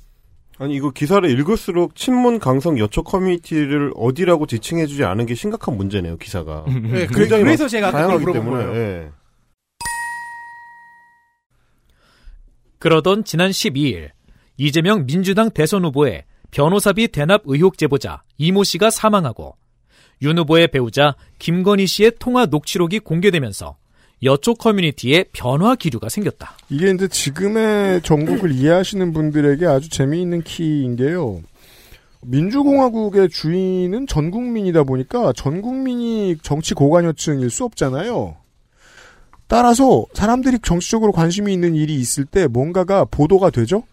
아니 0.62 0.76
이거 0.76 0.92
기사를 0.92 1.28
읽을수록 1.28 1.96
친문 1.96 2.38
강성 2.38 2.78
여초 2.78 3.02
커뮤니티를 3.02 3.92
어디라고 3.96 4.46
지칭해주지 4.46 5.04
않은 5.04 5.26
게 5.26 5.34
심각한 5.34 5.76
문제네요 5.76 6.18
기사가. 6.18 6.66
네, 6.68 7.08
그- 7.08 7.16
굉장히 7.22 7.44
그래서 7.44 7.64
막 7.64 7.70
제가 7.70 7.90
다양하기 7.92 8.26
때문에. 8.32 8.64
거예요. 8.66 8.76
예. 8.76 9.10
그러던 12.78 13.24
지난 13.24 13.50
12일 13.50 14.10
이재명 14.58 15.08
민주당 15.08 15.50
대선 15.50 15.84
후보의 15.86 16.26
변호사비 16.52 17.08
대납 17.08 17.42
의혹 17.46 17.80
제보자 17.80 18.22
이모 18.38 18.64
씨가 18.64 18.92
사망하고 18.92 19.56
윤 20.22 20.38
후보의 20.38 20.68
배우자 20.68 21.16
김건희 21.40 21.88
씨의 21.88 22.14
통화 22.20 22.46
녹취록이 22.46 23.00
공개되면서 23.00 23.78
여쪽 24.24 24.60
커뮤니티에 24.60 25.26
변화 25.34 25.76
기류가 25.76 26.10
생겼다. 26.10 26.54
이게 26.70 26.92
이제 26.92 27.08
지금의 27.08 28.02
전국을 28.04 28.52
이해하시는 28.52 29.14
분들에게 29.14 29.66
아주 29.66 29.90
재미있는 29.90 30.44
키인 30.44 30.96
게요. 30.96 31.42
민주공화국의 32.24 33.30
주인은 33.30 34.06
전 34.06 34.30
국민이다 34.30 34.84
보니까 34.84 35.34
전 35.36 35.62
국민이 35.62 36.38
정치 36.44 36.76
고관여층일 36.76 37.50
수 37.50 37.64
없잖아요. 37.64 38.36
따라서 39.48 40.06
사람들이 40.14 40.60
정치적으로 40.64 41.12
관심이 41.12 41.52
있는 41.52 41.76
일이 41.76 41.96
있을 41.96 42.26
때 42.26 42.46
뭔가가 42.48 43.06
보도가 43.06 43.50
되죠? 43.50 43.84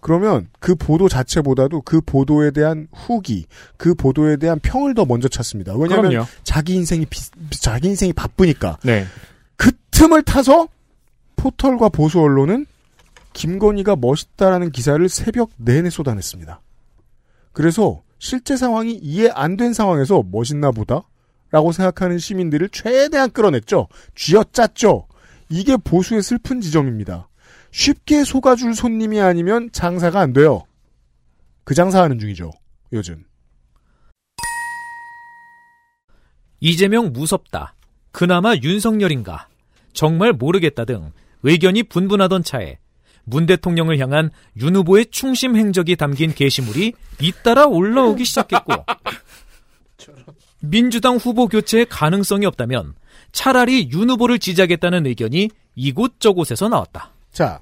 그러면 0.00 0.48
그 0.58 0.74
보도 0.74 1.08
자체보다도 1.08 1.80
그 1.82 2.00
보도에 2.00 2.50
대한 2.50 2.88
후기, 2.92 3.46
그 3.76 3.94
보도에 3.94 4.36
대한 4.36 4.58
평을 4.60 4.94
더 4.94 5.04
먼저 5.06 5.28
찾습니다. 5.28 5.74
왜냐하면 5.76 6.10
그럼요. 6.10 6.26
자기 6.44 6.74
인생이 6.74 7.06
비- 7.06 7.20
자기 7.60 7.88
인생이 7.88 8.12
바쁘니까. 8.12 8.78
네. 8.84 9.06
그 9.92 9.98
틈을 9.98 10.22
타서 10.22 10.68
포털과 11.36 11.88
보수 11.90 12.20
언론은 12.20 12.66
김건희가 13.34 13.96
멋있다라는 13.96 14.72
기사를 14.72 15.06
새벽 15.08 15.50
내내 15.56 15.90
쏟아냈습니다. 15.90 16.60
그래서 17.52 18.02
실제 18.18 18.56
상황이 18.56 18.94
이해 18.94 19.28
안 19.32 19.56
된 19.56 19.72
상황에서 19.72 20.22
멋있나 20.30 20.70
보다? 20.70 21.02
라고 21.50 21.70
생각하는 21.72 22.18
시민들을 22.18 22.70
최대한 22.70 23.30
끌어냈죠. 23.30 23.88
쥐어짰죠. 24.14 25.06
이게 25.50 25.76
보수의 25.76 26.22
슬픈 26.22 26.60
지점입니다. 26.60 27.28
쉽게 27.70 28.24
속아줄 28.24 28.74
손님이 28.74 29.20
아니면 29.20 29.68
장사가 29.72 30.20
안 30.20 30.32
돼요. 30.32 30.64
그 31.64 31.74
장사하는 31.74 32.18
중이죠. 32.18 32.50
요즘. 32.92 33.24
이재명 36.60 37.12
무섭다. 37.12 37.74
그나마 38.12 38.54
윤석열인가. 38.56 39.48
정말 39.92 40.32
모르겠다 40.32 40.84
등 40.84 41.12
의견이 41.42 41.82
분분하던 41.84 42.44
차에 42.44 42.78
문 43.24 43.46
대통령을 43.46 43.98
향한 43.98 44.30
윤 44.60 44.76
후보의 44.76 45.06
충심 45.10 45.56
행적이 45.56 45.96
담긴 45.96 46.34
게시물이 46.34 46.92
잇따라 47.20 47.66
올라오기 47.66 48.24
시작했고 48.24 48.84
민주당 50.60 51.16
후보 51.16 51.48
교체의 51.48 51.86
가능성이 51.86 52.46
없다면 52.46 52.94
차라리 53.32 53.90
윤 53.90 54.10
후보를 54.10 54.38
지지하겠다는 54.38 55.06
의견이 55.06 55.50
이곳저곳에서 55.74 56.68
나왔다. 56.68 57.10
자, 57.32 57.60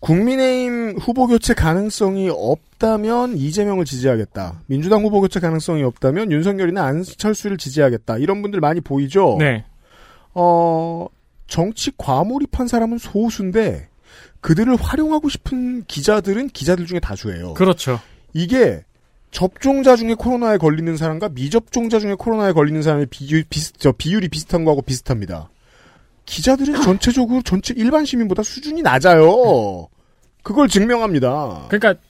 국민의힘 0.00 0.96
후보 0.98 1.26
교체 1.26 1.54
가능성이 1.54 2.28
없다면 2.30 3.36
이재명을 3.36 3.84
지지하겠다. 3.84 4.62
민주당 4.66 5.04
후보 5.04 5.20
교체 5.20 5.40
가능성이 5.40 5.82
없다면 5.82 6.32
윤석열이나 6.32 6.82
안철수를 6.82 7.56
지지하겠다. 7.58 8.18
이런 8.18 8.42
분들 8.42 8.60
많이 8.60 8.80
보이죠? 8.80 9.36
네. 9.38 9.64
어, 10.34 11.06
정치 11.46 11.90
과몰입한 11.96 12.68
사람은 12.68 12.98
소수인데 12.98 13.88
그들을 14.40 14.74
활용하고 14.76 15.28
싶은 15.28 15.84
기자들은 15.84 16.48
기자들 16.48 16.86
중에 16.86 17.00
다수예요. 17.00 17.54
그렇죠. 17.54 18.00
이게 18.32 18.82
접종자 19.30 19.96
중에 19.96 20.14
코로나에 20.14 20.58
걸리는 20.58 20.96
사람과 20.96 21.28
미접종자 21.28 22.00
중에 22.00 22.14
코로나에 22.14 22.52
걸리는 22.52 22.82
사람의 22.82 23.06
비율, 23.06 23.44
비슷, 23.48 23.78
저 23.78 23.92
비율이 23.92 24.28
비슷한 24.28 24.64
거하고 24.64 24.82
비슷합니다. 24.82 25.50
기자들은 26.26 26.80
전체적으로 26.82 27.42
전체 27.42 27.74
일반 27.76 28.04
시민보다 28.04 28.42
수준이 28.42 28.82
낮아요. 28.82 29.88
그걸 30.42 30.68
증명합니다. 30.68 31.66
그러니까 31.68 32.00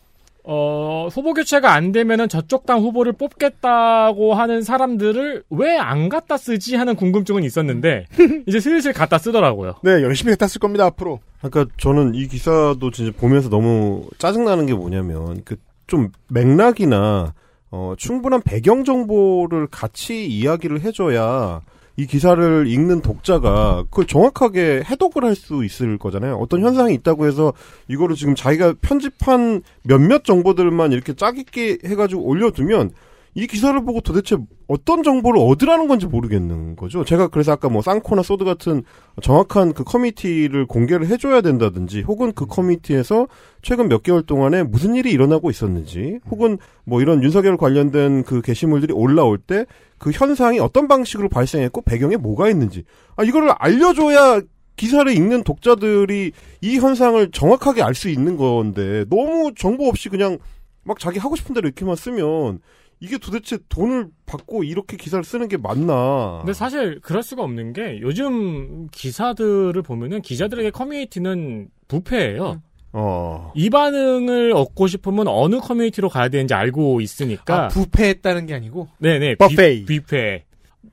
어, 0.53 1.07
후보 1.13 1.33
교체가 1.33 1.73
안 1.73 1.93
되면은 1.93 2.29
저쪽 2.29 2.67
당 2.67 2.81
후보를 2.81 3.13
뽑겠다고 3.13 4.35
하는 4.35 4.63
사람들을 4.63 5.45
왜 5.51 5.77
안 5.79 6.09
갖다 6.09 6.37
쓰지 6.37 6.75
하는 6.75 6.97
궁금증은 6.97 7.45
있었는데 7.45 8.07
이제 8.47 8.59
슬슬 8.59 8.93
갖다 8.93 9.19
쓰더라고요. 9.19 9.77
네, 9.83 10.03
열심히 10.03 10.33
갖다 10.33 10.49
쓸 10.49 10.59
겁니다 10.59 10.85
앞으로. 10.87 11.21
그러니까 11.41 11.73
저는 11.79 12.15
이 12.17 12.27
기사도 12.27 12.91
진짜 12.91 13.13
보면서 13.17 13.49
너무 13.49 14.09
짜증 14.19 14.45
나는 14.45 14.67
게 14.67 14.75
뭐냐면 14.75 15.43
그 15.45 15.57
좀 15.91 16.11
맥락이나 16.29 17.35
어 17.73 17.95
충분한 17.99 18.43
배경 18.43 18.85
정보를 18.85 19.67
같이 19.67 20.25
이야기를 20.27 20.83
해줘야 20.83 21.61
이 22.01 22.07
기사를 22.07 22.67
읽는 22.67 23.03
독자가 23.03 23.85
그걸 23.91 24.07
정확하게 24.07 24.85
해독을 24.87 25.23
할 25.25 25.35
수 25.41 25.65
있을 25.65 25.97
거잖아요. 25.97 26.37
어떤 26.37 26.63
현상이 26.63 26.93
있다고 26.95 27.27
해서 27.27 27.53
이거를 27.89 28.17
지금 28.17 28.35
자기가 28.35 28.75
편집한 28.83 29.63
몇몇 29.85 30.25
정보들만 30.25 30.93
이렇게 30.93 31.15
짜깁게 31.15 31.79
해가지고 31.85 32.23
올려두면 32.23 32.91
이 33.35 33.47
기사를 33.47 33.83
보고 33.85 34.01
도대체 34.01 34.37
어떤 34.67 35.03
정보를 35.03 35.41
얻으라는 35.41 35.87
건지 35.89 36.07
모르겠는 36.07 36.77
거죠. 36.77 37.05
제가 37.05 37.29
그래서 37.29 37.53
아까 37.53 37.69
뭐 37.69 37.83
쌍코나 37.83 38.23
소드 38.23 38.45
같은 38.45 38.83
정확한 39.23 39.73
그 39.73 39.85
커뮤니티를 39.85 40.67
공개를 40.67 41.07
해줘야 41.07 41.41
된다든지 41.41 42.03
혹은 42.03 42.33
그 42.33 42.47
커뮤니티에서 42.47 43.29
최근 43.63 43.89
몇 43.89 44.03
개월 44.03 44.23
동안에 44.23 44.65
무슨 44.65 44.95
일이 44.95 45.11
일어나고 45.13 45.51
있었는지 45.51 46.19
혹은 46.31 46.59
뭐 46.85 47.01
이런 47.01 47.23
윤석열 47.23 47.57
관련된 47.57 48.25
그 48.25 48.43
게시물들이 48.43 48.93
올라올 48.93 49.39
때 49.39 49.65
그 50.01 50.11
현상이 50.11 50.59
어떤 50.59 50.89
방식으로 50.89 51.29
발생했고 51.29 51.83
배경에 51.83 52.17
뭐가 52.17 52.49
있는지 52.49 52.85
아 53.17 53.23
이거를 53.23 53.51
알려줘야 53.59 54.41
기사를 54.77 55.13
읽는 55.13 55.45
독자들이 55.45 56.33
이 56.63 56.79
현상을 56.79 57.31
정확하게 57.33 57.83
알 57.83 57.95
수 57.95 58.09
있는 58.09 58.39
건데 58.39 59.05
너무 59.11 59.53
정보 59.55 59.89
없이 59.89 60.09
그냥 60.09 60.39
막 60.85 60.99
자기 60.99 61.19
하고 61.19 61.37
싶은 61.37 61.55
대로 61.55 61.69
이렇게만 61.69 61.97
쓰면 61.97 62.61
이게 63.01 63.17
도대체 63.17 63.59
돈을 63.69 64.09
받고 64.27 64.63
이렇게 64.63 64.97
기사를 64.97 65.25
쓰는 65.25 65.49
게 65.49 65.57
맞나? 65.57 66.39
근데 66.41 66.53
사실 66.53 67.01
그럴 67.01 67.23
수가 67.23 67.43
없는 67.43 67.73
게 67.73 67.99
요즘 68.03 68.89
기사들을 68.93 69.81
보면은 69.83 70.21
기자들에게 70.21 70.71
커뮤니티는 70.71 71.69
부패예요. 71.89 72.63
어. 72.93 73.53
이 73.55 73.71
반응을 73.71 74.53
얻고 74.53 74.87
싶으면 74.87 75.29
어느 75.29 75.61
커뮤니티로 75.61 76.09
가야 76.09 76.29
되는지 76.29 76.55
알고 76.55 77.01
있으니까. 77.01 77.65
아, 77.65 77.69
부패했다는 77.69 78.47
게 78.47 78.55
아니고 78.55 78.89
네네. 78.99 79.37
버페이. 79.37 79.87
비, 79.87 80.01
뷔페. 80.01 80.45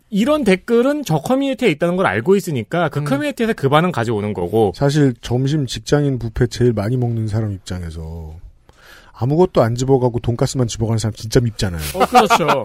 이런 0.09 0.45
댓글은 0.45 1.03
저 1.03 1.17
커뮤니티에 1.17 1.69
있다는 1.69 1.97
걸 1.97 2.05
알고 2.05 2.37
있으니까 2.37 2.87
그 2.87 3.03
커뮤니티에서 3.03 3.53
그 3.53 3.67
반응 3.67 3.91
가져오는 3.91 4.33
거고. 4.33 4.71
사실 4.75 5.13
점심 5.19 5.65
직장인 5.65 6.19
뷔페 6.19 6.47
제일 6.47 6.71
많이 6.71 6.95
먹는 6.95 7.27
사람 7.27 7.51
입장에서 7.51 8.35
아무것도 9.19 9.63
안 9.63 9.73
집어가고 9.75 10.19
돈가스만 10.19 10.67
집어가는 10.67 10.99
사람 10.99 11.13
진짜 11.13 11.39
밉잖아요. 11.39 11.81
어, 11.95 12.05
그렇죠. 12.05 12.63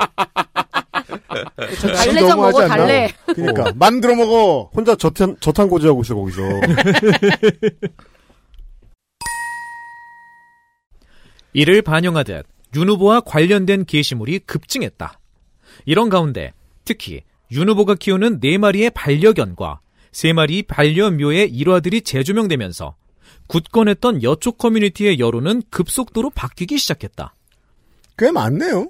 달래 1.95 2.21
좀 2.21 2.37
먹어, 2.37 2.69
달래. 2.69 3.11
그러니까 3.27 3.73
만들어 3.75 4.15
먹어. 4.15 4.71
혼자 4.75 4.95
저탄 4.95 5.35
저탄 5.41 5.69
고지하고 5.69 6.03
있어 6.03 6.15
거기서. 6.15 6.43
이를 11.55 11.83
반영하듯 11.83 12.47
윤 12.77 12.89
후보와 12.89 13.21
관련된 13.21 13.85
게시물이 13.87 14.41
급증했다. 14.41 15.19
이런 15.87 16.09
가운데 16.11 16.53
특히 16.85 17.23
윤 17.51 17.69
후보가 17.69 17.95
키우는 17.95 18.41
네 18.41 18.59
마리의 18.59 18.91
반려견과 18.91 19.81
세 20.13 20.33
마리 20.35 20.63
반려묘의 20.63 21.51
일화들이 21.51 22.03
재조명되면서 22.03 22.95
굳건했던 23.53 24.23
여쪽 24.23 24.57
커뮤니티의 24.57 25.19
여론은 25.19 25.65
급속도로 25.69 26.31
바뀌기 26.31 26.79
시작했다. 26.79 27.35
꽤 28.17 28.31
많네요. 28.33 28.89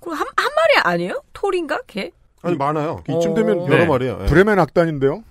그럼 0.00 0.18
한, 0.18 0.26
한 0.36 0.50
마리 0.56 0.78
아니에요? 0.82 1.22
톨인가? 1.32 1.82
개? 1.86 2.10
아니 2.42 2.56
많아요. 2.56 3.04
이쯤 3.08 3.34
되면 3.34 3.64
여러 3.66 3.78
네. 3.78 3.86
마리요. 3.86 4.18
예. 4.22 4.26
브레멘 4.26 4.58
악단인데요. 4.58 5.22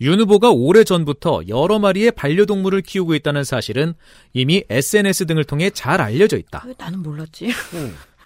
윤 0.00 0.18
후보가 0.18 0.50
오래 0.50 0.82
전부터 0.82 1.42
여러 1.46 1.78
마리의 1.78 2.10
반려동물을 2.10 2.82
키우고 2.82 3.14
있다는 3.14 3.44
사실은 3.44 3.94
이미 4.32 4.64
SNS 4.68 5.26
등을 5.26 5.44
통해 5.44 5.70
잘 5.70 6.00
알려져 6.00 6.36
있다. 6.36 6.64
왜 6.66 6.74
나는 6.76 6.98
몰랐지? 7.00 7.52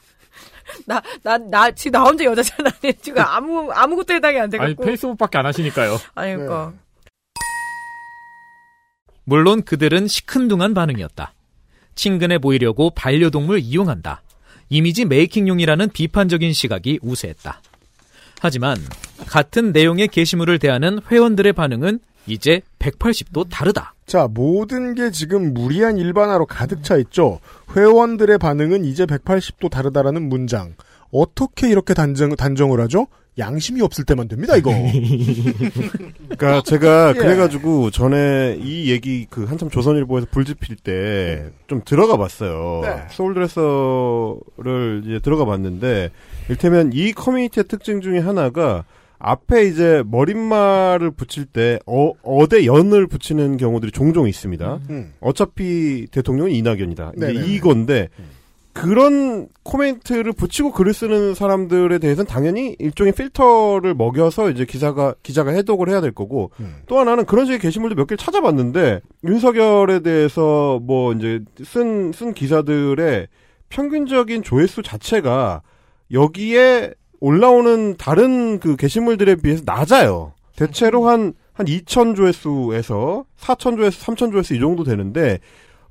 나, 0.87 1.03
나, 1.23 1.37
나, 1.37 1.71
지금 1.73 1.93
나 1.93 2.05
혼자 2.05 2.25
여자잖아. 2.25 2.71
지금 3.03 3.23
아무, 3.23 3.71
아무것도 3.71 4.15
해당이 4.15 4.39
안 4.39 4.45
아니, 4.45 4.51
돼갖고. 4.53 4.85
페이스북밖에 4.85 5.37
안 5.37 5.45
하시니까요. 5.45 5.99
아니, 6.15 6.35
그니까. 6.35 6.73
물론 9.27 9.63
그들은 9.63 10.07
시큰둥한 10.07 10.73
반응이었다. 10.73 11.33
친근해 11.97 12.39
보이려고 12.39 12.91
반려동물 12.91 13.59
이용한다. 13.59 14.23
이미지 14.69 15.05
메이킹용이라는 15.05 15.91
비판적인 15.91 16.53
시각이 16.53 17.01
우세했다. 17.03 17.61
하지만 18.41 18.77
같은 19.27 19.73
내용의 19.73 20.09
게시물을 20.09 20.61
대하는 20.61 21.01
회원들의 21.11 21.53
반응은 21.55 21.99
이제 22.29 22.61
180도 22.79 23.49
다르다. 23.51 23.95
자, 24.07 24.29
모든 24.31 24.95
게 24.95 25.11
지금 25.11 25.53
무리한 25.53 25.97
일반화로 25.99 26.47
가득 26.47 26.85
차 26.85 26.97
있죠. 26.99 27.41
회원들의 27.75 28.39
반응은 28.39 28.85
이제 28.85 29.07
180도 29.07 29.71
다르다라는 29.71 30.29
문장. 30.29 30.75
어떻게 31.11 31.69
이렇게 31.69 31.95
단정, 31.95 32.37
단정을 32.37 32.81
하죠? 32.83 33.09
양심이 33.39 33.83
없을 33.83 34.05
때만 34.05 34.29
됩니다, 34.29 34.57
이거. 34.57 34.71
그러니까 36.37 36.63
제가 36.63 37.13
예. 37.15 37.19
그래가지고 37.19 37.91
전에 37.91 38.59
이 38.61 38.91
얘기 38.91 39.27
그 39.29 39.45
한참 39.45 39.69
조선일보에서 39.69 40.29
불집힐 40.31 40.77
때좀 40.77 41.83
들어가 41.85 42.17
봤어요. 42.17 42.81
네. 42.83 43.05
소울드레서를 43.11 45.03
이제 45.05 45.19
들어가 45.21 45.45
봤는데 45.45 46.11
일테면 46.49 46.93
이 46.95 47.13
커뮤니티의 47.13 47.65
특징 47.69 48.01
중에 48.01 48.19
하나가 48.19 48.85
앞에 49.19 49.65
이제 49.65 50.03
머릿말을 50.07 51.11
붙일 51.11 51.47
때 51.47 51.79
어, 51.87 52.13
어대 52.23 52.67
연을 52.67 53.07
붙이는 53.07 53.57
경우들이 53.57 53.93
종종 53.93 54.29
있습니다. 54.29 54.81
음. 54.91 55.13
어차피 55.21 56.07
대통령은 56.11 56.53
이낙연이다. 56.53 57.13
이제 57.17 57.27
네네. 57.27 57.47
이건데 57.47 58.09
그런 58.77 59.49
코멘트를 59.63 60.33
붙이고 60.33 60.71
글을 60.71 60.93
쓰는 60.93 61.35
사람들에 61.35 61.99
대해서는 61.99 62.27
당연히 62.27 62.77
일종의 62.79 63.15
필터를 63.15 63.95
먹여서 63.95 64.51
이제 64.51 64.67
기사가 64.67 65.15
기자가 65.23 65.51
해독을 65.53 65.89
해야 65.89 66.03
될 66.03 66.13
거고 66.13 66.51
음. 66.61 66.77
또 66.87 66.99
하나는 66.99 67.25
그런 67.25 67.47
식의 67.47 67.59
게시물도 67.59 67.97
몇 67.97 68.05
개를 68.05 68.19
찾아봤는데 68.19 69.01
윤석열에 69.25 70.01
대해서 70.01 70.79
뭐 70.83 71.15
이제 71.15 71.43
쓴쓴 71.65 72.35
기사들의 72.35 73.29
평균적인 73.71 74.43
조회수 74.43 74.83
자체가 74.83 75.63
여기에 76.13 76.93
올라오는 77.21 77.97
다른 77.97 78.61
그 78.61 78.77
게시물들에 78.77 79.37
비해서 79.37 79.63
낮아요. 79.65 80.35
대체로 80.55 81.09
한, 81.09 81.33
한 81.55 81.67
2천 81.67 82.15
조회수에서 82.15 83.25
4천 83.39 83.79
조회수, 83.79 84.05
3천 84.05 84.33
조회수 84.33 84.55
이 84.55 84.61
정도 84.61 84.85
되는데, 84.85 85.41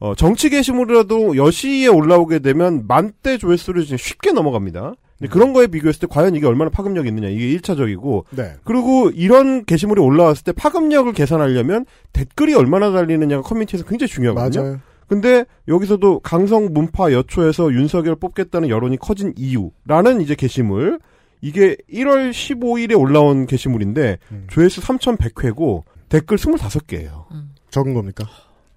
어, 0.06 0.14
정치 0.14 0.52
게시물이라도 0.52 1.36
여시에 1.36 1.88
올라오게 1.88 2.40
되면 2.40 2.86
만대 2.88 3.40
조회수를 3.40 3.86
쉽게 3.86 4.34
넘어갑니다. 4.34 4.94
근데 5.18 5.32
그런 5.32 5.52
거에 5.52 5.66
비교했을 5.66 6.02
때 6.02 6.08
과연 6.08 6.36
이게 6.36 6.46
얼마나 6.46 6.70
파급력이 6.70 7.08
있느냐. 7.10 7.28
이게 7.30 7.58
1차적이고. 7.58 8.26
네. 8.32 8.54
그리고 8.64 9.10
이런 9.10 9.66
게시물이 9.66 10.00
올라왔을 10.00 10.44
때 10.44 10.52
파급력을 10.52 11.12
계산하려면 11.14 11.86
댓글이 12.14 12.54
얼마나 12.54 12.92
달리느냐가 12.92 13.42
커뮤니티에서 13.42 13.84
굉장히 13.86 14.10
중요하거든요. 14.10 14.62
맞아요. 14.62 14.80
근데 15.08 15.46
여기서도 15.68 16.20
강성 16.20 16.72
문파 16.72 17.12
여초에서 17.12 17.72
윤석열 17.72 18.16
뽑겠다는 18.16 18.70
여론이 18.70 18.98
커진 18.98 19.34
이유라는 19.38 20.22
이제 20.22 20.36
게시물 20.36 21.00
이게 21.42 21.78
1월 21.92 22.32
15일에 22.32 23.00
올라온 23.00 23.48
게시물인데 23.48 24.18
음. 24.32 24.48
조회수 24.50 24.82
3,100회고 24.82 25.84
댓글 26.10 26.38
25개예요. 26.38 27.26
적은 27.72 27.94
겁니까? 27.94 28.26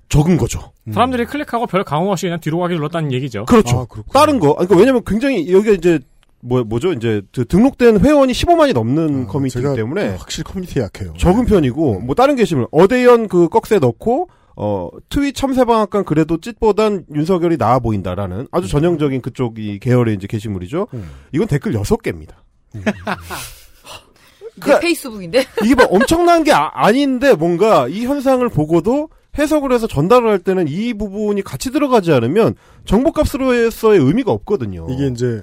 적은 0.08 0.36
거죠. 0.38 0.72
사람들이 0.92 1.26
클릭하고 1.26 1.66
별 1.66 1.84
감흥 1.84 2.10
없이 2.10 2.26
그냥 2.26 2.40
뒤로 2.40 2.58
가기 2.58 2.74
눌렀다는 2.74 3.12
얘기죠. 3.12 3.44
그렇죠. 3.44 3.86
다른 4.12 4.38
거. 4.38 4.48
아니, 4.58 4.66
그러니까 4.66 4.76
왜냐면 4.76 5.02
굉장히 5.06 5.52
여기가 5.52 5.74
이제 5.74 6.00
뭐 6.40 6.62
뭐죠? 6.64 6.92
이제 6.92 7.20
그 7.34 7.44
등록된 7.44 8.00
회원이 8.00 8.32
15만이 8.32 8.72
넘는 8.72 9.26
커뮤니티이기 9.26 9.62
제가 9.62 9.74
때문에 9.74 10.16
확실히 10.16 10.44
커뮤니티 10.44 10.80
약해요. 10.80 11.12
적은 11.18 11.44
편이고 11.46 12.00
뭐 12.00 12.14
다른 12.14 12.36
게시물 12.36 12.68
어대연 12.70 13.28
그 13.28 13.48
꺽쇠 13.48 13.80
넣고 13.80 14.28
어 14.56 14.88
트윗 15.08 15.34
참새방앗간 15.34 16.04
그래도 16.04 16.40
찢보단 16.40 17.04
윤석열이 17.14 17.56
나아 17.58 17.78
보인다라는 17.80 18.48
아주 18.50 18.66
전형적인 18.68 19.20
그쪽이 19.20 19.78
계열의 19.80 20.14
이제 20.14 20.26
게시물이죠. 20.26 20.86
이건 21.32 21.48
댓글 21.48 21.72
6개입니다. 21.72 22.30
내 22.72 22.80
페이스북인데? 24.80 25.44
이게 25.64 25.74
뭐 25.74 25.86
엄청난 25.86 26.44
게 26.44 26.52
아, 26.52 26.90
닌데 26.92 27.34
뭔가 27.34 27.88
이 27.88 28.04
현상을 28.04 28.48
보고도 28.48 29.10
해석을 29.36 29.72
해서 29.72 29.86
전달을 29.86 30.28
할 30.28 30.38
때는 30.38 30.66
이 30.68 30.94
부분이 30.94 31.42
같이 31.42 31.70
들어가지 31.70 32.12
않으면 32.12 32.54
정보값으로서의 32.84 34.00
의미가 34.00 34.32
없거든요. 34.32 34.86
이게 34.90 35.06
이제 35.08 35.42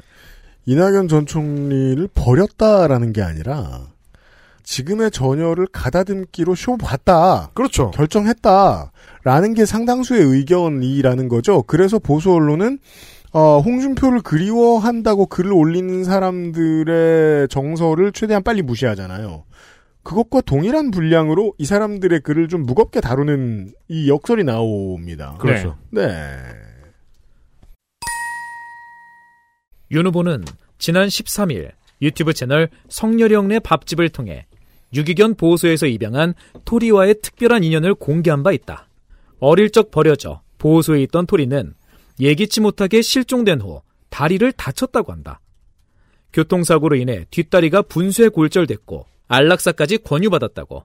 이낙연 0.66 1.08
전 1.08 1.26
총리를 1.26 2.08
버렸다라는 2.14 3.14
게 3.14 3.22
아니라 3.22 3.88
지금의 4.64 5.12
전열을 5.12 5.68
가다듬기로 5.72 6.56
쇼 6.56 6.76
봤다. 6.78 7.52
그렇죠. 7.54 7.92
결정했다 7.92 8.92
라는 9.24 9.54
게 9.54 9.66
상당수의 9.66 10.24
의견이라는 10.24 11.30
거죠. 11.30 11.62
그래서 11.64 12.00
보수 12.00 12.34
언론은 12.34 12.80
어, 13.32 13.60
홍준표를 13.60 14.22
그리워한다고 14.22 15.26
글을 15.28 15.52
올리는 15.52 16.04
사람들의 16.04 17.50
정서를 17.50 18.12
최대한 18.12 18.42
빨리 18.44 18.62
무시하잖아요. 18.62 19.44
그것과 20.06 20.42
동일한 20.42 20.92
분량으로 20.92 21.56
이 21.58 21.66
사람들의 21.66 22.20
글을 22.22 22.48
좀 22.48 22.64
무겁게 22.64 23.02
다루는 23.02 23.74
이 23.90 24.08
역설이 24.08 24.44
나옵니다. 24.44 25.36
그렇죠. 25.40 25.78
네. 25.90 26.04
윤 29.92 30.06
후보는 30.06 30.46
지난 30.78 31.08
13일 31.08 31.72
유튜브 32.04 32.34
채널 32.34 32.70
성렬영네 32.88 33.60
밥집을 33.60 34.10
통해 34.10 34.46
유기견 34.94 35.36
보호소에서 35.36 35.88
입양한 35.88 36.36
토리와의 36.66 37.22
특별한 37.24 37.64
인연을 37.64 37.96
공개한 37.96 38.44
바 38.44 38.52
있다. 38.52 38.88
어릴 39.40 39.72
적 39.72 39.90
버려져 39.90 40.42
보호소에 40.60 41.02
있던 41.04 41.26
토리는 41.26 41.74
예기치 42.20 42.62
못하게 42.62 43.02
실종된 43.02 43.60
후 43.60 43.82
다리를 44.10 44.52
다쳤다고 44.52 45.12
한다. 45.12 45.42
교통사고로 46.32 46.96
인해 46.96 47.26
뒷다리가 47.32 47.82
분쇄 47.82 48.30
골절됐고 48.30 49.15
안락사까지 49.28 50.00
권유받았다고. 50.00 50.84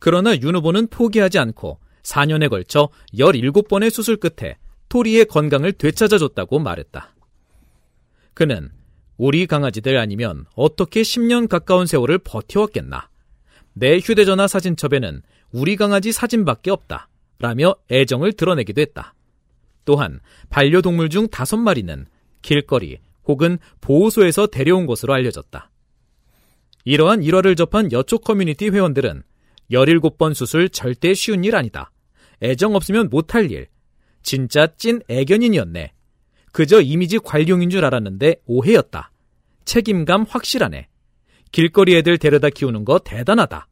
그러나 0.00 0.36
윤 0.36 0.56
후보는 0.56 0.88
포기하지 0.88 1.38
않고 1.38 1.78
4년에 2.02 2.50
걸쳐 2.50 2.90
17번의 3.14 3.90
수술 3.90 4.16
끝에 4.16 4.56
토리의 4.88 5.24
건강을 5.26 5.72
되찾아줬다고 5.72 6.58
말했다. 6.58 7.14
그는 8.34 8.70
우리 9.16 9.46
강아지들 9.46 9.96
아니면 9.96 10.44
어떻게 10.54 11.02
10년 11.02 11.48
가까운 11.48 11.86
세월을 11.86 12.18
버텨왔겠나. 12.18 13.08
내 13.72 13.98
휴대전화 13.98 14.46
사진첩에는 14.46 15.22
우리 15.52 15.76
강아지 15.76 16.12
사진밖에 16.12 16.70
없다. 16.70 17.08
라며 17.38 17.74
애정을 17.90 18.32
드러내기도 18.32 18.80
했다. 18.80 19.14
또한 19.84 20.20
반려동물 20.50 21.10
중 21.10 21.28
다섯 21.28 21.56
마리는 21.56 22.06
길거리 22.42 22.98
혹은 23.26 23.58
보호소에서 23.80 24.46
데려온 24.46 24.86
것으로 24.86 25.12
알려졌다. 25.14 25.70
이러한 26.84 27.22
일화를 27.22 27.56
접한 27.56 27.92
여초 27.92 28.18
커뮤니티 28.18 28.68
회원들은 28.68 29.22
17번 29.70 30.34
수술 30.34 30.68
절대 30.68 31.14
쉬운 31.14 31.44
일 31.44 31.56
아니다. 31.56 31.90
애정 32.42 32.74
없으면 32.74 33.08
못할 33.10 33.50
일. 33.50 33.68
진짜 34.22 34.66
찐 34.76 35.00
애견인이었네. 35.08 35.92
그저 36.52 36.80
이미지 36.80 37.18
관용인 37.18 37.70
줄 37.70 37.84
알았는데 37.84 38.36
오해였다. 38.46 39.10
책임감 39.64 40.26
확실하네. 40.28 40.88
길거리 41.52 41.96
애들 41.96 42.18
데려다 42.18 42.50
키우는 42.50 42.84
거 42.84 42.98
대단하다. 42.98 43.68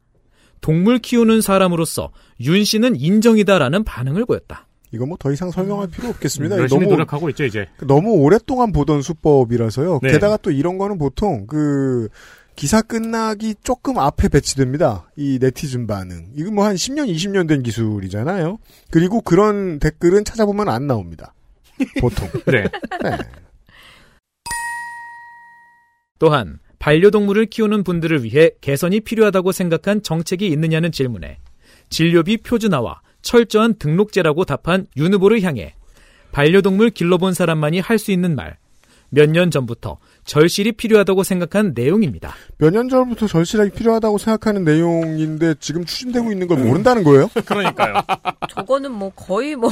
동물 0.61 0.99
키우는 0.99 1.41
사람으로서 1.41 2.11
윤 2.41 2.63
씨는 2.63 2.95
인정이다라는 2.95 3.83
반응을 3.83 4.25
보였다. 4.25 4.67
이거 4.91 5.05
뭐 5.05 5.17
더 5.19 5.31
이상 5.31 5.49
설명할 5.51 5.87
필요 5.89 6.09
없겠습니다. 6.09 6.57
열심히 6.57 6.81
너무 6.81 6.91
노력하고 6.93 7.29
있죠 7.29 7.43
이제. 7.45 7.67
너무 7.85 8.11
오랫동안 8.13 8.71
보던 8.71 9.01
수법이라서요. 9.01 9.99
네. 10.03 10.11
게다가 10.11 10.37
또 10.37 10.51
이런 10.51 10.77
거는 10.77 10.97
보통 10.97 11.45
그 11.47 12.09
기사 12.55 12.81
끝나기 12.81 13.55
조금 13.63 13.97
앞에 13.97 14.29
배치됩니다. 14.29 15.09
이 15.15 15.39
네티즌 15.41 15.87
반응. 15.87 16.27
이거 16.35 16.51
뭐한 16.51 16.75
10년, 16.75 17.09
20년 17.09 17.47
된 17.47 17.63
기술이잖아요. 17.63 18.57
그리고 18.91 19.21
그런 19.21 19.79
댓글은 19.79 20.23
찾아보면 20.23 20.69
안 20.69 20.87
나옵니다. 20.87 21.33
보통. 21.99 22.29
네. 22.45 22.63
네. 22.63 23.17
또한 26.19 26.59
반려동물을 26.79 27.45
키우는 27.47 27.83
분들을 27.83 28.23
위해 28.23 28.51
개선이 28.61 29.01
필요하다고 29.01 29.51
생각한 29.51 30.03
정책이 30.03 30.47
있느냐는 30.47 30.91
질문에 30.91 31.39
진료비 31.89 32.37
표준화와 32.37 33.01
철저한 33.21 33.75
등록제라고 33.75 34.45
답한 34.45 34.85
윤 34.97 35.13
후보를 35.13 35.41
향해 35.41 35.75
반려동물 36.31 36.89
길러본 36.91 37.33
사람만이 37.33 37.79
할 37.79 37.97
수 37.99 38.11
있는 38.11 38.35
말. 38.35 38.57
몇 39.09 39.29
년 39.29 39.51
전부터 39.51 39.97
절실히 40.25 40.71
필요하다고 40.71 41.23
생각한 41.23 41.73
내용입니다. 41.75 42.33
몇 42.57 42.71
년 42.73 42.89
전부터 42.89 43.27
절실하게 43.27 43.71
필요하다고 43.71 44.17
생각하는 44.17 44.63
내용인데 44.63 45.55
지금 45.59 45.85
추진되고 45.85 46.31
있는 46.31 46.47
걸 46.47 46.59
모른다는 46.63 47.03
거예요? 47.03 47.29
그러니까요. 47.45 48.01
저거는 48.49 48.91
뭐 48.91 49.11
거의 49.15 49.55
뭐 49.55 49.69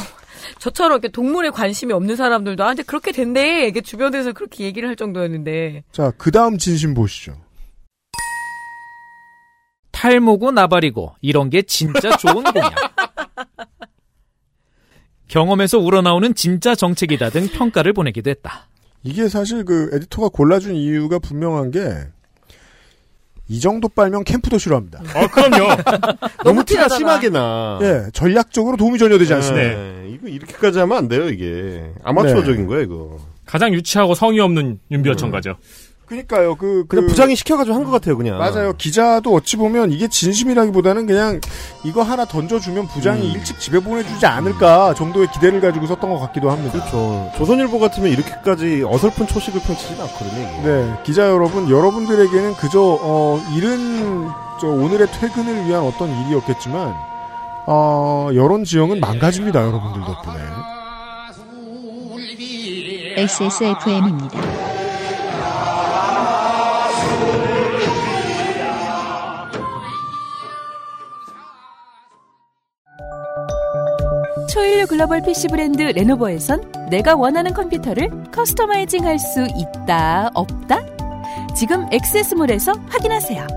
저처럼 0.60 0.94
이렇게 0.94 1.08
동물에 1.10 1.50
관심이 1.52 1.94
없는 1.94 2.16
사람들도 2.16 2.64
아 2.64 2.68
근데 2.68 2.84
그렇게 2.84 3.12
된대 3.12 3.68
이게 3.68 3.82
주변에서 3.82 4.34
그렇게 4.34 4.66
얘기를 4.66 4.88
할 4.90 4.96
정도였는데 4.96 5.84
자, 5.92 6.12
그 6.18 6.32
다음 6.32 6.58
진심 6.58 6.94
보시죠. 6.94 7.34
탈모고 9.92 10.52
나발이고 10.52 11.16
이런 11.22 11.50
게 11.50 11.62
진짜 11.62 12.16
좋은 12.18 12.44
공약. 12.44 12.74
경험에서 15.28 15.78
우러나오는 15.80 16.36
진짜 16.36 16.76
정책이다 16.76 17.30
등 17.30 17.48
평가를 17.48 17.94
보내기도 17.94 18.30
했다. 18.30 18.68
이게 19.04 19.28
사실 19.28 19.66
그 19.66 19.90
에디터가 19.94 20.30
골라준 20.30 20.76
이유가 20.76 21.20
분명한 21.20 21.72
게 21.72 21.82
이 23.52 23.60
정도 23.60 23.90
빨면 23.90 24.24
캠프도 24.24 24.58
싫어합니다. 24.58 25.02
어, 25.14 25.28
그럼요. 25.28 25.76
너무 26.46 26.64
티가 26.64 26.88
심하게 26.88 27.28
나. 27.28 27.80
예, 27.82 28.10
전략적으로 28.14 28.78
도움이 28.78 28.98
전혀 28.98 29.18
되지 29.18 29.34
않습니다. 29.34 29.68
네. 29.68 30.10
이거 30.10 30.30
이렇게까지 30.30 30.80
하면 30.80 30.98
안 30.98 31.08
돼요, 31.10 31.28
이게. 31.28 31.92
아마추어적인 32.02 32.66
거예요, 32.68 32.84
이거. 32.84 33.20
가장 33.46 33.74
유치하고 33.74 34.16
성의 34.16 34.40
없는 34.40 34.80
윤비어천가죠. 34.90 35.58
그러니까요. 36.12 36.56
그, 36.56 36.84
그냥 36.88 37.06
그- 37.06 37.08
부장이 37.08 37.36
시켜가지고 37.38 37.74
한 37.76 37.86
것 37.86 37.92
같아요, 37.92 38.18
그냥. 38.18 38.38
맞아요. 38.38 38.74
기자도 38.74 39.34
어찌 39.34 39.56
보면 39.56 39.92
이게 39.94 40.10
진심이라기보다는 40.10 41.06
그냥 41.08 41.40
이거 41.86 42.04
하나 42.04 42.26
던져주면 42.26 42.88
부장이 42.88 43.22
음. 43.30 43.32
일찍 43.34 43.58
집에 43.62 43.80
보내주지 43.80 44.26
않을까 44.26 44.94
정도의 44.94 45.28
기대를 45.32 45.62
가지고 45.62 45.88
썼던 45.88 46.10
것 46.10 46.20
같기도 46.20 46.52
합니다. 46.52 46.74
그렇죠. 46.74 47.32
조선일보 47.38 47.80
같으면 47.80 48.12
이렇게까지 48.12 48.84
어설픈 48.86 49.26
초식을 49.28 49.62
펼치진 49.62 50.02
않거든요, 50.02 50.42
이게. 50.42 50.62
네, 50.68 50.94
기자 51.06 51.30
여러분, 51.30 51.70
여러분들에게는 51.70 52.56
그저 52.56 52.80
어, 53.02 53.42
이른 53.56 54.28
저 54.60 54.68
오늘의 54.68 55.08
퇴근을 55.14 55.66
위한 55.66 55.84
어떤 55.84 56.10
일이었겠지만 56.26 56.94
어, 57.68 58.30
여론 58.36 58.66
지형은 58.66 59.00
망가집니다, 59.00 59.62
여러분들 59.66 60.02
덕분에. 60.02 60.44
XSFM입니다. 63.16 64.71
초일류 74.62 74.86
글로벌 74.86 75.24
PC 75.24 75.48
브랜드 75.48 75.82
레노버에선 75.82 76.90
내가 76.92 77.16
원하는 77.16 77.52
컴퓨터를 77.52 78.12
커스터마이징 78.32 79.08
할 79.08 79.18
수 79.18 79.48
있다, 79.56 80.30
없다? 80.36 80.82
지금 81.56 81.88
엑세스몰에서 81.92 82.72
확인하세요. 82.88 83.48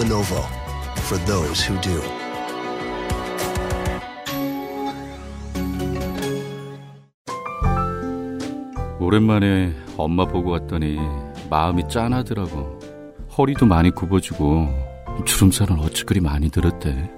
Lenovo 0.00 0.44
for 0.98 1.24
those 1.26 1.68
who 1.68 1.80
do. 1.80 2.00
오랜만에 9.00 9.74
엄마 9.96 10.24
보고 10.24 10.50
왔더니 10.50 10.96
마음이 11.50 11.88
짠하더라고. 11.88 12.78
허리도 13.36 13.66
많이 13.66 13.90
굽어지고 13.90 14.68
주름살은 15.24 15.80
어찌 15.80 16.04
그리 16.04 16.20
많이 16.20 16.50
들었대. 16.50 17.17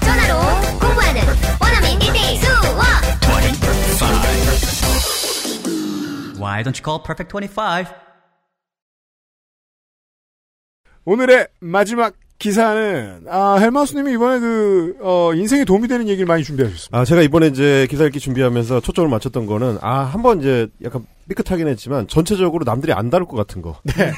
전화로 0.00 0.40
공부하는 0.80 1.20
원어민 1.60 1.98
1대1 1.98 2.36
수업 2.38 2.54
Why 6.40 6.62
don't 6.62 6.78
you 6.78 6.82
call 6.82 7.02
Perfect 7.04 7.28
25? 7.30 7.84
오늘의 11.04 11.48
마지막 11.60 12.14
기사는 12.39 13.23
아, 13.29 13.57
헬마우스님이 13.59 14.13
이번에 14.13 14.39
그 14.39 14.95
어, 15.01 15.31
인생에 15.35 15.65
도움이 15.65 15.89
되는 15.89 16.07
얘기를 16.07 16.25
많이 16.25 16.41
준비하셨습니다. 16.43 16.97
아, 16.97 17.03
제가 17.03 17.21
이번에 17.21 17.47
이제 17.47 17.85
기사 17.89 18.05
읽기 18.05 18.19
준비하면서 18.21 18.79
초점을 18.79 19.09
맞췄던 19.09 19.45
거는, 19.45 19.77
아, 19.81 19.99
한번 20.05 20.39
이제 20.39 20.67
약간 20.83 21.05
삐끗하긴 21.27 21.67
했지만, 21.67 22.07
전체적으로 22.07 22.63
남들이 22.63 22.93
안 22.93 23.09
다룰 23.09 23.27
것 23.27 23.35
같은 23.35 23.61
거. 23.61 23.75
네. 23.83 23.93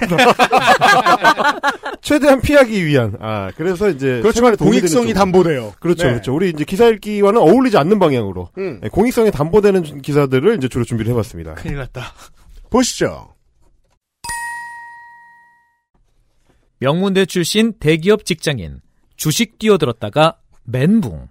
최대한 2.01 2.41
피하기 2.41 2.86
위한, 2.86 3.17
아, 3.19 3.49
그래서 3.57 3.89
이제. 3.89 4.19
그렇지만 4.22 4.34
생활에 4.34 4.55
도움이 4.55 4.76
되는 4.82 4.88
공익성이. 4.88 5.13
담보돼요. 5.15 5.74
그렇죠, 5.80 6.03
네. 6.03 6.09
그렇죠. 6.11 6.36
우리 6.36 6.51
이제 6.51 6.63
기사 6.63 6.86
읽기와는 6.88 7.41
어울리지 7.41 7.78
않는 7.78 7.97
방향으로. 7.97 8.49
음. 8.59 8.80
네, 8.84 8.89
공익성이 8.89 9.32
담보되는 9.32 10.03
기사들을 10.03 10.57
이제 10.57 10.67
주로 10.67 10.86
준비를 10.86 11.11
해봤습니다. 11.11 11.55
큰일 11.55 11.78
났다. 11.78 12.13
보시죠. 12.69 13.30
명문대 16.86 17.25
출신 17.27 17.73
대기업 17.79 18.25
직장인 18.25 18.79
주식 19.15 19.59
뛰어들었다가 19.59 20.38
멘붕. 20.63 21.27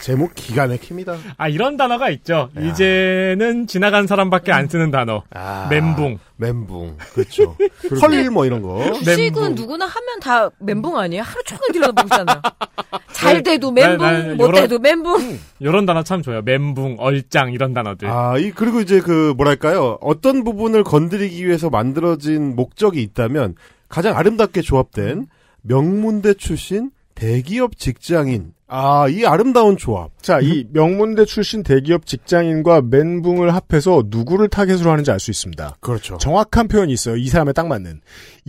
제목 0.00 0.32
기가 0.36 0.68
막힙니다. 0.68 1.16
아, 1.36 1.48
이런 1.48 1.76
단어가 1.76 2.08
있죠. 2.10 2.48
이제는 2.58 3.66
지나간 3.66 4.06
사람밖에 4.06 4.52
안 4.52 4.68
쓰는 4.68 4.90
단어. 4.92 5.24
멘붕. 5.68 6.18
멘붕. 6.36 6.96
그렇죠. 7.14 7.56
헐, 8.00 8.30
뭐 8.30 8.46
이런 8.46 8.62
거. 8.62 8.92
주식은 9.02 9.56
누구나 9.56 9.86
하면 9.86 10.20
다 10.20 10.48
멘붕 10.60 10.96
아니에요? 10.96 11.22
하루 11.24 11.42
종일 11.44 11.72
들여다보잖아요. 11.72 12.40
잘 13.12 13.42
돼도 13.42 13.72
네, 13.72 13.86
멘붕, 13.88 14.06
네, 14.06 14.34
못 14.36 14.44
요런- 14.48 14.54
돼도 14.62 14.78
멘붕. 14.78 15.38
이런 15.58 15.84
단어 15.84 16.02
참 16.04 16.22
좋아요. 16.22 16.42
멘붕, 16.42 16.96
얼짱 17.00 17.52
이런 17.52 17.74
단어들. 17.74 18.08
아, 18.08 18.38
이, 18.38 18.52
그리고 18.52 18.80
이제 18.80 19.00
그, 19.00 19.34
뭐랄까요. 19.36 19.98
어떤 20.00 20.44
부분을 20.44 20.84
건드리기 20.84 21.44
위해서 21.44 21.68
만들어진 21.70 22.54
목적이 22.54 23.02
있다면, 23.02 23.56
가장 23.88 24.16
아름답게 24.16 24.62
조합된 24.62 25.26
명문대 25.62 26.34
출신 26.34 26.90
대기업 27.14 27.78
직장인. 27.78 28.52
아, 28.70 29.08
이 29.08 29.24
아름다운 29.24 29.76
조합. 29.78 30.10
자, 30.22 30.40
이 30.40 30.66
명문대 30.72 31.24
출신 31.24 31.62
대기업 31.62 32.04
직장인과 32.06 32.82
멘붕을 32.82 33.54
합해서 33.54 34.02
누구를 34.06 34.48
타겟으로 34.48 34.90
하는지 34.90 35.10
알 35.10 35.18
수 35.18 35.30
있습니다. 35.30 35.76
그렇죠. 35.80 36.18
정확한 36.18 36.68
표현이 36.68 36.92
있어요. 36.92 37.16
이 37.16 37.28
사람에 37.28 37.52
딱 37.54 37.66
맞는. 37.66 38.00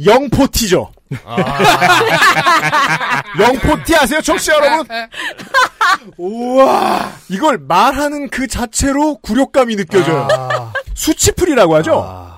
영포티죠. 0.06 0.92
영포티 3.40 3.96
아세요, 3.96 4.22
청취자 4.22 4.56
여러분? 4.56 4.86
우와. 6.18 7.12
이걸 7.30 7.58
말하는 7.58 8.30
그 8.30 8.48
자체로 8.48 9.16
굴욕감이 9.18 9.76
느껴져요. 9.78 10.28
수치풀이라고 10.94 11.76
하죠? 11.78 12.29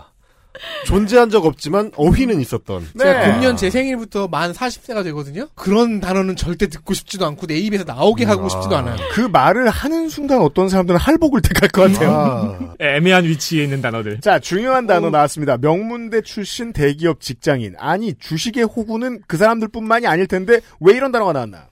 존재한 0.85 1.29
적 1.29 1.45
없지만 1.45 1.91
어휘는 1.95 2.41
있었던. 2.41 2.87
제가 2.97 3.31
금년 3.31 3.57
제 3.57 3.69
생일부터 3.69 4.27
만 4.27 4.51
40세가 4.51 5.03
되거든요. 5.05 5.47
그런 5.55 5.99
단어는 5.99 6.35
절대 6.35 6.67
듣고 6.67 6.93
싶지도 6.93 7.25
않고 7.25 7.47
내 7.47 7.57
입에서 7.57 7.83
나오게 7.83 8.25
하고 8.25 8.49
싶지도 8.49 8.75
않아요. 8.77 8.97
그 9.11 9.21
말을 9.21 9.69
하는 9.69 10.09
순간 10.09 10.41
어떤 10.41 10.69
사람들은 10.69 10.99
할복을 10.99 11.41
택할 11.41 11.69
것 11.69 11.91
같아요. 11.91 12.75
애매한 12.79 13.25
위치에 13.25 13.63
있는 13.63 13.81
단어들. 13.81 14.21
자, 14.21 14.39
중요한 14.39 14.87
단어 14.87 15.09
나왔습니다. 15.09 15.57
명문대 15.57 16.21
출신 16.21 16.73
대기업 16.73 17.21
직장인. 17.21 17.75
아니, 17.77 18.13
주식의 18.15 18.65
호구는 18.65 19.21
그 19.27 19.37
사람들뿐만이 19.37 20.07
아닐 20.07 20.27
텐데 20.27 20.59
왜 20.79 20.95
이런 20.95 21.11
단어가 21.11 21.33
나왔나? 21.33 21.67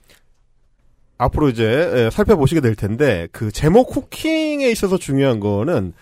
앞으로 1.18 1.50
이제 1.50 1.64
예, 1.94 2.10
살펴보시게 2.10 2.62
될 2.62 2.74
텐데 2.74 3.28
그 3.30 3.52
제목 3.52 3.94
hooking에 3.94 4.70
있어서 4.70 4.96
중요한 4.96 5.38
거는 5.38 5.92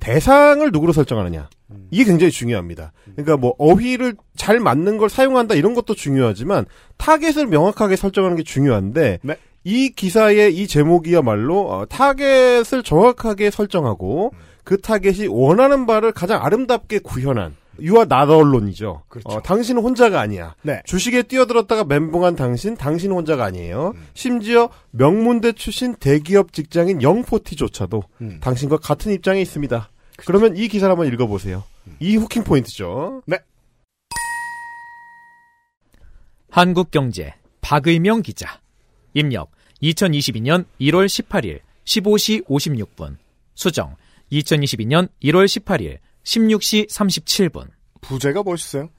대상을 0.00 0.70
누구로 0.72 0.92
설정하느냐. 0.92 1.48
이게 1.90 2.04
굉장히 2.04 2.30
중요합니다. 2.30 2.92
그러니까 3.16 3.36
뭐 3.36 3.54
어휘를 3.58 4.14
잘 4.36 4.60
맞는 4.60 4.98
걸 4.98 5.08
사용한다 5.08 5.54
이런 5.54 5.74
것도 5.74 5.94
중요하지만 5.94 6.64
타겟을 6.96 7.46
명확하게 7.46 7.96
설정하는 7.96 8.36
게 8.36 8.42
중요한데 8.42 9.18
이 9.64 9.88
기사의 9.90 10.56
이 10.56 10.68
제목이야말로 10.68 11.68
어, 11.68 11.86
타겟을 11.86 12.84
정확하게 12.84 13.50
설정하고 13.50 14.32
그 14.62 14.80
타겟이 14.80 15.26
원하는 15.26 15.86
바를 15.86 16.12
가장 16.12 16.44
아름답게 16.44 17.00
구현한 17.00 17.56
유아 17.80 18.06
나더론이죠. 18.06 19.02
어, 19.24 19.42
당신은 19.42 19.82
혼자가 19.82 20.20
아니야. 20.20 20.54
네. 20.62 20.82
주식에 20.84 21.22
뛰어들었다가 21.22 21.84
멘붕한 21.84 22.36
당신, 22.36 22.76
당신은 22.76 23.14
혼자가 23.16 23.44
아니에요. 23.44 23.94
심지어 24.14 24.68
명문대 24.90 25.52
출신 25.52 25.94
대기업 25.94 26.52
직장인 26.52 27.02
영포티조차도 27.02 28.02
당신과 28.40 28.78
같은 28.78 29.12
입장에 29.12 29.40
있습니다. 29.40 29.90
그러면 30.16 30.56
이 30.56 30.68
기사를 30.68 30.90
한번 30.90 31.06
읽어보세요. 31.12 31.64
이 32.00 32.16
후킹 32.16 32.44
포인트죠. 32.44 33.22
네. 33.26 33.38
한국경제 36.50 37.34
박의명 37.60 38.22
기자. 38.22 38.60
입력 39.12 39.50
2022년 39.82 40.64
1월 40.80 41.06
18일 41.06 41.60
15시 41.84 42.46
56분. 42.46 43.16
수정 43.54 43.96
2022년 44.32 45.08
1월 45.22 45.44
18일 45.46 45.98
16시 46.26 46.88
37분. 46.90 47.68
부제가 48.00 48.42
멋있어요. 48.42 48.90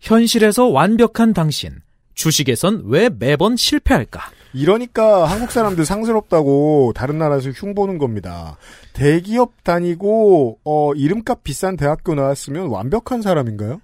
현실에서 0.00 0.66
완벽한 0.68 1.32
당신. 1.32 1.80
주식에선 2.14 2.82
왜 2.86 3.08
매번 3.08 3.56
실패할까? 3.56 4.20
이러니까 4.52 5.24
한국 5.24 5.50
사람들 5.50 5.86
상스럽다고 5.86 6.92
다른 6.94 7.18
나라에서 7.18 7.50
흉 7.50 7.74
보는 7.74 7.96
겁니다. 7.96 8.58
대기업 8.92 9.64
다니고 9.64 10.58
어, 10.64 10.92
이름값 10.94 11.42
비싼 11.42 11.76
대학교 11.76 12.14
나왔으면 12.14 12.66
완벽한 12.66 13.22
사람인가요? 13.22 13.80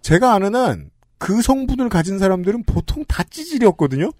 제가 0.00 0.32
아는 0.34 0.54
한 0.54 0.90
그 1.18 1.42
성분을 1.42 1.88
가진 1.88 2.18
사람들은 2.18 2.62
보통 2.64 3.04
다 3.06 3.22
찌질이었거든요. 3.24 4.10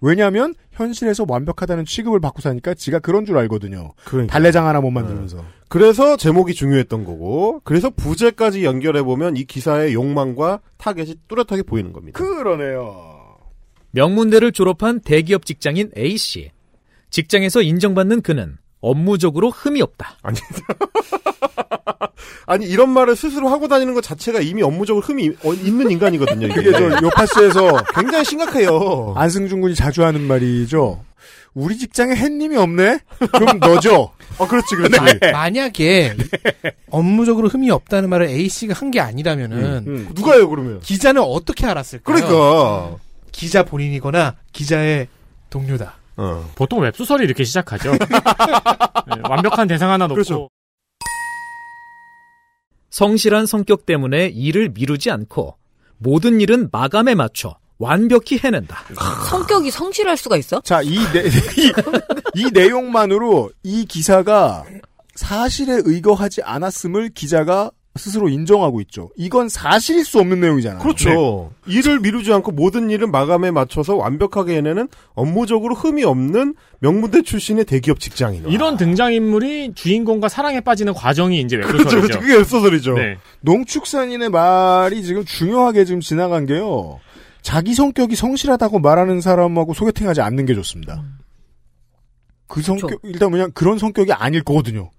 왜냐하면 0.00 0.54
현실에서 0.72 1.24
완벽하다는 1.28 1.84
취급을 1.84 2.20
받고 2.20 2.40
사니까 2.40 2.74
지가 2.74 3.00
그런 3.00 3.24
줄 3.24 3.36
알거든요. 3.38 3.92
그러니까. 4.04 4.32
달래장 4.32 4.66
하나 4.66 4.80
못 4.80 4.90
만들면서. 4.90 5.44
그래서 5.68 6.16
제목이 6.16 6.54
중요했던 6.54 7.04
거고, 7.04 7.60
그래서 7.64 7.90
부제까지 7.90 8.64
연결해 8.64 9.02
보면 9.02 9.36
이 9.36 9.44
기사의 9.44 9.94
욕망과 9.94 10.60
타겟이 10.78 11.16
뚜렷하게 11.28 11.62
보이는 11.62 11.92
겁니다. 11.92 12.18
그러네요. 12.18 13.36
명문대를 13.92 14.52
졸업한 14.52 15.00
대기업 15.00 15.44
직장인 15.44 15.90
A씨. 15.96 16.50
직장에서 17.10 17.62
인정받는 17.62 18.22
그는 18.22 18.56
업무적으로 18.80 19.50
흠이 19.50 19.82
없다. 19.82 20.16
아니, 20.22 20.38
아니, 22.46 22.66
이런 22.66 22.90
말을 22.90 23.16
스스로 23.16 23.48
하고 23.48 23.68
다니는 23.68 23.94
것 23.94 24.02
자체가 24.02 24.40
이미 24.40 24.62
업무적으로 24.62 25.04
흠이 25.04 25.30
어- 25.44 25.54
있는 25.54 25.90
인간이거든요. 25.90 26.46
이게. 26.48 26.54
그게 26.54 26.72
저 26.72 27.02
요파스에서 27.02 27.84
굉장히 27.94 28.24
심각해요. 28.24 29.14
안승준 29.16 29.60
군이 29.60 29.74
자주 29.74 30.04
하는 30.04 30.22
말이죠. 30.22 31.04
우리 31.54 31.76
직장에 31.78 32.14
햇님이 32.14 32.56
없네? 32.56 33.00
그럼 33.32 33.58
너죠? 33.60 34.12
어, 34.38 34.46
그렇지, 34.48 34.76
그렇지. 34.76 35.18
네. 35.20 35.32
만약에 35.32 36.16
업무적으로 36.90 37.48
흠이 37.48 37.70
없다는 37.70 38.08
말을 38.08 38.28
A 38.28 38.48
씨가 38.48 38.74
한 38.74 38.90
게 38.90 39.00
아니라면은 39.00 39.58
음, 39.58 39.84
음. 39.86 40.08
누가요, 40.14 40.48
그러면? 40.48 40.80
기자는 40.80 41.22
어떻게 41.22 41.66
알았을까요? 41.66 42.16
그러니까. 42.16 42.96
기자 43.32 43.62
본인이거나 43.64 44.36
기자의 44.52 45.06
동료다. 45.50 45.94
어. 46.20 46.44
보통 46.54 46.80
웹소설이 46.80 47.24
이렇게 47.24 47.44
시작하죠. 47.44 47.92
네, 47.96 49.22
완벽한 49.26 49.66
대상 49.66 49.90
하나 49.90 50.06
놓고 50.06 50.14
그렇죠. 50.16 50.50
성실한 52.90 53.46
성격 53.46 53.86
때문에 53.86 54.26
일을 54.26 54.68
미루지 54.74 55.10
않고 55.10 55.56
모든 55.96 56.42
일은 56.42 56.68
마감에 56.70 57.14
맞춰 57.14 57.56
완벽히 57.78 58.36
해낸다. 58.36 58.84
성격이 59.30 59.70
성실할 59.70 60.18
수가 60.18 60.36
있어? 60.36 60.60
자, 60.60 60.82
이, 60.82 60.98
내, 61.14 61.26
이, 61.26 61.72
이 62.34 62.50
내용만으로 62.52 63.50
이 63.62 63.86
기사가 63.86 64.64
사실에 65.14 65.80
의거하지 65.82 66.42
않았음을 66.42 67.10
기자가 67.14 67.70
스스로 67.96 68.28
인정하고 68.28 68.80
있죠. 68.82 69.10
이건 69.16 69.48
사실일 69.48 70.04
수 70.04 70.20
없는 70.20 70.40
내용이잖아요. 70.40 70.80
그렇죠. 70.80 71.52
일을 71.66 71.98
미루지 71.98 72.32
않고 72.32 72.52
모든 72.52 72.88
일은 72.88 73.10
마감에 73.10 73.50
맞춰서 73.50 73.96
완벽하게 73.96 74.56
해내는 74.56 74.88
업무적으로 75.14 75.74
흠이 75.74 76.04
없는 76.04 76.54
명문대 76.78 77.22
출신의 77.22 77.64
대기업 77.64 77.98
직장인. 77.98 78.48
이런 78.48 78.76
등장인물이 78.76 79.74
주인공과 79.74 80.28
사랑에 80.28 80.60
빠지는 80.60 80.94
과정이 80.94 81.40
이제 81.40 81.56
그렇죠, 81.56 81.78
웹소설이죠. 81.78 82.00
그렇죠. 82.00 82.20
그게 82.20 82.36
웹소설이죠. 82.36 82.94
네. 82.94 83.18
농축산인의 83.40 84.30
말이 84.30 85.02
지금 85.02 85.24
중요하게 85.24 85.84
지금 85.84 86.00
지나간 86.00 86.46
게요. 86.46 87.00
자기 87.42 87.74
성격이 87.74 88.14
성실하다고 88.14 88.78
말하는 88.78 89.20
사람하고 89.20 89.74
소개팅하지 89.74 90.20
않는 90.20 90.46
게 90.46 90.54
좋습니다. 90.54 91.02
그 92.46 92.62
성격 92.62 93.00
일단 93.02 93.32
그냥 93.32 93.50
그런 93.52 93.78
성격이 93.78 94.12
아닐 94.12 94.44
거거든요. 94.44 94.90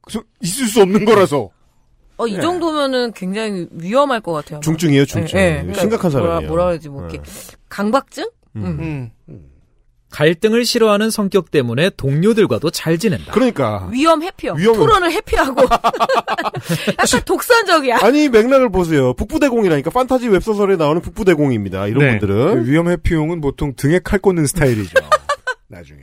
그래서 0.00 0.24
있을 0.40 0.66
수 0.66 0.80
없는 0.80 1.04
거라서. 1.04 1.50
어, 2.18 2.26
이 2.26 2.34
네. 2.34 2.40
정도면은 2.40 3.12
굉장히 3.12 3.66
위험할 3.70 4.20
것 4.20 4.32
같아요. 4.32 4.60
중증이에요, 4.60 5.04
중증. 5.06 5.72
심각한 5.74 6.10
뭐라, 6.10 6.26
사람이에요. 6.26 6.48
뭐라 6.48 6.64
그러지, 6.66 6.88
뭐, 6.88 7.02
이렇게. 7.08 7.20
강박증? 7.68 8.28
음. 8.56 9.10
갈등을 10.10 10.64
싫어하는 10.64 11.10
성격 11.10 11.50
때문에 11.50 11.90
동료들과도 11.90 12.70
잘 12.70 12.96
지낸다. 12.98 13.30
그러니까. 13.32 13.88
위험 13.92 14.22
회피요. 14.22 14.54
위험은- 14.54 14.74
토론을 14.76 15.12
회피하고. 15.12 15.62
약간 16.98 17.24
독선적이야. 17.26 17.98
아니 18.00 18.28
맥락을 18.30 18.70
보세요. 18.70 19.12
북부대공이라니까 19.12 19.90
판타지 19.90 20.28
웹소설에 20.28 20.76
나오는 20.76 21.02
북부대공입니다. 21.02 21.86
이런 21.88 21.98
네. 22.04 22.18
분들은 22.18 22.64
위험 22.66 22.88
회피용은 22.88 23.42
보통 23.42 23.74
등에 23.76 24.00
칼 24.02 24.18
꽂는 24.18 24.46
스타일이죠. 24.46 24.94
나중에. 25.68 26.00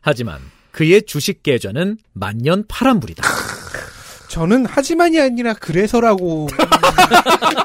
하지만 0.00 0.38
그의 0.72 1.02
주식 1.02 1.42
계좌는 1.42 1.98
만년 2.12 2.64
파란불이다. 2.68 3.22
저는 4.28 4.64
하지만이 4.64 5.20
아니라 5.20 5.52
그래서라고 5.52 6.48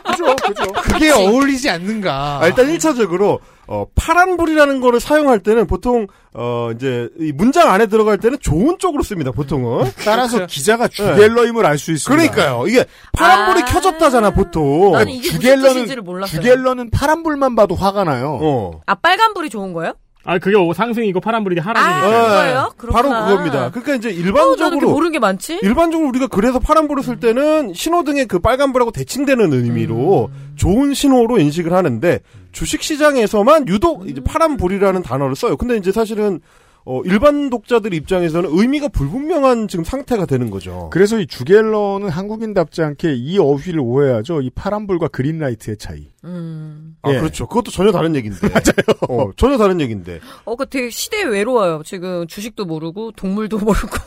그죠, 0.06 0.36
그죠. 0.36 0.64
그게 0.84 1.12
어울리지 1.12 1.70
않는가. 1.70 2.40
아, 2.42 2.48
일단 2.48 2.68
1차적으로 2.68 3.40
어, 3.68 3.86
파란불이라는 3.96 4.82
거를 4.82 5.00
사용할 5.00 5.40
때는 5.40 5.68
보통 5.68 6.08
어 6.34 6.72
이제 6.76 7.10
이 7.20 7.32
문장 7.34 7.72
안에 7.72 7.88
들어갈 7.88 8.18
때는 8.18 8.38
좋은 8.40 8.78
쪽으로 8.80 9.04
씁니다. 9.04 9.32
보통은 9.32 9.92
따라서 10.06 10.38
그렇죠. 10.38 10.54
기자가 10.54 10.88
주갤러임을 10.88 11.66
알 11.66 11.78
수 11.78 11.92
있습니다. 11.92 12.32
그러니까요. 12.34 12.68
이게 12.68 12.86
파란불이 13.14 13.66
켜졌다잖아 13.66 14.32
보통. 14.32 14.92
나는 14.94 15.14
이게 15.14 15.32
무슨 15.32 15.62
뜻인지를 15.62 16.04
몰랐어요. 16.04 16.42
주갤러는 16.42 16.90
파란불만 16.92 17.56
봐도 17.56 17.76
화가 17.76 18.04
나요. 18.04 18.40
어. 18.42 18.82
아, 18.86 18.96
빨간불이 18.96 19.50
좋은 19.50 19.74
거예요? 19.74 19.94
아 20.28 20.40
그게 20.40 20.58
상승이고 20.76 21.22
파란불이 21.22 21.58
하락이니까. 21.62 21.98
아, 21.98 22.28
그거예요? 22.28 22.74
네. 22.78 22.88
바로 22.92 23.10
그렇구나. 23.10 23.26
그겁니다. 23.28 23.72
그러니까 23.72 23.96
이제 23.96 24.10
어, 24.10 24.12
일반적으로 24.12 24.78
이렇게 24.78 24.86
모르는 24.86 25.12
게 25.14 25.20
많지? 25.20 25.60
일반적으로 25.64 26.10
우리가 26.10 26.28
그래서 26.28 26.60
파란불을 26.60 27.02
쓸 27.02 27.18
때는 27.22 27.74
신호등의 27.74 28.26
그 28.26 28.40
빨간불하고 28.40 28.92
대칭되는 28.92 29.54
의미로 29.54 30.30
음. 30.30 30.54
좋은 30.58 30.94
신호로 30.94 31.40
인식을 31.40 31.72
하는데 31.72 32.20
주식 32.52 32.84
시장에서만 32.84 33.70
유독 33.70 34.10
이제 34.10 34.22
파란불이라는 34.22 35.02
단어를 35.02 35.38
써요. 35.38 35.56
근데 35.56 35.78
이제 35.78 35.94
사실은 35.94 36.42
어, 36.90 37.02
일반 37.04 37.50
독자들 37.50 37.94
입장에서는 37.94 38.50
의미가 38.54 38.88
불분명한 38.88 39.68
지금 39.68 39.84
상태가 39.84 40.26
되는 40.26 40.50
거죠. 40.50 40.90
그래서 40.90 41.20
이 41.20 41.28
주갤러는 41.28 42.08
한국인답지 42.08 42.82
않게 42.82 43.14
이 43.14 43.38
어휘를 43.38 43.82
오해하죠. 43.82 44.40
이 44.40 44.50
파란불과 44.50 45.10
그린라이트의 45.10 45.76
차이. 45.76 46.08
음. 46.24 46.96
아, 47.02 47.12
예. 47.12 47.20
그렇죠. 47.20 47.46
그것도 47.46 47.72
전혀 47.72 47.92
다른 47.92 48.16
얘기인데. 48.16 48.40
맞아요. 48.48 48.98
어, 49.10 49.32
전혀 49.36 49.58
다른 49.58 49.82
얘기인데. 49.82 50.22
어, 50.46 50.56
그 50.56 50.66
되게 50.66 50.90
시대에 50.90 51.24
외로워요. 51.24 51.82
지금 51.84 52.26
주식도 52.26 52.64
모르고, 52.64 53.12
동물도 53.12 53.58
모르고. 53.66 53.98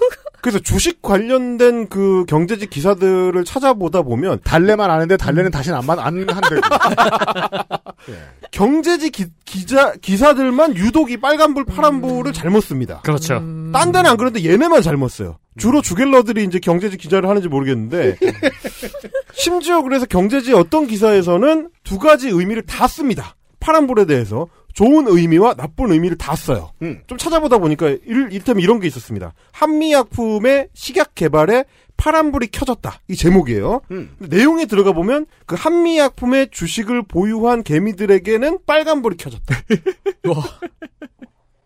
그래서 0.43 0.59
주식 0.59 1.03
관련된 1.03 1.89
그 1.89 2.25
경제지 2.27 2.67
기사들을 2.69 3.45
찾아보다 3.45 4.03
보면 4.03 4.41
달래만 4.45 4.91
아는데 4.91 5.17
달래는 5.17 5.51
다시는 5.51 5.79
안, 5.79 5.85
만- 5.87 5.99
안 5.99 6.29
한대고. 6.29 6.61
경제지 8.51 9.11
기, 9.11 9.27
기자 9.45 9.93
기사들만 10.01 10.77
유독 10.77 11.11
이 11.11 11.17
빨간불 11.19 11.65
파란불을 11.67 12.33
잘못 12.33 12.63
씁니다. 12.63 13.01
그렇죠. 13.05 13.35
딴 13.73 13.93
데는 13.93 14.11
안 14.11 14.17
그런데 14.17 14.45
얘네만 14.45 14.83
잘못 14.83 15.09
써요. 15.11 15.39
주로 15.59 15.83
주갤러들이 15.83 16.45
이제 16.45 16.59
경제지 16.59 16.97
기자를 16.97 17.29
하는지 17.29 17.49
모르겠는데 17.49 18.17
심지어 19.35 19.83
그래서 19.83 20.07
경제지 20.07 20.55
어떤 20.55 20.87
기사에서는 20.87 21.69
두 21.85 21.99
가지 21.99 22.29
의미를 22.29 22.63
다 22.63 22.89
씁니다. 22.89 23.37
파란불에 23.61 24.07
대해서 24.07 24.47
좋은 24.73 25.07
의미와 25.09 25.55
나쁜 25.55 25.93
의미를 25.93 26.17
다 26.17 26.35
써요. 26.37 26.73
좀 27.07 27.19
찾아보다 27.19 27.59
보니까 27.59 27.89
일, 27.89 28.29
이를테면 28.31 28.63
이런 28.63 28.81
게 28.81 28.87
있었습니다. 28.87 29.33
한미약품의 29.53 30.69
식약 30.75 31.15
개발에 31.15 31.65
파란불이 31.97 32.47
켜졌다. 32.49 33.01
이 33.09 33.17
제목이에요. 33.17 33.83
근데 34.19 34.39
내용에 34.39 34.65
들어가 34.65 34.93
보면 34.93 35.27
그 35.45 35.55
한미약품의 35.59 36.49
주식을 36.51 37.03
보유한 37.03 37.63
개미들에게는 37.63 38.61
빨간불이 38.67 39.17
켜졌다. 39.19 39.55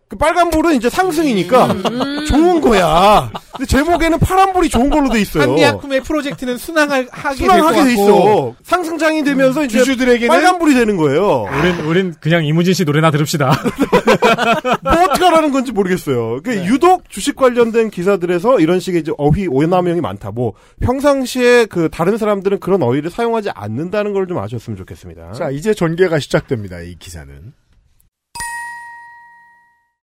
그 0.08 0.16
빨간불은 0.16 0.74
이제 0.76 0.90
상승이니까 0.90 1.68
좋은 2.28 2.60
거야. 2.60 3.30
근데 3.52 3.66
제목에는 3.66 4.18
파란불이 4.18 4.68
좋은 4.68 4.90
걸로 4.90 5.08
돼 5.10 5.20
있어요. 5.20 5.44
한미약품의 5.44 6.00
프로젝트는 6.02 6.58
순항을 6.58 7.08
하게 7.10 7.36
순항하게 7.36 7.78
돼 7.78 7.84
될것 7.84 8.06
같고. 8.06 8.12
있어. 8.20 8.54
상승장이 8.64 9.24
되면서 9.24 9.64
이제 9.64 9.78
주주들에게는 9.78 10.28
빨간불이 10.28 10.74
되는 10.74 10.96
거예요. 10.96 11.46
우린 11.58 11.80
우린 11.86 12.14
그냥 12.20 12.44
이무진 12.44 12.74
씨 12.74 12.84
노래나 12.84 13.10
들읍시다. 13.12 13.46
뭐 14.82 14.92
어떻게 15.04 15.24
하라는 15.24 15.52
건지 15.52 15.72
모르겠어요. 15.72 16.40
그 16.42 16.54
유독 16.66 17.08
주식 17.08 17.36
관련된 17.36 17.90
기사들에서 17.90 18.60
이런 18.60 18.80
식의 18.80 19.00
이제 19.02 19.12
어휘 19.16 19.46
오남용이 19.46 20.00
많다. 20.00 20.32
뭐 20.32 20.52
평상시에 20.80 21.66
그 21.66 21.88
다른 21.90 22.18
사람들은 22.18 22.58
그런 22.60 22.82
어휘를 22.82 23.10
사용하지 23.10 23.50
않는다는 23.54 24.12
걸 24.12 24.24
좀 24.24 24.38
아셨으면 24.38 24.78
좋겠습니다. 24.78 25.32
자, 25.32 25.50
이제 25.50 25.74
전개가 25.74 26.18
시작됩니다. 26.18 26.80
이 26.80 26.94
기사는. 26.98 27.52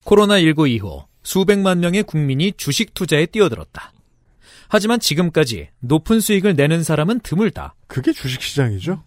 코로나19 0.04 0.68
이후 0.70 1.04
수백만 1.22 1.80
명의 1.80 2.02
국민이 2.02 2.52
주식 2.56 2.94
투자에 2.94 3.26
뛰어들었다. 3.26 3.92
하지만 4.68 5.00
지금까지 5.00 5.68
높은 5.80 6.20
수익을 6.20 6.54
내는 6.54 6.82
사람은 6.82 7.20
드물다. 7.20 7.74
그게 7.86 8.12
주식시장이죠? 8.12 9.02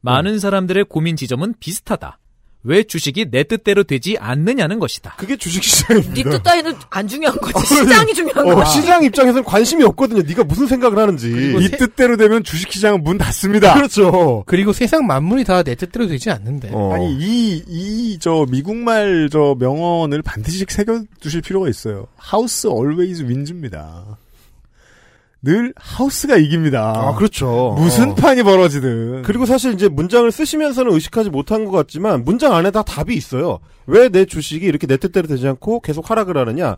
많은 0.00 0.38
사람들의 0.38 0.84
고민 0.84 1.16
지점은 1.16 1.54
비슷하다. 1.60 2.18
왜 2.66 2.82
주식이 2.82 3.30
내 3.30 3.44
뜻대로 3.44 3.84
되지 3.84 4.16
않느냐는 4.18 4.78
것이다. 4.78 5.14
그게 5.16 5.36
주식 5.36 5.62
시장입니다. 5.62 6.14
네뜻 6.30 6.42
따위는 6.42 6.74
안 6.90 7.06
중요한 7.08 7.36
거지. 7.38 7.66
시장이 7.66 8.12
중요한 8.14 8.46
어, 8.48 8.54
거지. 8.56 8.72
시장 8.72 9.04
입장에서는 9.04 9.44
관심이 9.44 9.84
없거든요. 9.84 10.22
네가 10.22 10.44
무슨 10.44 10.66
생각을 10.66 10.98
하는지. 10.98 11.28
이 11.60 11.68
뜻대로 11.70 12.16
되면 12.16 12.42
주식 12.44 12.72
시장은 12.72 13.02
문 13.04 13.18
닫습니다. 13.18 13.74
그렇죠. 13.74 14.42
그리고 14.46 14.72
세상 14.72 15.06
만물이 15.06 15.44
다 15.44 15.62
내 15.62 15.74
뜻대로 15.74 16.06
되지 16.06 16.30
않는데. 16.30 16.70
어. 16.72 16.92
아니 16.94 17.12
이 17.18 17.64
이 17.68 18.18
저 18.20 18.46
미국말 18.50 19.28
저 19.32 19.56
명언을 19.58 20.22
반드시 20.22 20.64
새겨 20.68 21.02
두실 21.20 21.40
필요가 21.42 21.68
있어요. 21.68 22.06
하우스 22.16 22.66
always 22.66 23.22
wins입니다. 23.22 24.18
늘 25.46 25.72
하우스가 25.76 26.36
이깁니다. 26.38 26.92
아, 26.96 27.14
그렇죠. 27.14 27.76
무슨 27.78 28.10
어. 28.10 28.14
판이 28.16 28.42
벌어지든. 28.42 29.22
그리고 29.22 29.46
사실 29.46 29.72
이제 29.74 29.86
문장을 29.88 30.28
쓰시면서는 30.32 30.92
의식하지 30.92 31.30
못한 31.30 31.64
것 31.64 31.70
같지만 31.70 32.24
문장 32.24 32.52
안에 32.52 32.72
다 32.72 32.82
답이 32.82 33.14
있어요. 33.14 33.60
왜 33.86 34.08
내 34.08 34.24
주식이 34.24 34.66
이렇게 34.66 34.88
내 34.88 34.96
뜻대로 34.96 35.28
되지 35.28 35.46
않고 35.46 35.80
계속 35.80 36.10
하락을 36.10 36.36
하느냐? 36.36 36.76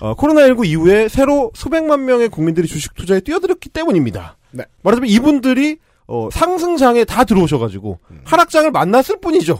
어, 0.00 0.16
코로나19 0.16 0.66
이후에 0.66 1.08
새로 1.08 1.52
수백만 1.54 2.06
명의 2.06 2.28
국민들이 2.28 2.66
주식 2.66 2.94
투자에 2.94 3.20
뛰어들었기 3.20 3.68
때문입니다. 3.68 4.36
네. 4.50 4.64
말하자면 4.82 5.08
이분들이 5.10 5.76
어, 6.08 6.28
상승장에 6.32 7.04
다 7.04 7.22
들어오셔가지고 7.22 8.00
하락장을 8.24 8.70
만났을 8.72 9.20
뿐이죠. 9.20 9.58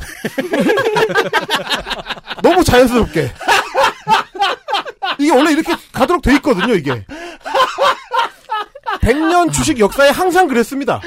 너무 2.42 2.64
자연스럽게. 2.64 3.30
이게 5.20 5.30
원래 5.32 5.52
이렇게 5.52 5.74
가도록 5.92 6.22
돼 6.22 6.34
있거든요, 6.36 6.74
이게. 6.74 7.04
100년 9.00 9.52
주식 9.52 9.78
역사에 9.78 10.10
항상 10.10 10.48
그랬습니다. 10.48 11.00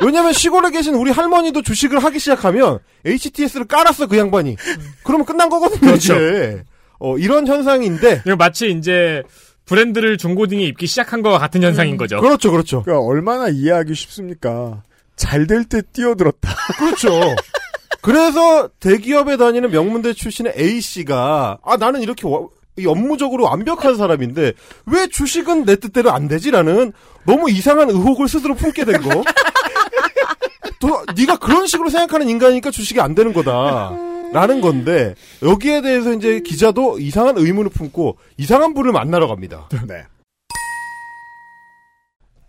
왜냐면 0.00 0.32
시골에 0.32 0.70
계신 0.70 0.94
우리 0.94 1.10
할머니도 1.10 1.62
주식을 1.62 1.98
하기 2.04 2.18
시작하면 2.20 2.78
HTS를 3.04 3.66
깔았어, 3.66 4.06
그 4.06 4.16
양반이. 4.16 4.56
그러면 5.04 5.26
끝난 5.26 5.48
거거든요, 5.48 5.80
그렇죠. 5.80 6.14
이제. 6.14 6.62
어, 7.00 7.18
이런 7.18 7.46
현상인데. 7.46 8.22
이거 8.24 8.36
마치 8.36 8.70
이제 8.70 9.22
브랜드를 9.64 10.16
중고등에 10.16 10.62
입기 10.62 10.86
시작한 10.86 11.20
것과 11.22 11.38
같은 11.38 11.62
현상인 11.62 11.96
거죠. 11.96 12.20
그렇죠, 12.20 12.50
그렇죠. 12.52 12.82
그러니까 12.84 13.04
얼마나 13.06 13.48
이해하기 13.48 13.94
쉽습니까? 13.94 14.82
잘 15.16 15.46
될 15.48 15.64
때 15.68 15.82
뛰어들었다. 15.92 16.54
그렇죠. 16.78 17.10
그래서 18.00 18.68
대기업에 18.78 19.36
다니는 19.36 19.70
명문대 19.70 20.12
출신의 20.12 20.54
A씨가, 20.56 21.58
아, 21.64 21.76
나는 21.76 22.02
이렇게 22.02 22.22
업무적으로 22.86 23.44
완벽한 23.44 23.96
사람인데, 23.96 24.52
왜 24.86 25.06
주식은 25.08 25.64
내 25.64 25.76
뜻대로 25.76 26.12
안 26.12 26.28
되지라는 26.28 26.92
너무 27.24 27.50
이상한 27.50 27.90
의혹을 27.90 28.28
스스로 28.28 28.54
품게 28.54 28.84
된 28.84 29.00
거. 29.02 29.22
또, 30.80 31.04
네가 31.16 31.38
그런 31.38 31.66
식으로 31.66 31.90
생각하는 31.90 32.28
인간이니까 32.28 32.70
주식이 32.70 33.00
안 33.00 33.14
되는 33.14 33.32
거다. 33.32 33.96
라는 34.32 34.60
건데, 34.60 35.14
여기에 35.42 35.80
대해서 35.80 36.12
이제 36.12 36.40
기자도 36.40 36.98
이상한 36.98 37.38
의문을 37.38 37.70
품고, 37.70 38.18
이상한 38.36 38.74
분을 38.74 38.92
만나러 38.92 39.26
갑니다. 39.26 39.68
네. 39.86 40.04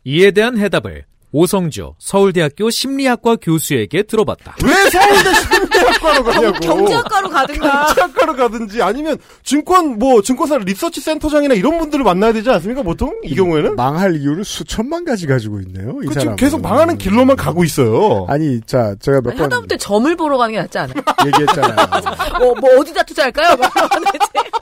이에 0.03 0.31
대한 0.31 0.57
해답을 0.57 1.05
오성주 1.31 1.93
서울대학교 1.99 2.69
심리학과 2.71 3.35
교수에게 3.35 4.03
들어봤다. 4.03 4.55
왜 4.63 4.89
서울대 4.89 5.33
심리학과로 5.33 6.23
가냐고. 6.23 6.59
경제학과로 6.59 7.29
가든가. 7.29 7.85
경제학과로 7.85 8.35
가든지 8.35 8.81
아니면 8.81 9.17
증권 9.43 9.99
뭐 9.99 10.21
증권사 10.23 10.57
리서치 10.57 11.01
센터장이나 11.01 11.53
이런 11.53 11.77
분들을 11.77 12.03
만나야 12.03 12.33
되지 12.33 12.49
않습니까? 12.49 12.81
보통 12.81 13.13
이 13.23 13.35
경우에는 13.35 13.75
망할 13.75 14.15
이유를 14.15 14.43
수천만 14.43 15.05
가지 15.05 15.27
가지고 15.27 15.59
있네요. 15.61 15.99
이그 16.03 16.13
사람 16.13 16.19
지금 16.19 16.35
계속 16.35 16.61
망하는 16.61 16.97
길로만 16.97 17.35
가고 17.35 17.63
있어요. 17.63 18.25
아니, 18.27 18.59
자, 18.61 18.95
제가 18.99 19.21
몇번 19.21 19.39
하다못해 19.45 19.77
점을 19.77 20.15
보러 20.15 20.37
가는 20.37 20.53
게 20.53 20.59
낫지 20.59 20.77
않아요? 20.79 20.95
얘기했잖아요. 21.27 21.75
뭐, 22.39 22.55
뭐 22.55 22.79
어디다 22.79 23.03
투자할까요? 23.03 23.55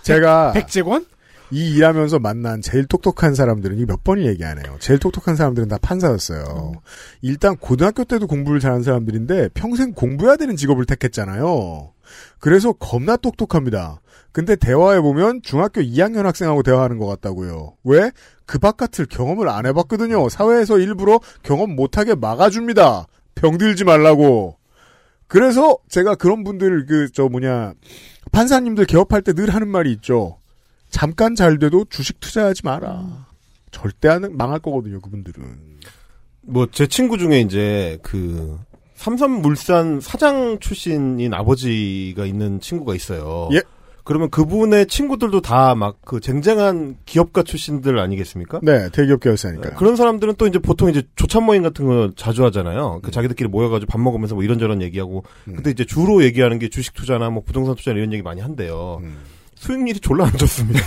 제가 0.03 0.51
백재권? 0.55 1.05
이 1.49 1.75
일하면서 1.75 2.19
만난 2.19 2.61
제일 2.61 2.85
똑똑한 2.87 3.33
사람들은 3.33 3.77
이몇 3.79 4.03
번을 4.03 4.25
얘기 4.25 4.43
안 4.43 4.57
해요. 4.57 4.75
제일 4.79 4.99
똑똑한 4.99 5.35
사람들은 5.37 5.69
다 5.69 5.77
판사였어요. 5.81 6.73
일단 7.21 7.55
고등학교 7.55 8.03
때도 8.03 8.27
공부를 8.27 8.59
잘하는 8.59 8.83
사람들인데 8.83 9.49
평생 9.53 9.93
공부해야 9.93 10.35
되는 10.35 10.57
직업을 10.57 10.85
택했잖아요. 10.85 11.93
그래서 12.39 12.73
겁나 12.73 13.15
똑똑합니다. 13.15 14.01
근데 14.33 14.55
대화해 14.57 14.99
보면 14.99 15.41
중학교 15.41 15.81
2학년 15.81 16.23
학생하고 16.23 16.63
대화하는 16.63 16.97
것 16.97 17.07
같다고요. 17.07 17.75
왜? 17.85 18.11
그 18.45 18.59
바깥을 18.59 19.05
경험을 19.09 19.47
안 19.49 19.65
해봤거든요. 19.65 20.27
사회에서 20.29 20.79
일부러 20.79 21.19
경험 21.43 21.75
못하게 21.75 22.13
막아줍니다. 22.15 23.07
병들지 23.35 23.83
말라고. 23.85 24.57
그래서 25.27 25.77
제가 25.89 26.15
그런 26.15 26.43
분들 26.43 26.85
그 26.85 27.09
저 27.13 27.27
뭐냐 27.29 27.73
판사님들 28.31 28.85
개업할 28.85 29.21
때 29.21 29.33
늘 29.33 29.49
하는 29.49 29.67
말이 29.69 29.91
있죠. 29.93 30.37
잠깐 30.89 31.35
잘 31.35 31.59
돼도 31.59 31.85
주식 31.89 32.19
투자하지 32.19 32.61
마라. 32.63 33.27
절대 33.71 34.07
안 34.09 34.35
망할 34.35 34.59
거거든요, 34.59 34.99
그분들은. 35.01 35.43
뭐 36.41 36.65
제 36.71 36.88
친구 36.88 37.17
중에 37.17 37.41
이제 37.41 37.97
그 38.01 38.57
삼성물산 38.95 39.99
사장 40.01 40.59
출신인 40.59 41.33
아버지가 41.33 42.25
있는 42.25 42.59
친구가 42.59 42.95
있어요. 42.95 43.49
예. 43.51 43.61
그러면 44.05 44.29
그분의 44.29 44.88
친구들도 44.88 45.41
다 45.41 45.75
막 45.75 45.97
그 46.05 46.21
쟁쟁한 46.21 46.95
기업가 47.05 47.43
출신들 47.43 47.99
아니겠습니까? 47.99 48.61
네, 48.63 48.89
대기업 48.91 49.19
계열사니까요. 49.19 49.75
그런 49.75 49.97
사람들은 49.97 50.35
또 50.38 50.47
이제 50.47 50.59
보통 50.59 50.89
이제 50.89 51.03
조찬 51.17 51.43
모임 51.43 51.61
같은 51.63 51.85
거 51.85 52.11
자주 52.15 52.45
하잖아요. 52.45 53.01
그 53.03 53.11
자기들끼리 53.11 53.49
모여가지고 53.49 53.91
밥 53.91 53.99
먹으면서 53.99 54.35
뭐 54.35 54.45
이런저런 54.45 54.81
얘기하고. 54.81 55.23
근데 55.43 55.71
이제 55.71 55.83
주로 55.83 56.23
얘기하는 56.23 56.57
게 56.57 56.69
주식 56.69 56.93
투자나 56.93 57.29
뭐 57.29 57.43
부동산 57.45 57.75
투자 57.75 57.91
이런 57.91 58.13
얘기 58.13 58.23
많이 58.23 58.39
한대요. 58.39 59.01
수익률이 59.60 59.99
졸라 59.99 60.26
안 60.26 60.38
좋습니다. 60.38 60.80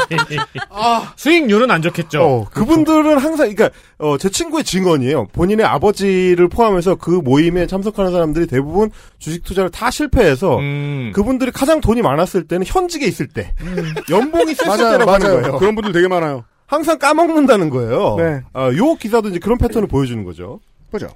아, 0.70 1.12
수익률은 1.16 1.70
안 1.70 1.82
좋겠죠. 1.82 2.22
어, 2.22 2.44
그분들은 2.50 3.18
항상, 3.18 3.48
그러니까 3.54 3.70
어, 3.98 4.18
제 4.18 4.28
친구의 4.28 4.64
증언이에요. 4.64 5.28
본인의 5.28 5.64
아버지를 5.64 6.48
포함해서 6.48 6.96
그 6.96 7.10
모임에 7.10 7.66
참석하는 7.66 8.10
사람들이 8.12 8.46
대부분 8.46 8.90
주식 9.18 9.44
투자를 9.44 9.70
다 9.70 9.90
실패해서 9.90 10.58
음. 10.58 11.12
그분들이 11.14 11.50
가장 11.52 11.80
돈이 11.80 12.02
많았을 12.02 12.46
때는 12.48 12.66
현직에 12.66 13.06
있을 13.06 13.28
때, 13.28 13.54
연봉이 14.10 14.54
셌을 14.54 14.76
때라고 14.76 15.10
하는 15.10 15.26
맞아요. 15.26 15.40
거예요. 15.42 15.58
그런 15.58 15.74
분들 15.74 15.92
되게 15.92 16.08
많아요. 16.08 16.44
항상 16.66 16.98
까먹는다는 16.98 17.70
거예요. 17.70 18.16
네. 18.18 18.42
아, 18.52 18.70
요 18.76 18.94
기사도 18.96 19.28
이제 19.30 19.38
그런 19.38 19.56
패턴을 19.58 19.88
보여주는 19.88 20.22
거죠. 20.24 20.60
보죠. 20.90 21.08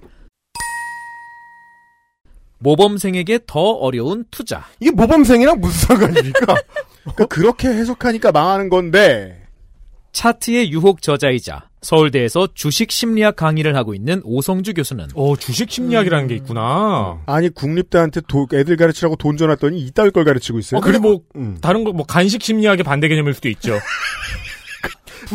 모범생에게 2.61 3.41
더 3.47 3.61
어려운 3.61 4.25
투자. 4.31 4.65
이게 4.79 4.93
모범생이랑 4.93 5.61
무슨 5.61 5.89
상관입니까? 5.97 6.55
그러니까 7.03 7.27
그렇게 7.27 7.69
해석하니까 7.69 8.33
망하는 8.33 8.69
건데. 8.69 9.39
차트의 10.13 10.71
유혹 10.73 11.01
저자이자 11.01 11.69
서울대에서 11.81 12.49
주식 12.55 12.91
심리학 12.93 13.35
강의를 13.35 13.75
하고 13.77 13.95
있는 13.95 14.21
오성주 14.25 14.75
교수는 14.75 15.07
어, 15.15 15.37
주식 15.37 15.71
심리학이라는 15.71 16.29
게 16.29 16.35
있구나. 16.35 17.23
아니 17.27 17.49
국립대한테 17.49 18.21
도- 18.29 18.47
애들 18.53 18.77
가르치라고 18.77 19.17
돈 19.17 19.39
줘놨더니 19.39 19.81
이따위 19.81 20.11
걸 20.11 20.25
가르치고 20.25 20.59
있어요. 20.59 20.79
어, 20.79 20.83
그리고 20.83 21.01
뭐 21.03 21.21
음. 21.37 21.57
다른 21.63 21.83
거 21.85 21.93
뭐 21.93 22.05
간식 22.05 22.43
심리학의 22.43 22.85
반대 22.85 23.09
개념일 23.09 23.33
수도 23.35 23.49
있죠. 23.49 23.79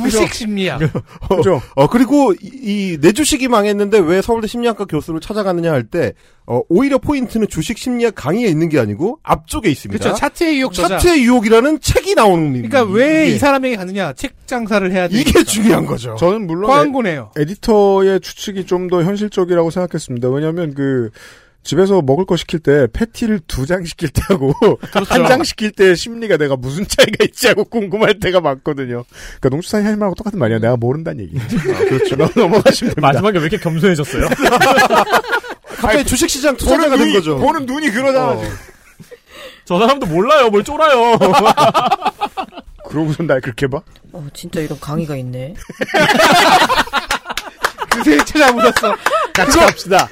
부식 0.04 0.34
심리학. 0.34 0.80
그죠. 1.30 1.62
어, 1.76 1.88
그리고 1.88 2.34
이, 2.42 2.98
내 3.02 3.12
주식이 3.12 3.48
망했는데 3.48 4.00
왜 4.00 4.22
서울대 4.22 4.48
심리학과 4.48 4.86
교수를 4.86 5.20
찾아가느냐 5.20 5.72
할 5.72 5.84
때, 5.84 6.14
어, 6.46 6.62
오히려 6.70 6.98
포인트는 6.98 7.48
주식 7.50 7.78
심리학 7.78 8.16
강의에 8.16 8.48
있는 8.48 8.70
게 8.70 8.80
아니고 8.80 9.20
앞쪽에 9.24 9.70
있습니다. 9.70 10.02
그렇죠. 10.04 10.18
차트의 10.20 10.60
유혹 10.60 10.74
저자. 10.74 10.98
차트의 10.98 11.24
유혹이라는 11.24 11.80
책이 11.82 12.16
나오는 12.16 12.54
그러니까 12.54 12.84
왜이 12.84 13.30
이게- 13.32 13.38
사람에게 13.38 13.76
가느냐? 13.76 14.14
책 14.14 14.36
장사를 14.48 14.90
해야 14.92 15.08
돼. 15.08 15.20
이게 15.20 15.44
중요한 15.44 15.86
거죠. 15.86 16.16
저는 16.18 16.48
물론 16.48 16.70
광고네요. 16.72 17.32
에, 17.38 17.46
디터의 17.46 18.22
추측이 18.22 18.66
좀 18.66 18.88
더 18.88 19.04
현실적이라고 19.04 19.70
생각했습니다. 19.70 20.30
왜냐하면 20.30 20.74
그 20.74 21.10
집에서 21.68 22.02
먹을 22.02 22.26
거 22.26 22.38
시킬 22.38 22.60
때 22.60 22.88
패티를 22.94 23.42
두 23.46 23.66
장 23.66 23.84
시킬 23.84 24.08
때하고 24.10 24.54
한장 25.10 25.44
시킬 25.44 25.72
때 25.72 25.96
심리가 25.96 26.38
내가 26.38 26.56
무슨 26.56 26.88
차이가 26.88 27.26
있지 27.26 27.48
하고 27.50 27.66
궁금할 27.66 28.20
때가 28.22 28.40
많거든요. 28.40 29.04
그러니까 29.40 29.50
농수산 29.50 29.84
현실하고 29.84 30.16
똑같은 30.16 30.40
말이야. 30.40 30.60
내가 30.60 30.78
모른다는 30.78 31.26
얘기. 31.26 31.38
그렇죠. 31.90 32.16
넘- 32.18 32.30
넘어가시면 32.34 32.96
됩니다. 32.96 33.02
마지막에 33.02 33.38
왜 33.40 33.44
이렇게 33.48 33.58
겸손해졌어요? 33.58 34.30
갑자기 35.78 36.06
주식시장 36.06 36.56
투자자가 36.56 36.92
된 36.96 37.00
눈이, 37.00 37.14
거죠. 37.14 37.38
보는 37.38 37.66
눈이 37.66 37.90
그러잖아. 37.92 38.30
어. 38.32 38.42
저 39.66 39.78
사람도 39.78 40.06
몰라요. 40.06 40.50
뭘 40.50 40.64
쫄아요. 40.64 41.18
그러고선 42.88 43.28
날 43.28 43.42
그렇게 43.42 43.68
봐? 43.68 43.82
어, 44.14 44.26
진짜 44.34 44.62
이런 44.62 44.80
강의가 44.80 45.18
있네. 45.18 45.54
그새 48.04 48.18
찾아보셨어. 48.24 48.96
같이 49.34 49.58
갑시다. 49.58 50.10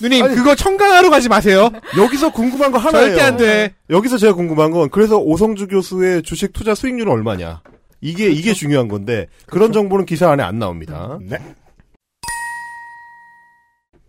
누님, 0.00 0.34
그거 0.34 0.54
청강하러 0.54 1.10
가지 1.10 1.28
마세요. 1.28 1.70
여기서 1.96 2.32
궁금한 2.32 2.72
거 2.72 2.78
하나예요. 2.78 3.08
절대 3.08 3.22
안 3.22 3.36
돼. 3.36 3.74
여기서 3.90 4.18
제가 4.18 4.34
궁금한 4.34 4.70
건 4.70 4.88
그래서 4.90 5.18
오성주 5.18 5.68
교수의 5.68 6.22
주식 6.22 6.52
투자 6.52 6.74
수익률은 6.74 7.12
얼마냐? 7.12 7.62
이게 8.00 8.28
이게 8.30 8.52
중요한 8.52 8.88
건데 8.88 9.26
그런 9.46 9.72
정보는 9.72 10.06
기사 10.06 10.30
안에 10.30 10.42
안 10.42 10.58
나옵니다. 10.58 11.18
네. 11.20 11.38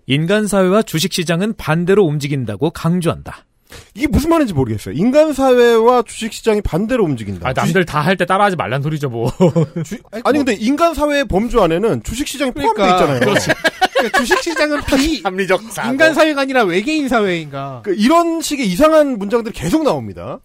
인간 0.05 0.47
사회와 0.47 0.81
주식 0.81 1.13
시장은 1.13 1.53
반대로 1.55 2.03
움직인다고 2.03 2.71
강조한다. 2.71 3.45
이게 3.93 4.07
무슨 4.07 4.29
말인지 4.31 4.53
모르겠어요. 4.53 4.95
인간 4.95 5.33
사회와 5.33 6.01
주식 6.03 6.33
시장이 6.33 6.61
반대로 6.61 7.03
움직인다. 7.05 7.47
아, 7.49 7.53
남들 7.53 7.85
다 7.85 8.01
할 8.01 8.17
때 8.17 8.25
따라하지 8.25 8.55
말란 8.55 8.81
소리죠, 8.81 9.09
뭐. 9.09 9.31
아니 10.23 10.37
근데 10.39 10.53
인간 10.59 10.93
사회의 10.93 11.25
범주 11.25 11.61
안에는 11.61 12.03
주식 12.03 12.27
시장이 12.27 12.51
포함되어 12.51 12.73
그러니까. 12.73 12.95
있잖아요. 12.97 13.19
그렇지. 13.19 13.49
그러니까 13.93 14.19
주식 14.19 14.41
시장은 14.43 14.81
비 14.85 15.21
합리적 15.23 15.61
인간 15.91 16.13
사회가 16.13 16.41
아니라 16.41 16.63
외계인 16.63 17.07
사회인가. 17.07 17.81
그 17.83 17.93
이런 17.95 18.41
식의 18.41 18.65
이상한 18.67 19.17
문장들이 19.19 19.53
계속 19.53 19.83
나옵니다. 19.83 20.39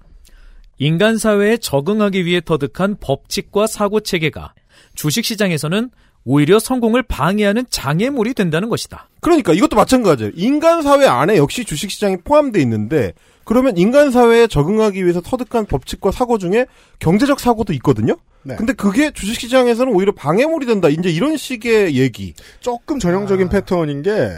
인간 0.78 1.16
사회에 1.18 1.56
적응하기 1.58 2.26
위해 2.26 2.40
터득한 2.44 2.96
법칙과 3.00 3.66
사고 3.68 4.00
체계가 4.00 4.54
주식 4.94 5.24
시장에서는 5.24 5.90
오히려 6.24 6.58
성공을 6.58 7.02
방해하는 7.02 7.66
장애물이 7.68 8.34
된다는 8.34 8.68
것이다. 8.68 9.08
그러니까 9.20 9.52
이것도 9.52 9.76
마찬가지예요. 9.76 10.32
인간 10.34 10.82
사회 10.82 11.06
안에 11.06 11.36
역시 11.36 11.64
주식 11.64 11.90
시장이 11.90 12.18
포함되어 12.24 12.62
있는데 12.62 13.12
그러면 13.44 13.76
인간 13.76 14.10
사회에 14.10 14.46
적응하기 14.46 15.02
위해서 15.02 15.20
터득한 15.20 15.66
법칙과 15.66 16.12
사고 16.12 16.38
중에 16.38 16.66
경제적 16.98 17.40
사고도 17.40 17.72
있거든요. 17.74 18.16
네. 18.42 18.56
근데 18.56 18.72
그게 18.72 19.10
주식 19.10 19.38
시장에서는 19.40 19.92
오히려 19.92 20.12
방해물이 20.12 20.66
된다. 20.66 20.88
이제 20.88 21.10
이런 21.10 21.36
식의 21.36 21.96
얘기. 21.96 22.34
조금 22.60 22.98
전형적인 22.98 23.48
패턴인 23.50 24.02
게 24.02 24.30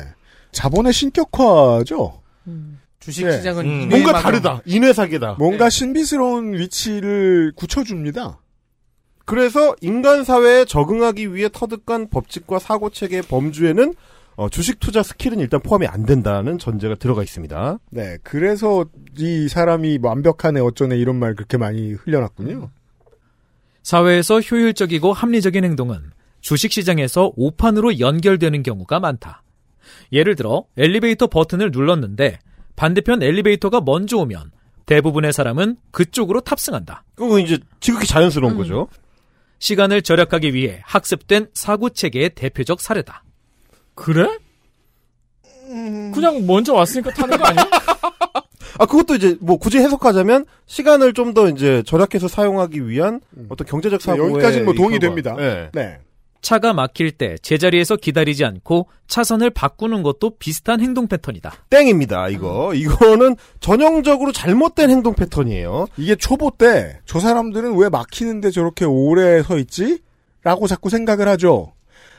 자본의 0.53 0.93
신격화죠. 0.93 2.23
주식 3.01 3.27
네. 3.27 3.37
시장은 3.37 3.65
음. 3.65 3.71
인외 3.83 3.87
뭔가 3.87 4.13
마감. 4.13 4.23
다르다. 4.23 4.63
인외 4.65 4.93
사계다. 4.93 5.37
뭔가 5.39 5.71
신비스러운 5.71 6.55
위치를 6.55 7.53
굳혀줍니다. 7.55 8.41
그래서 9.27 9.75
인간 9.81 10.25
사회에 10.25 10.65
적응하기 10.65 11.35
위해 11.35 11.49
터득한 11.53 12.09
법칙과 12.09 12.61
사고 12.61 12.91
체계의 12.91 13.23
범주에는 13.23 13.95
어, 14.37 14.49
주식 14.49 14.79
투자 14.79 15.03
스킬은 15.03 15.41
일단 15.41 15.61
포함이 15.61 15.87
안 15.87 16.07
된다는 16.07 16.59
전제가 16.59 16.95
들어가 16.95 17.23
있습니다. 17.23 17.79
네, 17.91 18.19
그래서 18.23 18.85
이 19.19 19.49
사람이 19.49 19.99
뭐 19.99 20.11
완벽하네 20.11 20.61
어쩌네 20.61 20.97
이런 20.97 21.17
말 21.17 21.35
그렇게 21.35 21.57
많이 21.57 21.93
흘려놨군요. 21.93 22.71
사회에서 23.83 24.41
효율적이고 24.41 25.13
합리적인 25.13 25.65
행동은 25.65 26.13
주식 26.41 26.71
시장에서 26.71 27.33
오판으로 27.37 27.99
연결되는 27.99 28.63
경우가 28.63 29.01
많다. 29.01 29.43
예를 30.13 30.37
들어 30.37 30.65
엘리베이터 30.77 31.27
버튼을 31.27 31.71
눌렀는데 31.73 32.39
반대편 32.77 33.23
엘리베이터가 33.23 33.81
먼저 33.81 34.19
오면 34.19 34.53
대부분의 34.85 35.33
사람은 35.33 35.77
그쪽으로 35.91 36.43
탑승한다. 36.43 37.05
그거 37.17 37.41
이제 37.41 37.59
지극히 37.81 38.07
자연스러운 38.07 38.57
거죠. 38.57 38.89
시간을 39.59 40.03
절약하기 40.03 40.55
위해 40.55 40.81
학습된 40.85 41.49
사고 41.55 41.91
체계의 41.91 42.31
대표적 42.31 42.81
사례다. 42.81 43.25
그래? 43.95 44.29
그냥 46.15 46.47
먼저 46.47 46.73
왔으니까 46.75 47.11
타는 47.11 47.39
거 47.39 47.45
아니야? 47.45 47.65
아 48.79 48.85
그것도 48.87 49.15
이제 49.17 49.37
뭐 49.41 49.57
굳이 49.57 49.79
해석하자면 49.79 50.45
시간을 50.67 51.13
좀 51.15 51.35
더 51.35 51.49
이제 51.49 51.83
절약해서 51.85 52.29
사용하기 52.29 52.89
위한 52.89 53.21
어떤 53.49 53.67
경제적 53.67 54.01
사고에 54.01 54.27
네, 54.27 54.33
여기까지는 54.33 54.65
뭐 54.65 54.75
동의 54.75 54.99
결과. 54.99 55.07
됩니다. 55.15 55.35
네. 55.37 55.71
네. 55.73 55.99
차가 56.41 56.73
막힐 56.73 57.13
때 57.13 57.37
제자리에서 57.43 57.97
기다리지 57.97 58.45
않고 58.45 58.89
차선을 59.09 59.51
바꾸는 59.51 60.03
것도 60.03 60.37
비슷한 60.39 60.81
행동 60.81 61.09
패턴이다. 61.09 61.53
땡입니다. 61.71 62.29
이거 62.29 62.75
이거는 62.75 63.37
전형적으로 63.61 64.33
잘못된 64.33 64.91
행동 64.91 65.15
패턴이에요. 65.15 65.87
이게 65.97 66.15
초보 66.17 66.51
때 66.51 66.99
저 67.07 67.21
사람들은 67.21 67.77
왜 67.77 67.89
막히는데 67.89 68.51
저렇게 68.51 68.85
오래 68.85 69.43
서 69.43 69.59
있지? 69.59 70.01
라고 70.43 70.67
자꾸 70.67 70.91
생각을 70.91 71.27
하죠. 71.29 71.73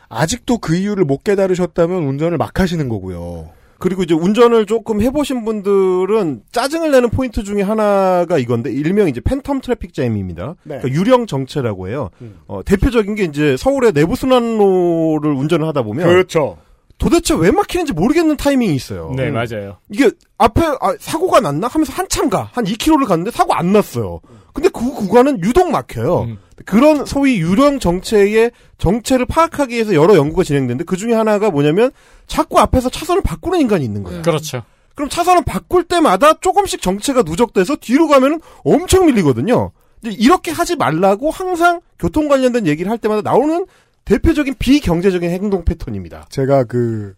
아직도 0.10 0.58
그 0.60 0.76
이유를 0.76 1.06
못 1.06 1.24
깨달으셨다면 1.24 2.04
운전을 2.04 2.38
막 2.38 2.60
하시는 2.60 2.88
거고요. 2.90 3.50
그리고 3.80 4.04
이제 4.04 4.14
운전을 4.14 4.66
조금 4.66 5.02
해보신 5.02 5.46
분들은 5.46 6.42
짜증을 6.52 6.92
내는 6.92 7.10
포인트 7.10 7.44
중에 7.44 7.62
하나가 7.62 8.38
이건데 8.38 8.72
일명 8.72 9.08
이제 9.08 9.22
phantom 9.22 9.62
traffic 9.62 9.94
jam입니다. 9.94 10.56
네. 10.64 10.80
그러니까 10.80 11.00
유령 11.00 11.28
정체라고 11.28 11.88
해요. 11.90 12.10
음. 12.22 12.40
어, 12.48 12.62
대표적인 12.64 13.16
게 13.16 13.24
이제 13.24 13.56
서울의 13.58 13.94
내부 13.94 14.16
순환로를 14.16 15.32
운전을 15.32 15.68
하다 15.68 15.84
보면 15.84 16.08
그렇죠. 16.08 16.58
도대체 16.98 17.36
왜 17.36 17.52
막히는지 17.52 17.94
모르겠는 17.94 18.38
타이밍이 18.38 18.74
있어요. 18.74 19.14
네, 19.16 19.30
맞아요. 19.30 19.78
이게 19.92 20.10
앞에 20.38 20.62
아, 20.62 20.96
사고가 21.00 21.40
났나 21.40 21.68
하면서 21.68 21.94
한참 21.94 22.30
가. 22.30 22.50
한 22.52 22.66
2km를 22.66 23.08
갔는데 23.08 23.32
사고 23.32 23.54
안 23.54 23.72
났어요. 23.72 24.22
근데 24.54 24.70
그 24.70 24.92
구간은 24.92 25.44
유독 25.44 25.70
막혀요. 25.70 26.22
음. 26.22 26.38
그런 26.66 27.06
소위 27.06 27.40
유령 27.40 27.80
정체의 27.80 28.52
정체를 28.78 29.26
파악하기 29.26 29.74
위해서 29.74 29.94
여러 29.94 30.16
연구가 30.16 30.44
진행되는데 30.44 30.84
그 30.84 30.98
중에 30.98 31.14
하나가 31.14 31.50
뭐냐면 31.50 31.92
자꾸 32.28 32.60
앞에서 32.60 32.90
차선을 32.90 33.22
바꾸는 33.22 33.60
인간이 33.60 33.84
있는 33.84 34.04
거예요. 34.04 34.22
그렇죠. 34.22 34.64
그럼 34.96 35.10
차선을 35.10 35.44
바꿀 35.46 35.84
때마다 35.84 36.34
조금씩 36.34 36.82
정체가 36.82 37.24
누적돼서 37.24 37.76
뒤로 37.76 38.08
가면은 38.08 38.40
엄청 38.64 39.06
밀리거든요. 39.06 39.72
이렇게 40.04 40.52
하지 40.52 40.76
말라고 40.76 41.32
항상 41.32 41.82
교통 42.00 42.28
관련된 42.28 42.68
얘기를 42.68 42.92
할 42.92 42.98
때마다 42.98 43.22
나오는 43.22 43.66
대표적인 44.06 44.56
비경제적인 44.58 45.30
행동 45.30 45.66
패턴입니다. 45.66 46.28
제가 46.30 46.64
그 46.64 47.16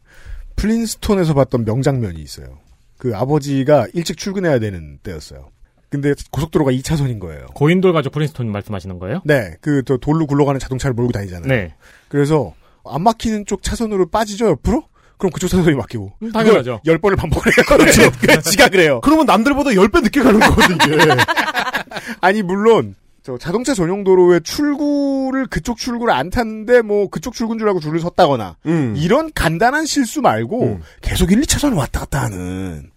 플린스톤에서 0.56 1.34
봤던 1.34 1.66
명장면이 1.66 2.20
있어요. 2.22 2.58
그 2.98 3.16
아버지가 3.16 3.88
일찍 3.94 4.18
출근해야 4.18 4.60
되는 4.60 5.00
때였어요. 5.04 5.50
근데 5.90 6.14
고속도로가 6.32 6.72
2차선인 6.72 7.20
거예요. 7.20 7.48
고인돌 7.56 7.94
가족 7.94 8.14
프린스톤 8.14 8.52
말씀하시는 8.52 9.00
거예요? 9.00 9.22
네, 9.26 9.56
그 9.62 9.82
저 9.86 9.98
돌로 9.98 10.28
굴러가는 10.28 10.60
자동차를 10.60 10.94
몰고 10.94 11.12
다니잖아요. 11.12 11.48
네. 11.48 11.74
그래서 12.10 12.54
안 12.86 13.02
막히는 13.04 13.46
쪽 13.46 13.64
차선으로 13.64 14.08
빠지죠 14.10 14.50
옆으로? 14.50 14.84
그럼 15.18 15.32
그쪽 15.32 15.48
차선이 15.50 15.76
막히고. 15.76 16.14
음, 16.22 16.32
당연하죠. 16.32 16.82
열 16.86 16.98
번을 16.98 17.18
반복을 17.18 17.52
해요. 17.52 17.66
그렇죠. 17.68 18.12
그래, 18.22 18.40
지가 18.40 18.70
그래요. 18.70 19.02
그러면 19.02 19.26
남들보다 19.26 19.72
10배 19.72 20.02
늦게 20.04 20.22
가는 20.22 20.40
거거든요. 20.40 20.96
이게. 20.96 21.06
아니 22.22 22.42
물론 22.42 22.96
저 23.22 23.38
자동차 23.38 23.74
전용 23.74 24.04
도로에 24.06 24.40
출구를 24.40 25.48
그쪽 25.48 25.78
출구를 25.78 26.14
안 26.14 26.30
탔는데 26.30 26.82
뭐 26.84 27.10
그쪽 27.10 27.34
출구인 27.34 27.60
줄 27.60 27.68
알고 27.68 27.80
줄을 27.82 28.00
섰다거나 28.00 28.56
음. 28.66 28.94
이런 28.98 29.30
간단한 29.34 29.86
실수 29.86 30.22
말고 30.22 30.64
음. 30.64 30.82
계속 31.02 31.32
1, 31.32 31.42
2차선을 31.42 31.76
왔다 31.78 32.00
갔다 32.02 32.22
하는 32.24 32.90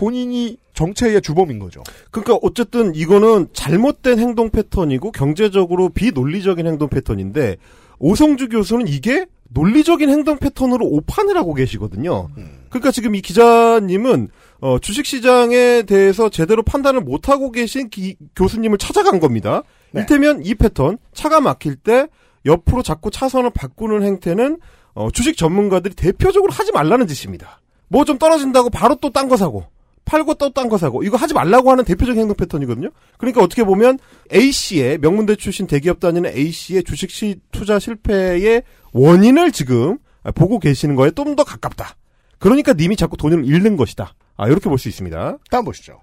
본인이 0.00 0.56
정체의 0.72 1.20
주범인 1.20 1.58
거죠. 1.58 1.82
그러니까 2.10 2.38
어쨌든 2.40 2.94
이거는 2.94 3.48
잘못된 3.52 4.18
행동 4.18 4.48
패턴이고 4.48 5.12
경제적으로 5.12 5.90
비논리적인 5.90 6.66
행동 6.66 6.88
패턴인데 6.88 7.56
오성주 7.98 8.48
교수는 8.48 8.88
이게 8.88 9.26
논리적인 9.50 10.08
행동 10.08 10.38
패턴으로 10.38 10.86
오판을 10.86 11.36
하고 11.36 11.52
계시거든요. 11.52 12.28
그러니까 12.70 12.90
지금 12.92 13.14
이 13.14 13.20
기자님은 13.20 14.28
어, 14.62 14.78
주식시장에 14.78 15.82
대해서 15.82 16.30
제대로 16.30 16.62
판단을 16.62 17.02
못하고 17.02 17.50
계신 17.50 17.90
기- 17.90 18.16
교수님을 18.36 18.78
찾아간 18.78 19.20
겁니다. 19.20 19.62
네. 19.92 20.00
이를테면 20.00 20.42
이 20.44 20.54
패턴 20.54 20.96
차가 21.12 21.40
막힐 21.42 21.76
때 21.76 22.06
옆으로 22.46 22.82
자꾸 22.82 23.10
차선을 23.10 23.50
바꾸는 23.50 24.02
행태는 24.02 24.60
어, 24.94 25.10
주식 25.10 25.36
전문가들이 25.36 25.94
대표적으로 25.94 26.52
하지 26.52 26.72
말라는 26.72 27.06
짓입니다. 27.06 27.60
뭐 27.88 28.04
좀 28.04 28.16
떨어진다고 28.18 28.70
바로 28.70 28.94
또 28.94 29.10
딴 29.10 29.28
거 29.28 29.36
사고 29.36 29.64
팔고 30.04 30.34
또 30.34 30.50
딴 30.50 30.68
거 30.68 30.76
사고 30.78 31.02
이거 31.04 31.16
하지 31.16 31.34
말라고 31.34 31.70
하는 31.70 31.84
대표적인 31.84 32.20
행동 32.20 32.36
패턴이거든요. 32.36 32.90
그러니까 33.18 33.42
어떻게 33.42 33.62
보면 33.64 33.98
A 34.34 34.50
씨의 34.50 34.98
명문대 34.98 35.36
출신 35.36 35.66
대기업 35.66 36.00
다니는 36.00 36.30
A 36.36 36.50
씨의 36.50 36.82
주식 36.84 37.10
시 37.10 37.36
투자 37.52 37.78
실패의 37.78 38.62
원인을 38.92 39.52
지금 39.52 39.98
보고 40.34 40.58
계시는 40.58 40.96
거에 40.96 41.10
좀 41.12 41.36
더 41.36 41.44
가깝다. 41.44 41.94
그러니까 42.38 42.72
님이 42.72 42.96
자꾸 42.96 43.16
돈을 43.16 43.44
잃는 43.44 43.76
것이다. 43.76 44.14
아 44.36 44.48
이렇게 44.48 44.68
볼 44.68 44.78
수 44.78 44.88
있습니다. 44.88 45.38
다음 45.50 45.64
보시죠. 45.64 46.00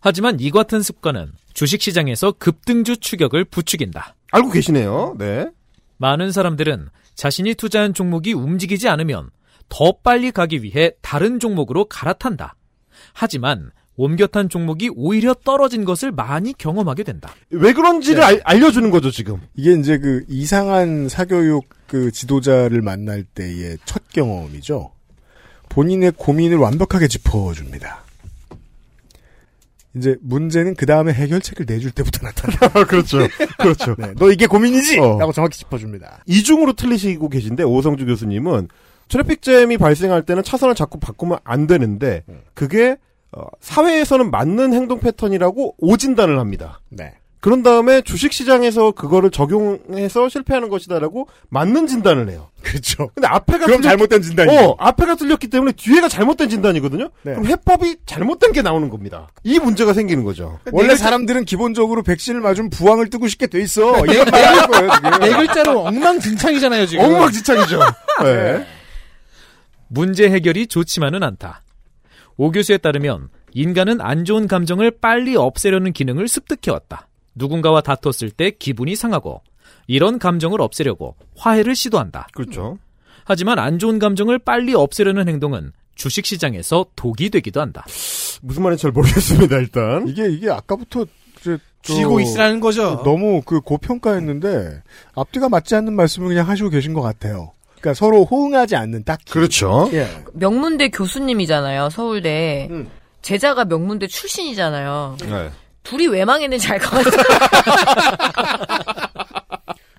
하지만 0.00 0.38
이 0.38 0.50
같은 0.50 0.82
습관은 0.82 1.32
주식시장에서 1.54 2.32
급등주 2.38 2.98
추격을 2.98 3.44
부추긴다. 3.46 4.14
알고 4.30 4.50
계시네요. 4.50 5.16
네. 5.18 5.46
많은 5.96 6.30
사람들은 6.30 6.88
자신이 7.14 7.54
투자한 7.54 7.94
종목이 7.94 8.34
움직이지 8.34 8.88
않으면 8.88 9.30
더 9.68 9.92
빨리 10.02 10.30
가기 10.30 10.62
위해 10.62 10.92
다른 11.02 11.38
종목으로 11.38 11.86
갈아탄다. 11.86 12.56
하지만 13.12 13.70
옮겨 13.96 14.26
탄 14.26 14.48
종목이 14.48 14.90
오히려 14.94 15.34
떨어진 15.34 15.84
것을 15.84 16.12
많이 16.12 16.52
경험하게 16.52 17.02
된다. 17.02 17.34
왜 17.50 17.72
그런지를 17.72 18.20
네. 18.20 18.26
알, 18.26 18.40
알려주는 18.44 18.90
거죠 18.90 19.10
지금. 19.10 19.40
이게 19.54 19.72
이제 19.72 19.98
그 19.98 20.24
이상한 20.28 21.08
사교육 21.08 21.68
그 21.86 22.10
지도자를 22.10 22.82
만날 22.82 23.24
때의 23.24 23.78
첫 23.84 24.02
경험이죠. 24.10 24.92
본인의 25.70 26.12
고민을 26.16 26.58
완벽하게 26.58 27.08
짚어줍니다. 27.08 28.04
이제 29.96 30.16
문제는 30.20 30.74
그 30.74 30.84
다음에 30.84 31.12
해결책을 31.12 31.64
내줄 31.66 31.90
때부터 31.90 32.26
나타나. 32.26 32.84
그렇죠. 32.84 33.18
그렇죠. 33.58 33.94
네, 33.98 34.12
너 34.18 34.30
이게 34.30 34.46
고민이지? 34.46 34.98
어. 34.98 35.18
라고 35.18 35.32
정확히 35.32 35.58
짚어줍니다. 35.58 36.22
이중으로 36.26 36.74
틀리시고 36.74 37.30
계신데 37.30 37.62
오성주 37.62 38.04
교수님은 38.04 38.68
트래픽잼이 39.08 39.78
발생할 39.78 40.22
때는 40.22 40.42
차선을 40.42 40.74
자꾸 40.74 40.98
바꾸면 40.98 41.38
안 41.44 41.66
되는데 41.66 42.24
그게 42.54 42.96
어, 43.32 43.42
사회에서는 43.60 44.30
맞는 44.30 44.72
행동 44.72 45.00
패턴이라고 45.00 45.76
오진단을 45.78 46.38
합니다. 46.38 46.80
네. 46.88 47.14
그런 47.46 47.62
다음에 47.62 48.00
주식시장에서 48.00 48.90
그거를 48.90 49.30
적용해서 49.30 50.28
실패하는 50.28 50.68
것이다라고 50.68 51.28
맞는 51.48 51.86
진단을 51.86 52.28
해요. 52.28 52.48
그렇죠. 52.60 53.10
근데 53.14 53.28
앞에가 53.28 53.66
그럼 53.66 53.82
잘못된 53.82 54.22
진단이죠. 54.22 54.70
어, 54.70 54.76
앞에가 54.80 55.14
틀렸기 55.14 55.46
때문에 55.46 55.70
뒤에가 55.76 56.08
잘못된 56.08 56.48
진단이거든요. 56.48 57.10
네. 57.22 57.34
그럼 57.34 57.46
해법이 57.46 57.98
잘못된 58.04 58.50
게 58.50 58.62
나오는 58.62 58.88
겁니다. 58.88 59.28
이 59.44 59.60
문제가 59.60 59.92
생기는 59.92 60.24
거죠. 60.24 60.58
원래 60.72 60.96
사람들은 60.96 61.44
기본적으로 61.44 62.02
백신을 62.02 62.40
맞으면 62.40 62.70
부항을 62.70 63.10
뜨고 63.10 63.28
싶게 63.28 63.46
돼 63.46 63.60
있어. 63.60 63.92
거예요, 63.92 64.90
지금. 64.96 65.10
네 65.20 65.36
글자로 65.36 65.86
엉망진창이잖아요, 65.86 66.86
지금. 66.86 67.04
엉망진창이죠. 67.04 67.78
네. 68.24 68.66
문제 69.88 70.30
해결이 70.30 70.66
좋지만은 70.66 71.22
않다. 71.22 71.62
오 72.36 72.50
교수에 72.50 72.78
따르면 72.78 73.28
인간은 73.54 74.00
안 74.00 74.24
좋은 74.24 74.46
감정을 74.46 74.90
빨리 75.00 75.36
없애려는 75.36 75.92
기능을 75.92 76.28
습득해왔다. 76.28 77.08
누군가와 77.34 77.80
다퉜을 77.80 78.30
때 78.30 78.50
기분이 78.50 78.96
상하고 78.96 79.42
이런 79.86 80.18
감정을 80.18 80.60
없애려고 80.60 81.16
화해를 81.36 81.74
시도한다. 81.74 82.28
그렇죠. 82.32 82.78
하지만 83.24 83.58
안 83.58 83.78
좋은 83.78 83.98
감정을 83.98 84.38
빨리 84.38 84.74
없애려는 84.74 85.28
행동은 85.28 85.72
주식시장에서 85.96 86.86
독이 86.94 87.30
되기도 87.30 87.60
한다. 87.60 87.84
무슨 88.42 88.62
말인지 88.62 88.82
잘 88.82 88.92
모르겠습니다, 88.92 89.56
일단. 89.56 90.06
이게, 90.06 90.28
이게 90.28 90.50
아까부터, 90.50 91.06
쥐고 91.82 92.20
있으라는 92.20 92.60
거죠. 92.60 93.02
너무 93.02 93.42
그 93.42 93.60
고평가했는데, 93.60 94.82
앞뒤가 95.14 95.48
맞지 95.48 95.74
않는 95.76 95.94
말씀을 95.94 96.28
그냥 96.28 96.48
하시고 96.48 96.68
계신 96.68 96.92
것 96.92 97.00
같아요. 97.00 97.52
그러니까 97.80 97.94
서로 97.94 98.24
호응하지 98.24 98.76
않는 98.76 99.04
딱. 99.04 99.18
그렇죠. 99.30 99.88
예. 99.92 100.08
명문대 100.34 100.88
교수님이잖아요, 100.90 101.90
서울대. 101.90 102.68
음. 102.70 102.88
제자가 103.22 103.64
명문대 103.64 104.06
출신이잖아요. 104.06 105.16
네. 105.20 105.50
둘이 105.82 106.06
왜 106.08 106.24
망했는지 106.24 106.68
알 106.68 106.78
것 106.80 106.90
같아요. 106.90 107.22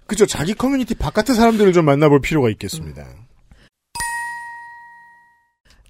그죠. 0.06 0.26
자기 0.26 0.54
커뮤니티 0.54 0.96
바깥의 0.96 1.36
사람들을 1.36 1.74
좀 1.74 1.86
만나볼 1.86 2.22
필요가 2.22 2.50
있겠습니다. 2.50 3.06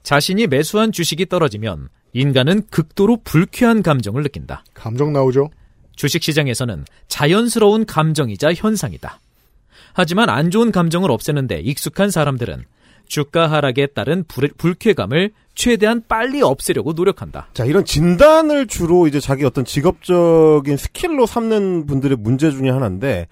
자신이 0.04 0.48
매수한 0.48 0.92
주식이 0.92 1.28
떨어지면 1.28 1.90
인간은 2.14 2.64
극도로 2.72 3.18
불쾌한 3.24 3.84
감정을 3.84 4.24
느낀다. 4.24 4.64
감정 4.74 5.14
나오죠? 5.14 5.50
주식시장에서는 5.96 6.86
자연스러운 7.08 7.86
감정이자 7.86 8.54
현상이다. 8.54 9.20
하지만 9.98 10.30
안 10.30 10.52
좋은 10.52 10.72
감정을 10.72 11.10
없애는데 11.10 11.60
익숙한 11.61 12.11
사람들은 12.11 12.65
주가 13.07 13.49
하락에 13.49 13.88
따른 13.88 14.24
불, 14.28 14.48
불쾌감을 14.56 15.32
최대한 15.56 16.03
빨리 16.07 16.44
없애려고 16.44 16.94
노력한다. 16.94 17.48
자, 17.56 17.65
이런 17.65 17.84
진단을 17.84 18.68
주로 18.68 19.07
이제 19.07 19.19
자기 19.19 19.44
어떤 19.44 19.65
직업적인 19.65 20.78
스킬로 20.78 21.26
삼는 21.26 21.88
분들의 21.88 22.15
문제 22.19 22.52
중에 22.52 22.69
하나인데, 22.69 23.28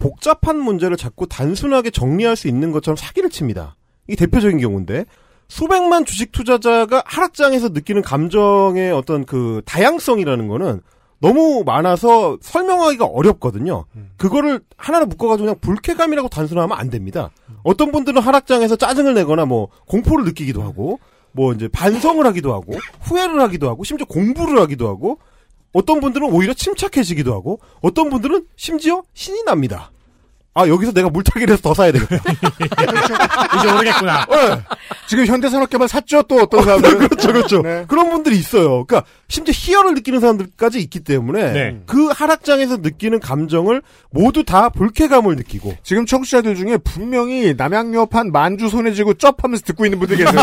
복잡한 0.00 0.58
문제를 0.58 0.96
자꾸 0.96 1.28
단순하게 1.28 1.90
정리할 1.90 2.34
수 2.34 2.48
있는 2.48 2.72
것처럼 2.72 2.96
사기를 2.96 3.30
칩니다. 3.30 3.76
이 4.08 4.16
대표적인 4.16 4.58
경우인데, 4.58 5.04
수백만 5.46 6.04
주식 6.04 6.32
투자자가 6.32 7.04
하락장에서 7.06 7.68
느끼는 7.68 8.02
감정의 8.02 8.90
어떤 8.90 9.24
그 9.24 9.62
다양성이라는 9.66 10.48
거는 10.48 10.80
너무 11.20 11.64
많아서 11.64 12.38
설명하기가 12.40 13.04
어렵거든요. 13.06 13.84
그거를 14.16 14.60
하나로 14.76 15.06
묶어가지고 15.06 15.44
그냥 15.46 15.58
불쾌감이라고 15.60 16.28
단순화하면 16.28 16.78
안 16.78 16.90
됩니다. 16.90 17.30
어떤 17.64 17.90
분들은 17.90 18.22
하락장에서 18.22 18.76
짜증을 18.76 19.14
내거나 19.14 19.44
뭐 19.44 19.68
공포를 19.86 20.24
느끼기도 20.24 20.62
하고 20.62 21.00
뭐 21.32 21.52
이제 21.52 21.68
반성을 21.68 22.24
하기도 22.26 22.54
하고 22.54 22.74
후회를 23.00 23.40
하기도 23.40 23.68
하고 23.68 23.84
심지어 23.84 24.06
공부를 24.06 24.60
하기도 24.60 24.88
하고 24.88 25.18
어떤 25.72 26.00
분들은 26.00 26.32
오히려 26.32 26.54
침착해지기도 26.54 27.34
하고 27.34 27.60
어떤 27.82 28.10
분들은 28.10 28.46
심지어 28.56 29.02
신이 29.12 29.44
납니다. 29.44 29.90
아 30.58 30.66
여기서 30.66 30.90
내가 30.92 31.08
물타기를 31.08 31.52
해서 31.52 31.62
더 31.62 31.72
사야 31.72 31.92
되겠다. 31.92 32.16
이제 33.58 33.72
모르겠구나. 33.72 34.26
지금 35.06 35.24
현대산업개발 35.26 35.86
샀죠? 35.86 36.22
또 36.22 36.36
어떤 36.42 36.64
사람들은. 36.64 36.98
그렇죠, 37.08 37.28
그렇죠. 37.32 37.62
네. 37.62 37.84
그런 37.86 38.10
분들이 38.10 38.36
있어요. 38.36 38.84
그러니까 38.84 39.04
심지어 39.28 39.52
희열을 39.56 39.94
느끼는 39.94 40.18
사람들까지 40.20 40.80
있기 40.80 41.00
때문에 41.00 41.52
네. 41.52 41.80
그 41.86 42.08
하락장에서 42.08 42.78
느끼는 42.78 43.20
감정을 43.20 43.82
모두 44.10 44.42
다 44.44 44.68
불쾌감을 44.70 45.36
느끼고 45.36 45.76
지금 45.84 46.06
청취자들 46.06 46.56
중에 46.56 46.78
분명히 46.78 47.54
남양유업한 47.56 48.32
만주 48.32 48.68
손에 48.68 48.92
쥐고 48.92 49.14
쩝하면서 49.14 49.64
듣고 49.64 49.84
있는 49.86 50.00
분들 50.00 50.16
계세요. 50.16 50.42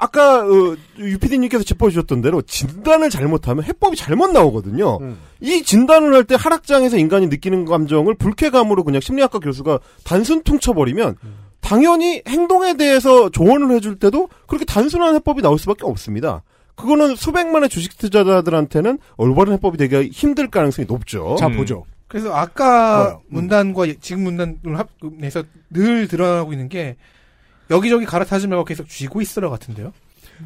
아까 0.00 0.40
어, 0.40 0.76
유피디님께서 0.98 1.64
짚어주셨던 1.64 2.22
대로 2.22 2.42
진단을 2.42 3.10
잘못하면 3.10 3.64
해법이 3.64 3.96
잘못 3.96 4.30
나오거든요. 4.32 4.98
음. 5.00 5.18
이 5.40 5.62
진단을 5.62 6.14
할 6.14 6.24
때 6.28 6.34
하락장에서 6.38 6.98
인간이 6.98 7.28
느끼는 7.28 7.64
감정을 7.68 8.14
불쾌감으로 8.16 8.84
그냥 8.84 9.00
심리학과 9.00 9.38
교수가 9.38 9.78
단순 10.04 10.42
퉁쳐버리면 10.42 11.16
당연히 11.60 12.22
행동에 12.26 12.76
대해서 12.76 13.30
조언을 13.30 13.70
해줄 13.72 13.98
때도 13.98 14.28
그렇게 14.46 14.64
단순한 14.64 15.14
해법이 15.14 15.42
나올 15.42 15.58
수밖에 15.58 15.84
없습니다. 15.84 16.42
그거는 16.74 17.16
수백만의 17.16 17.68
주식 17.68 17.98
투자자들한테는 17.98 18.98
올바른 19.16 19.52
해법이 19.54 19.76
되기 19.78 20.10
힘들 20.10 20.48
가능성이 20.48 20.86
높죠. 20.86 21.36
자, 21.38 21.48
보죠. 21.48 21.84
그래서 22.06 22.32
아까? 22.34 23.16
음. 23.16 23.20
문단과 23.28 23.86
지금 24.00 24.22
문단을 24.22 24.78
합해서 24.78 25.42
늘 25.70 26.08
드러나고 26.08 26.52
있는 26.52 26.68
게 26.68 26.96
여기저기 27.70 28.06
갈아타지 28.06 28.46
말고 28.46 28.64
계속 28.64 28.88
쥐고 28.88 29.20
있으라 29.20 29.50
같은데요. 29.50 29.92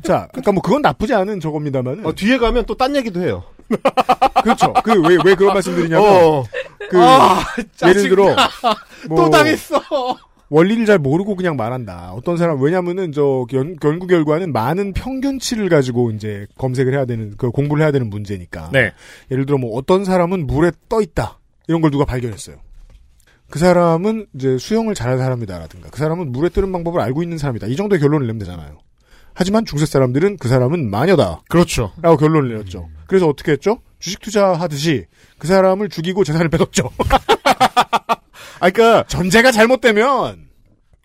자, 0.02 0.28
그러니까 0.32 0.52
뭐 0.52 0.62
그건 0.62 0.82
나쁘지 0.82 1.14
않은 1.14 1.40
저겁니다만. 1.40 2.04
어, 2.06 2.12
뒤에 2.14 2.38
가면 2.38 2.64
또 2.66 2.74
딴 2.74 2.94
얘기도 2.96 3.20
해요. 3.20 3.44
그렇죠. 4.42 4.72
그 4.84 4.92
왜 5.02 5.16
왜 5.24 5.34
그런 5.34 5.54
말씀드리냐면 5.54 6.04
어. 6.06 6.44
그 6.90 7.00
아, 7.02 7.40
예를 7.86 8.08
들어 8.08 8.34
뭐 9.08 9.24
또 9.24 9.30
당했어. 9.30 9.80
원리를 10.50 10.84
잘 10.84 10.98
모르고 10.98 11.34
그냥 11.36 11.56
말한다. 11.56 12.12
어떤 12.12 12.36
사람 12.36 12.60
왜냐면은 12.60 13.10
저 13.12 13.46
연, 13.54 13.76
연구 13.82 14.06
결과는 14.06 14.52
많은 14.52 14.92
평균치를 14.92 15.70
가지고 15.70 16.10
이제 16.10 16.46
검색을 16.58 16.92
해야 16.92 17.06
되는 17.06 17.34
그 17.38 17.50
공부를 17.50 17.82
해야 17.82 17.90
되는 17.92 18.10
문제니까. 18.10 18.68
네. 18.72 18.92
예를 19.30 19.46
들어 19.46 19.56
뭐 19.56 19.74
어떤 19.78 20.04
사람은 20.04 20.46
물에 20.46 20.72
떠 20.90 21.00
있다. 21.00 21.38
이런 21.68 21.80
걸 21.80 21.90
누가 21.90 22.04
발견했어요. 22.04 22.56
그 23.48 23.58
사람은 23.58 24.26
이제 24.34 24.58
수영을 24.58 24.94
잘하는 24.94 25.18
사람이다라든가 25.22 25.88
그 25.90 25.98
사람은 25.98 26.32
물에 26.32 26.50
뜨는 26.50 26.70
방법을 26.72 27.00
알고 27.00 27.22
있는 27.22 27.38
사람이다. 27.38 27.66
이 27.68 27.76
정도의 27.76 28.00
결론을 28.00 28.26
내면 28.26 28.38
되잖아요. 28.40 28.78
하지만 29.34 29.64
중세 29.64 29.86
사람들은 29.86 30.36
그 30.38 30.48
사람은 30.48 30.90
마녀다. 30.90 31.42
그렇죠. 31.48 31.92
라고 32.00 32.16
결론을 32.16 32.50
내렸죠. 32.50 32.88
그래서 33.06 33.26
어떻게 33.28 33.52
했죠? 33.52 33.78
주식 33.98 34.20
투자하듯이 34.20 35.06
그 35.38 35.46
사람을 35.46 35.88
죽이고 35.88 36.24
재산을 36.24 36.48
뺏었죠. 36.48 36.90
아, 38.60 38.70
그러니까 38.70 39.04
전제가 39.08 39.52
잘못되면 39.52 40.51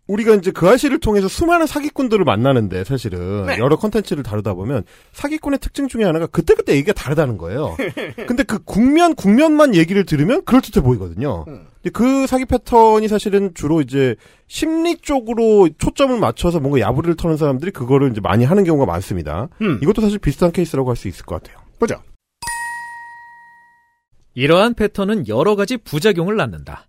우리가 0.07 0.35
이제 0.35 0.51
그 0.51 0.69
아시를 0.69 0.99
통해서 0.99 1.27
수많은 1.27 1.67
사기꾼들을 1.67 2.23
만나는데 2.23 2.84
사실은 2.85 3.45
네. 3.45 3.57
여러 3.57 3.75
컨텐츠를 3.75 4.23
다루다 4.23 4.53
보면 4.53 4.84
사기꾼의 5.11 5.59
특징 5.59 5.88
중에 5.88 6.03
하나가 6.05 6.27
그때그때 6.27 6.73
얘기가 6.73 6.93
다르다는 6.93 7.38
거예요. 7.38 7.75
근데 8.27 8.43
그 8.43 8.63
국면 8.63 9.15
국면만 9.15 9.75
얘기를 9.75 10.05
들으면 10.05 10.43
그럴듯해 10.45 10.81
보이거든요. 10.84 11.43
근데 11.45 11.89
그 11.91 12.25
사기 12.25 12.45
패턴이 12.45 13.07
사실은 13.09 13.51
주로 13.53 13.81
이제 13.81 14.15
심리 14.47 14.97
쪽으로 14.97 15.69
초점을 15.77 16.17
맞춰서 16.19 16.59
뭔가 16.59 16.79
야부리를 16.79 17.15
터는 17.17 17.35
사람들이 17.38 17.71
그거를 17.71 18.11
이제 18.11 18.21
많이 18.21 18.45
하는 18.45 18.63
경우가 18.63 18.85
많습니다. 18.85 19.49
음. 19.61 19.79
이것도 19.84 20.01
사실 20.01 20.19
비슷한 20.19 20.51
케이스라고 20.51 20.89
할 20.89 20.95
수 20.95 21.07
있을 21.07 21.25
것 21.25 21.41
같아요. 21.43 21.61
보자. 21.79 22.01
이러한 24.34 24.73
패턴은 24.75 25.27
여러 25.27 25.55
가지 25.55 25.77
부작용을 25.77 26.35
낳는다. 26.35 26.88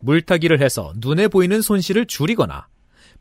물타기를 0.00 0.60
해서 0.62 0.92
눈에 0.96 1.28
보이는 1.28 1.60
손실을 1.62 2.06
줄이거나 2.06 2.66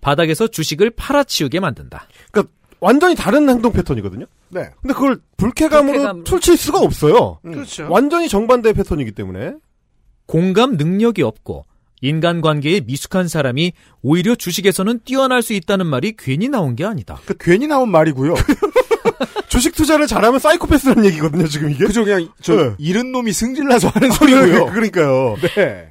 바닥에서 0.02 0.48
주식을 0.48 0.92
팔아치우게 0.92 1.60
만든다. 1.60 2.08
그러니까 2.32 2.54
완전히 2.80 3.16
다른 3.16 3.50
행동 3.50 3.72
패턴이거든요. 3.74 4.26
네. 4.50 4.70
근데 4.82 4.94
그걸 4.94 5.20
불쾌감으로, 5.38 5.92
불쾌감으로. 5.94 6.24
툴칠 6.24 6.58
수가 6.58 6.80
없어요. 6.80 7.40
그렇죠. 7.44 7.88
완전히 7.90 8.30
정반대의 8.30 8.74
패턴이기 8.74 9.12
때문에 9.12 9.54
공감 10.26 10.78
능력이 10.78 11.22
없고 11.22 11.66
인간관계에 12.02 12.82
미숙한 12.82 13.28
사람이 13.28 13.74
오히려 14.02 14.36
주식에서는 14.36 15.02
뛰어날 15.04 15.42
수 15.42 15.52
있다는 15.54 15.86
말이 15.86 16.14
괜히 16.18 16.48
나온 16.48 16.76
게 16.78 16.86
아니다. 16.86 17.20
그 17.26 17.36
괜히 17.38 17.68
나온 17.68 17.92
말이고요. 17.92 18.36
주식 19.50 19.76
투자를 19.76 20.08
잘하면 20.08 20.40
사이코패스라는 20.40 21.04
얘기거든요, 21.06 21.48
지금 21.48 21.72
이게. 21.72 21.84
그죠 21.84 22.06
그냥 22.06 22.30
저 22.42 22.56
네. 22.56 22.76
잃은 22.78 23.12
놈이 23.12 23.34
승질나서 23.34 23.90
하는 23.90 24.12
소리고요. 24.12 24.68
그러니까요. 24.72 25.36
네. 25.56 25.90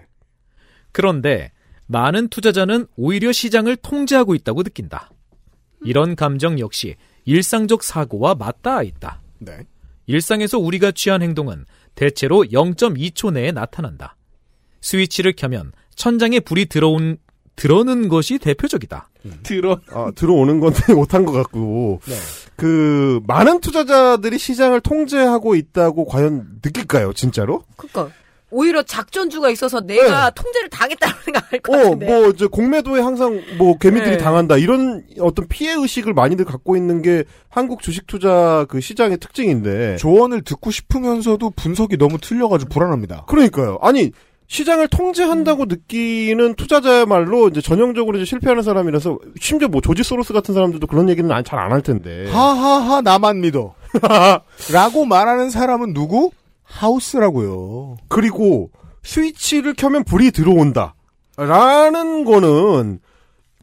그런데 0.98 1.52
많은 1.86 2.26
투자자는 2.26 2.88
오히려 2.96 3.30
시장을 3.30 3.76
통제하고 3.76 4.34
있다고 4.34 4.64
느낀다. 4.64 5.12
이런 5.84 6.16
감정 6.16 6.58
역시 6.58 6.96
일상적 7.24 7.84
사고와 7.84 8.34
맞닿아 8.34 8.82
있다. 8.82 9.22
네. 9.38 9.60
일상에서 10.06 10.58
우리가 10.58 10.90
취한 10.90 11.22
행동은 11.22 11.66
대체로 11.94 12.42
0.2초 12.42 13.32
내에 13.32 13.52
나타난다. 13.52 14.16
스위치를 14.80 15.34
켜면 15.36 15.70
천장에 15.94 16.40
불이 16.40 16.66
들어온 16.66 17.18
들어는 17.54 18.08
것이 18.08 18.38
대표적이다. 18.38 19.08
들어 19.44 19.80
아, 19.92 20.10
들어오는 20.16 20.58
건데 20.58 20.80
못한 20.94 21.24
것 21.24 21.30
같고 21.30 22.00
그 22.56 23.20
많은 23.24 23.60
투자자들이 23.60 24.36
시장을 24.36 24.80
통제하고 24.80 25.54
있다고 25.54 26.06
과연 26.06 26.58
느낄까요, 26.60 27.12
진짜로? 27.12 27.62
그러니까 27.76 28.10
오히려 28.50 28.82
작전주가 28.82 29.50
있어서 29.50 29.80
내가 29.80 30.30
통제를 30.30 30.70
당했다는 30.70 31.14
생각할 31.24 31.58
것 31.60 31.74
어, 31.74 31.78
같은데. 31.84 32.06
뭐, 32.06 32.28
이제, 32.28 32.46
공매도에 32.46 33.00
항상, 33.00 33.42
뭐, 33.58 33.76
개미들이 33.78 34.12
네. 34.12 34.16
당한다. 34.18 34.56
이런 34.56 35.04
어떤 35.20 35.46
피해 35.48 35.74
의식을 35.74 36.14
많이들 36.14 36.44
갖고 36.46 36.76
있는 36.76 37.02
게 37.02 37.24
한국 37.50 37.82
주식 37.82 38.06
투자 38.06 38.64
그 38.68 38.80
시장의 38.80 39.18
특징인데. 39.18 39.96
조언을 39.96 40.42
듣고 40.42 40.70
싶으면서도 40.70 41.50
분석이 41.50 41.98
너무 41.98 42.18
틀려가지고 42.18 42.70
불안합니다. 42.70 43.24
그러니까요. 43.28 43.78
아니, 43.82 44.12
시장을 44.50 44.88
통제한다고 44.88 45.66
느끼는 45.66 46.54
투자자야말로 46.54 47.48
이제 47.48 47.60
전형적으로 47.60 48.16
이제 48.16 48.24
실패하는 48.24 48.62
사람이라서 48.62 49.18
심지어 49.38 49.68
뭐 49.68 49.82
조지 49.82 50.02
소로스 50.02 50.32
같은 50.32 50.54
사람들도 50.54 50.86
그런 50.86 51.10
얘기는 51.10 51.28
잘 51.44 51.58
안 51.60 51.70
할 51.70 51.82
텐데. 51.82 52.30
하하하 52.30 53.02
나만 53.02 53.42
믿어. 53.42 53.74
라고 54.72 55.04
말하는 55.04 55.50
사람은 55.50 55.92
누구? 55.92 56.30
하우스라고요. 56.68 57.96
그리고 58.08 58.70
스위치를 59.02 59.74
켜면 59.74 60.04
불이 60.04 60.30
들어온다. 60.30 60.94
라는 61.36 62.24
거는 62.24 63.00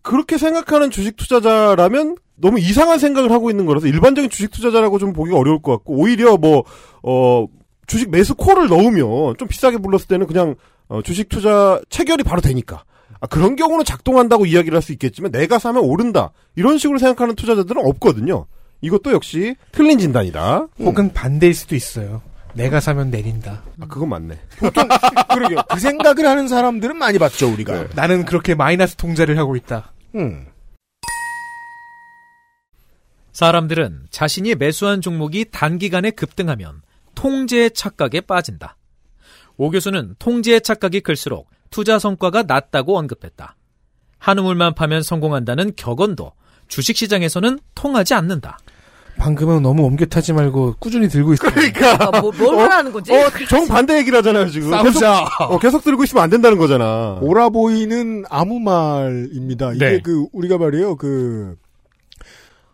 그렇게 0.02 0.38
생각하는 0.38 0.91
주식 0.91 1.15
투자자라면 1.18 2.15
너무 2.36 2.60
이상한 2.60 2.99
생각을 2.99 3.32
하고 3.32 3.49
있는 3.49 3.65
거라서 3.65 3.88
일반적인 3.88 4.30
주식 4.30 4.52
투자자라고 4.52 4.99
좀 4.99 5.14
보기가 5.14 5.38
어려울 5.38 5.61
것 5.61 5.72
같고 5.73 5.94
오히려 5.95 6.38
뭐, 6.38 6.64
어, 7.03 7.48
주식 7.88 8.10
매수 8.10 8.36
콜을 8.36 8.68
넣으면 8.68 9.36
좀 9.38 9.48
비싸게 9.48 9.77
불렀을 9.77 10.07
때는 10.07 10.27
그냥 10.27 10.56
어, 10.88 11.02
주식 11.02 11.30
투자 11.30 11.80
체결이 11.90 12.23
바로 12.23 12.41
되니까. 12.41 12.84
아, 13.22 13.27
그런 13.27 13.56
경우는 13.56 13.86
작동한다고 13.86 14.45
이야기를 14.45 14.76
할 14.76 14.82
수 14.82 14.91
있겠지만 14.91 15.32
내가 15.32 15.57
사면 15.60 15.84
오른다. 15.84 16.32
이런 16.56 16.77
식으로 16.77 16.99
생각하는 16.99 17.36
투자자들은 17.36 17.86
없거든요. 17.86 18.45
이것도 18.82 19.11
역시 19.14 19.56
틀린 19.72 19.98
진단이다. 19.98 20.68
혹은 20.80 21.14
반대일 21.14 21.53
수도 21.56 21.76
있어요. 21.76 22.22
내가 22.56 22.80
사면 22.80 23.11
내린다. 23.11 23.64
아, 23.82 23.86
그건 23.88 24.10
맞네. 24.10 24.40
그러게요. 25.34 25.60
그 25.69 25.80
생각을 25.80 26.26
하는 26.26 26.48
사람들은 26.48 26.98
많이 26.98 27.19
봤죠, 27.19 27.52
우리가. 27.52 27.90
나는 27.95 28.26
그렇게 28.26 28.56
마이너스 28.56 28.95
통제를 28.95 29.38
하고 29.38 29.56
있다. 29.56 29.91
음. 30.15 30.48
사람들은 33.34 34.07
자신이 34.10 34.56
매수한 34.56 35.02
종목이 35.02 35.45
단기간에 35.52 36.11
급등하면 36.11 36.82
통제의 37.15 37.72
착각에 37.72 38.22
빠진다. 38.22 38.77
오 39.57 39.69
교수는 39.69 40.15
통제의 40.19 40.61
착각이 40.61 41.02
클수록 41.02 41.49
투자 41.69 41.99
성과가 41.99 42.44
낮다고 42.44 42.98
언급했다. 42.98 43.57
한우물만 44.19 44.76
파면 44.76 45.03
성공한다는 45.03 45.73
격언도 45.76 46.32
주식시장에서는 46.69 47.60
통하지 47.76 48.14
않는다. 48.14 48.57
방금은 49.18 49.62
너무 49.62 49.84
옮겨타지 49.84 50.34
말고 50.34 50.76
꾸준히 50.80 51.08
들고 51.08 51.34
있어. 51.34 51.50
그러니까. 51.50 52.22
뭐, 52.22 52.32
뭘 52.38 52.56
말하는 52.56 52.92
거지? 52.92 53.14
어, 53.14 53.30
정반대 53.50 53.98
얘기를 53.98 54.18
하잖아요, 54.20 54.50
지금. 54.50 54.70
싸우자. 54.72 55.26
계속, 55.38 55.42
어, 55.52 55.60
계속 55.60 55.84
들고 55.84 56.04
있으면 56.04 56.24
안 56.24 56.30
된다는 56.30 56.58
거잖아. 56.58 57.18
오라 57.22 57.50
보이는 57.50 58.24
아무 58.30 58.60
말입니다. 58.60 59.74
이게 59.74 59.86
네. 59.86 60.00
그 60.04 60.26
우리가 60.34 60.58
말이에요. 60.58 60.96
그 60.98 61.56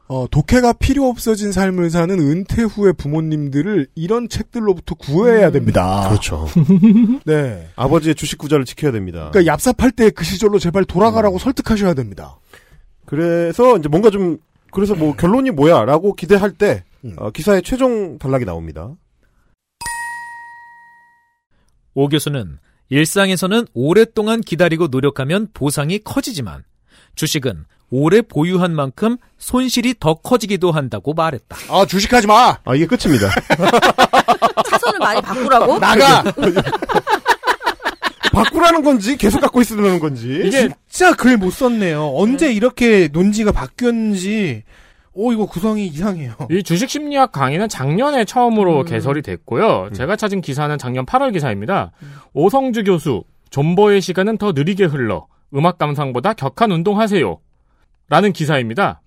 어, 0.08 0.26
독해가 0.30 0.74
필요 0.74 1.08
없어진 1.08 1.54
삶을 1.54 1.90
사는 1.90 2.20
은퇴 2.20 2.64
후의 2.64 2.94
부모님들을 2.98 3.88
이런 3.96 4.28
책들로부터 4.28 4.96
구해야 4.96 5.52
됩니다. 5.52 6.08
그렇죠. 6.10 6.50
네. 7.26 7.70
아버지의 7.78 8.16
주식 8.16 8.38
구자를 8.38 8.66
지켜야 8.66 8.92
됩니다. 8.92 9.30
그러니까 9.32 9.56
얍삽할 9.56 9.96
때 9.96 10.10
그 10.10 10.26
시절로 10.26 10.60
제발 10.60 10.84
돌아가라고 10.84 11.40
설득하셔야 11.40 11.94
됩니다. 11.94 12.38
그래서 13.06 13.78
이제 13.78 13.88
뭔가 13.88 14.10
좀 14.10 14.38
그래서 14.72 14.96
뭐 14.96 15.16
결론이 15.16 15.52
뭐야라고 15.52 16.16
기대할 16.16 16.54
때 16.54 16.84
어, 17.18 17.32
기사의 17.32 17.62
최종 17.64 18.18
단락이 18.18 18.46
나옵니다. 18.46 18.92
오 21.94 22.08
교수는 22.08 22.60
일상에서는 22.90 23.68
오랫동안 23.74 24.42
기다리고 24.42 24.88
노력하면 24.88 25.50
보상이 25.54 26.00
커지지만 26.00 26.64
주식은 27.16 27.66
오래 27.90 28.22
보유한 28.22 28.74
만큼 28.74 29.18
손실이 29.38 29.96
더 30.00 30.14
커지기도 30.16 30.72
한다고 30.72 31.14
말했다. 31.14 31.58
아 31.70 31.86
주식하지 31.86 32.28
마. 32.28 32.58
아 32.64 32.76
이게 32.76 32.86
끝입니다. 32.86 33.30
차선을 34.70 35.00
많이 35.00 35.22
바꾸라고? 35.22 35.78
나가. 35.80 36.24
바꾸라는 38.32 38.84
건지 38.84 39.18
계속 39.18 39.40
갖고 39.42 39.62
있으라는 39.62 40.00
건지. 40.00 40.42
이게 40.46 40.70
진짜 40.88 41.14
글 41.16 41.38
못 41.38 41.52
썼네요. 41.52 42.12
언제 42.16 42.52
이렇게 42.52 43.08
논지가 43.12 43.52
바뀌었는지, 43.52 44.64
오, 45.14 45.34
이거 45.34 45.46
구성이 45.46 45.88
이상해요. 45.88 46.34
이 46.50 46.64
주식 46.64 46.90
심리학 46.90 47.32
강의는 47.32 47.68
작년에 47.68 48.24
처음으로 48.26 48.84
개설이 48.84 49.22
됐고요. 49.22 49.90
제가 49.94 50.16
찾은 50.16 50.42
기사는 50.42 50.78
작년 50.78 51.06
8월 51.06 51.34
기사입니다. 51.34 51.92
오성주 52.34 52.84
교수, 52.86 53.24
존버의 53.50 54.02
시간은 54.02 54.38
더 54.38 54.52
느리게 54.54 54.86
흘러 54.86 55.28
음악 55.54 55.78
감상보다 55.78 56.34
격한 56.34 56.72
운동하세요. 56.72 57.40
라는 58.10 58.32
기사입니다. 58.34 59.02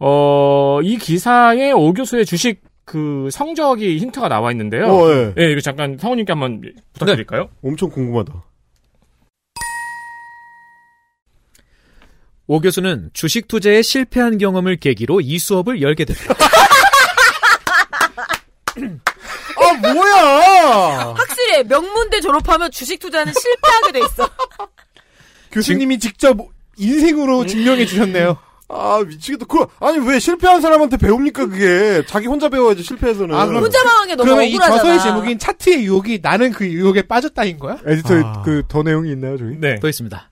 어, 0.00 0.80
이 0.82 0.96
기사에 0.96 1.72
오 1.72 1.92
교수의 1.92 2.24
주식 2.26 2.62
그 2.84 3.28
성적이 3.30 3.98
힌트가 3.98 4.28
나와 4.28 4.50
있는데요. 4.52 4.86
어, 4.86 5.10
예. 5.10 5.34
예, 5.38 5.52
이거 5.52 5.60
잠깐 5.60 5.98
성우님께 5.98 6.32
한번 6.32 6.62
부탁드릴까요? 6.94 7.48
엄청 7.62 7.90
궁금하다. 7.90 8.32
오 12.50 12.60
교수는 12.60 13.10
주식 13.12 13.46
투자에 13.46 13.82
실패한 13.82 14.38
경험을 14.38 14.76
계기로 14.78 15.20
이 15.20 15.38
수업을 15.38 15.82
열게 15.82 16.06
됐다. 16.06 16.34
아 19.60 19.72
뭐야? 19.92 21.14
확실히 21.14 21.64
명문대 21.64 22.22
졸업하면 22.22 22.70
주식 22.70 22.98
투자는 23.00 23.34
실패하게 23.38 23.92
돼 23.92 23.98
있어. 24.00 24.30
교수님이 25.52 25.98
직접 25.98 26.38
인생으로 26.78 27.44
증명해 27.44 27.84
주셨네요. 27.84 28.38
아 28.70 29.02
미치겠다. 29.06 29.44
그 29.46 29.66
아니 29.80 29.98
왜 30.08 30.18
실패한 30.18 30.62
사람한테 30.62 30.96
배웁니까 30.96 31.46
그게? 31.46 32.02
자기 32.06 32.28
혼자 32.28 32.48
배워야지 32.48 32.82
실패해서는. 32.82 33.34
아, 33.34 33.44
그럼- 33.46 33.62
혼자 33.64 33.84
망한 33.84 34.08
게 34.08 34.14
너무 34.14 34.24
그러면 34.26 34.46
이 34.46 34.54
억울하잖아. 34.56 34.76
저서의 34.78 35.00
제목인 35.02 35.38
차트의 35.38 35.84
유혹이 35.84 36.20
나는 36.22 36.50
그 36.52 36.66
유혹에 36.66 37.02
빠졌다인 37.02 37.58
거야? 37.58 37.76
에디터에 37.86 38.22
아. 38.24 38.42
그더 38.42 38.82
내용이 38.84 39.10
있나요, 39.12 39.36
저기? 39.36 39.56
네. 39.58 39.78
또 39.80 39.88
있습니다. 39.88 40.30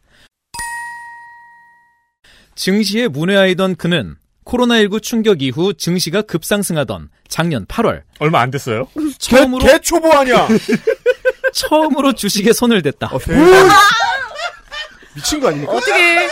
증시에 2.56 3.08
문외아이던 3.08 3.76
그는 3.76 4.16
코로나19 4.44 5.02
충격 5.02 5.42
이후 5.42 5.74
증시가 5.74 6.22
급상승하던 6.22 7.10
작년 7.28 7.66
8월 7.66 8.02
얼마 8.18 8.40
안 8.40 8.50
됐어요. 8.50 8.88
처음으로 9.18 9.64
개 9.64 9.78
초보 9.80 10.12
아니야. 10.12 10.48
처음으로 11.52 12.12
주식에 12.14 12.52
손을 12.52 12.82
댔다. 12.82 13.10
미친 15.14 15.40
거 15.40 15.48
아닙니까? 15.48 15.72
어떻게 15.72 16.28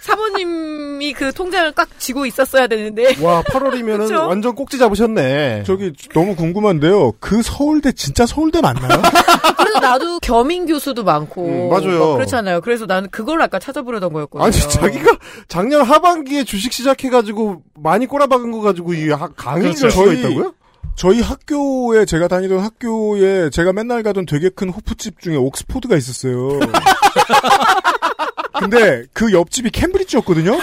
사모님 0.00 0.71
이 1.08 1.12
그 1.12 1.32
통장을 1.32 1.72
꽉 1.72 1.88
쥐고 1.98 2.26
있었어야 2.26 2.66
되는데. 2.66 3.14
와 3.20 3.42
8월이면은 3.42 3.98
그쵸? 4.08 4.26
완전 4.28 4.54
꼭지 4.54 4.78
잡으셨네. 4.78 5.64
저기 5.66 5.92
너무 6.14 6.34
궁금한데요. 6.36 7.12
그 7.20 7.42
서울대 7.42 7.92
진짜 7.92 8.24
서울대 8.26 8.60
맞나요? 8.60 8.88
그래서 9.58 9.80
나도 9.80 10.18
겸임 10.20 10.66
교수도 10.66 11.04
많고. 11.04 11.46
음, 11.46 11.68
맞아요. 11.70 11.98
막 12.08 12.14
그렇잖아요. 12.14 12.60
그래서 12.60 12.86
나는 12.86 13.08
그걸 13.10 13.40
아까 13.42 13.58
찾아보려던 13.58 14.12
거였거든요. 14.12 14.44
아니 14.46 14.52
자기가 14.58 15.16
작년 15.48 15.82
하반기에 15.82 16.44
주식 16.44 16.72
시작해가지고 16.72 17.62
많이 17.74 18.06
꼬라박은 18.06 18.50
거 18.52 18.60
가지고 18.60 18.94
이 18.94 19.10
하- 19.10 19.28
강의를 19.28 19.74
그렇죠. 19.74 19.86
할 19.86 19.90
수가 19.90 20.04
저희- 20.06 20.20
있다고요? 20.20 20.54
저희 20.94 21.20
학교에 21.20 22.04
제가 22.04 22.28
다니던 22.28 22.60
학교에 22.60 23.50
제가 23.50 23.72
맨날 23.72 24.02
가던 24.02 24.26
되게 24.26 24.48
큰 24.50 24.68
호프집 24.68 25.20
중에 25.20 25.36
옥스포드가 25.36 25.96
있었어요. 25.96 26.60
근데 28.58 29.04
그 29.12 29.32
옆집이 29.32 29.70
캠브리지였거든요. 29.70 30.58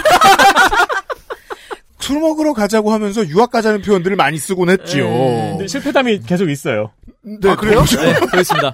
술 2.10 2.18
먹으러 2.20 2.54
가자고 2.54 2.92
하면서 2.92 3.24
유학 3.28 3.52
가자는 3.52 3.82
표현들을 3.82 4.16
많이 4.16 4.36
쓰곤 4.36 4.68
했지요. 4.70 5.06
근데 5.06 5.68
실패담이 5.68 6.22
계속 6.26 6.50
있어요. 6.50 6.90
네, 7.22 7.50
아, 7.50 7.54
그래요? 7.54 7.84
네, 7.84 8.14
그렇습니다. 8.14 8.72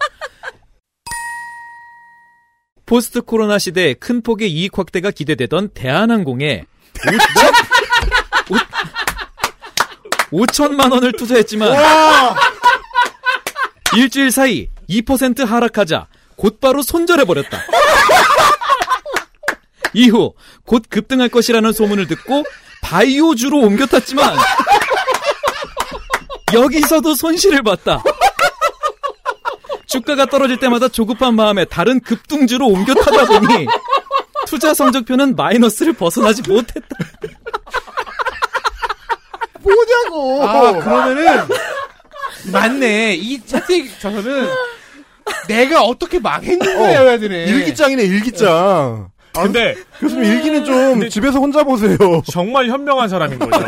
포스트 2.86 3.20
코로나 3.20 3.58
시대에 3.58 3.94
큰 3.94 4.22
폭의 4.22 4.50
이익 4.50 4.78
확대가 4.78 5.10
기대되던 5.10 5.70
대한항공에 5.74 6.64
5천, 10.32 10.72
만 10.74 10.90
원을 10.92 11.12
투자했지만 11.12 11.72
일주일 13.96 14.30
사이 14.30 14.68
2% 14.88 15.44
하락하자 15.44 16.06
곧바로 16.36 16.82
손절해버렸다. 16.82 17.58
이후 19.94 20.34
곧 20.64 20.82
급등할 20.90 21.28
것이라는 21.28 21.72
소문을 21.72 22.06
듣고 22.06 22.44
바이오주로 22.82 23.58
옮겨 23.58 23.86
탔지만 23.86 24.36
여기서도 26.52 27.14
손실을 27.14 27.62
봤다. 27.62 28.02
주가가 29.86 30.26
떨어질 30.26 30.58
때마다 30.58 30.88
조급한 30.88 31.34
마음에 31.34 31.64
다른 31.64 32.00
급등주로 32.00 32.66
옮겨 32.66 32.92
타다 32.94 33.24
보니 33.24 33.66
투자 34.46 34.74
성적표는 34.74 35.34
마이너스를 35.36 35.94
벗어나지 35.94 36.42
못했다. 36.42 36.96
뭐냐고. 39.74 40.44
아, 40.48 40.72
그러면은, 40.72 41.44
맞네. 42.52 43.14
이 43.14 43.44
차트에 43.44 43.88
저서는 43.98 44.48
내가 45.48 45.82
어떻게 45.82 46.18
망했는가 46.18 46.86
해야 46.86 47.18
되네. 47.18 47.44
일기장이네, 47.46 48.02
일기장. 48.04 49.10
근데 49.34 49.74
교수님 50.00 50.24
일기는 50.24 50.64
좀 50.64 51.08
집에서 51.10 51.38
혼자 51.38 51.62
보세요. 51.62 51.96
정말 52.32 52.68
현명한 52.68 53.08
사람인 53.08 53.38
거죠. 53.38 53.64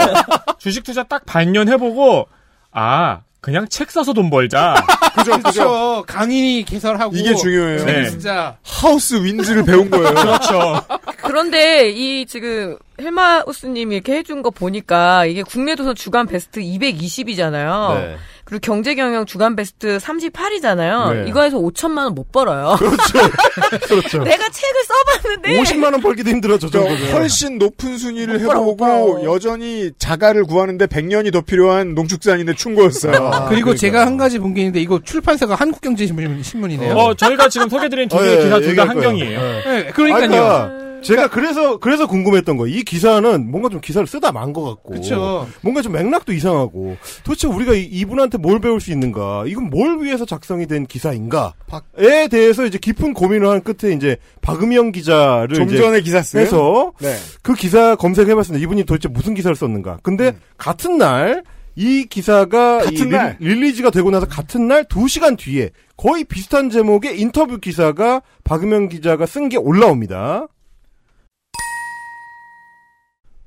주식 0.59 0.83
투자 0.83 1.03
딱 1.03 1.27
반년 1.27 1.69
해보고 1.69 2.27
아 2.73 3.21
그냥 3.43 3.69
책 3.69 3.91
써서 3.91 4.15
돈 4.15 4.31
벌자. 4.31 4.75
그죠, 5.15 5.33
그렇죠. 5.39 6.05
강인이 6.07 6.65
개설하고. 6.65 7.15
이게 7.15 7.35
중요해요. 7.35 7.85
네. 7.85 8.09
진짜. 8.09 8.57
하우스 8.63 9.17
윈즈를 9.17 9.65
배운 9.65 9.91
거예요. 9.91 10.15
그렇죠. 10.15 10.83
그런데 11.23 11.91
이 11.91 12.25
지금 12.25 12.79
헬마우스님이 13.01 13.95
이렇게 13.97 14.15
해준 14.17 14.43
거 14.43 14.51
보니까 14.51 15.25
이게 15.27 15.43
국내 15.43 15.75
도서 15.75 15.95
주간 15.95 16.27
베스트 16.27 16.61
220이잖아요. 16.61 17.95
네. 17.95 18.17
그리고 18.45 18.61
경제경영 18.63 19.27
주간 19.27 19.55
베스트 19.57 19.99
38이잖아요. 19.99 21.13
네. 21.15 21.29
이거에서 21.29 21.59
5천만 21.59 22.05
원 22.05 22.15
못 22.15 22.33
벌어요. 22.33 22.77
그렇죠. 22.79 24.25
내가 24.25 24.49
책을 24.49 24.83
써봤는데 25.23 25.61
50만 25.63 25.93
원 25.93 26.01
벌기도 26.01 26.31
힘들어, 26.31 26.59
저저 26.59 26.81
정도면. 26.81 27.13
훨씬 27.13 27.59
높은 27.59 27.99
순위를 27.99 28.41
해보고 28.41 28.77
벌어. 28.77 29.23
여전히 29.25 29.91
자가를 29.99 30.45
구하는데 30.45 30.87
100년이 30.87 31.31
더 31.33 31.43
필요한 31.43 31.95
농축산인의 31.95 32.57
충고였어요. 32.57 33.15
아, 33.29 33.49
그리고 33.49 33.75
제가 33.75 34.07
한 34.07 34.17
가지 34.17 34.39
본 34.39 34.49
게 34.55 34.63
있는데 34.63 34.81
이거 34.81 34.99
출판사가 35.05 35.55
한국경제신문 35.55 36.43
신문이네요. 36.43 36.95
어 36.97 37.15
저희가 37.15 37.51
지금 37.51 37.69
소개드린 37.69 38.09
두 38.09 38.17
어, 38.17 38.23
개의 38.23 38.39
예, 38.39 38.43
기사 38.45 38.57
둘다 38.59 38.71
얘기할 38.71 38.87
거예요. 38.95 39.09
한경이에요. 39.09 39.41
예. 39.41 39.63
네, 39.85 39.87
그러니까요. 39.93 40.43
아까 40.43 40.88
제가 41.03 41.29
그래서 41.29 41.79
그래서 41.79 42.07
궁금했던 42.07 42.57
거예요. 42.57 42.77
이 42.77 42.83
기사는 42.83 43.51
뭔가 43.51 43.69
좀 43.69 43.81
기사를 43.81 44.07
쓰다 44.07 44.33
만 44.33 44.53
것 44.53 44.63
같고, 44.65 44.95
그쵸. 44.95 45.47
뭔가 45.61 45.83
좀 45.83 45.93
맥락도 45.93 46.33
이상하고, 46.33 46.97
도대체 47.25 47.47
우리가 47.49 47.75
이- 47.75 47.85
이분한테 47.85 48.39
뭘 48.39 48.61
배울 48.61 48.81
수 48.81 48.91
있는가? 48.93 49.45
이건 49.47 49.71
뭘 49.71 50.01
위해서 50.03 50.25
작성이 50.25 50.67
된 50.67 50.87
기사인가?에 50.87 52.29
대해서 52.29 52.65
이제 52.67 52.79
깊은 52.79 53.15
고민을 53.15 53.49
한 53.49 53.63
끝에 53.63 53.93
이제 53.93 54.17
박음영 54.41 54.93
기자를 54.93 55.55
좀 55.55 55.65
이제 55.69 55.79
전에 55.79 56.01
기사 56.01 56.23
쓴 56.23 56.41
해서 56.41 56.93
네. 57.01 57.15
그 57.43 57.55
기사 57.55 57.95
검색해봤습니다. 57.97 58.63
이분이 58.63 58.85
도대체 58.85 59.09
무슨 59.09 59.35
기사를 59.35 59.55
썼는가? 59.55 59.99
근데 60.03 60.37
같은 60.57 60.99
날. 60.99 61.43
이 61.81 62.07
기사가 62.11 62.79
같은 62.79 62.93
이 62.93 62.97
릴- 63.03 63.11
날? 63.11 63.37
릴리즈가 63.39 63.91
되고 63.91 64.11
나서 64.11 64.27
같은 64.27 64.67
날 64.67 64.83
2시간 64.87 65.39
뒤에 65.39 65.71
거의 65.97 66.25
비슷한 66.25 66.71
제목의 66.71 67.21
인터뷰 67.21 67.59
기사가 67.61 68.21
박음영 68.43 68.89
기자가 68.89 69.27
쓴 69.27 69.49
게 69.49 69.59
올라옵니다. 69.59 70.49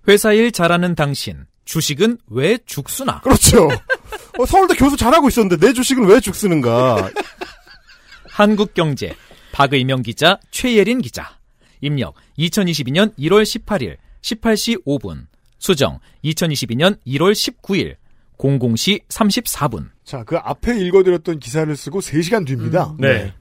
회사 0.07 0.33
일 0.33 0.51
잘하는 0.51 0.95
당신, 0.95 1.45
주식은 1.65 2.17
왜 2.27 2.57
죽수나? 2.65 3.21
그렇죠. 3.21 3.67
어, 4.39 4.45
서울대 4.45 4.73
교수 4.75 4.97
잘하고 4.97 5.27
있었는데 5.27 5.65
내 5.65 5.73
주식은 5.73 6.05
왜 6.05 6.19
죽 6.19 6.35
쓰는가? 6.35 7.09
한국경제, 8.29 9.15
박의명 9.51 10.01
기자, 10.01 10.39
최예린 10.51 11.01
기자. 11.01 11.37
입력 11.81 12.15
2022년 12.37 13.15
1월 13.17 13.43
18일 13.43 13.97
18시 14.21 14.85
5분. 14.85 15.25
수정 15.59 15.99
2022년 16.23 16.97
1월 17.05 17.33
19일 17.33 17.95
00시 18.37 19.07
34분. 19.07 19.89
자, 20.03 20.23
그 20.23 20.37
앞에 20.37 20.79
읽어드렸던 20.79 21.39
기사를 21.39 21.75
쓰고 21.75 21.99
3시간 21.99 22.45
뒤입니다. 22.47 22.95
네. 22.97 23.33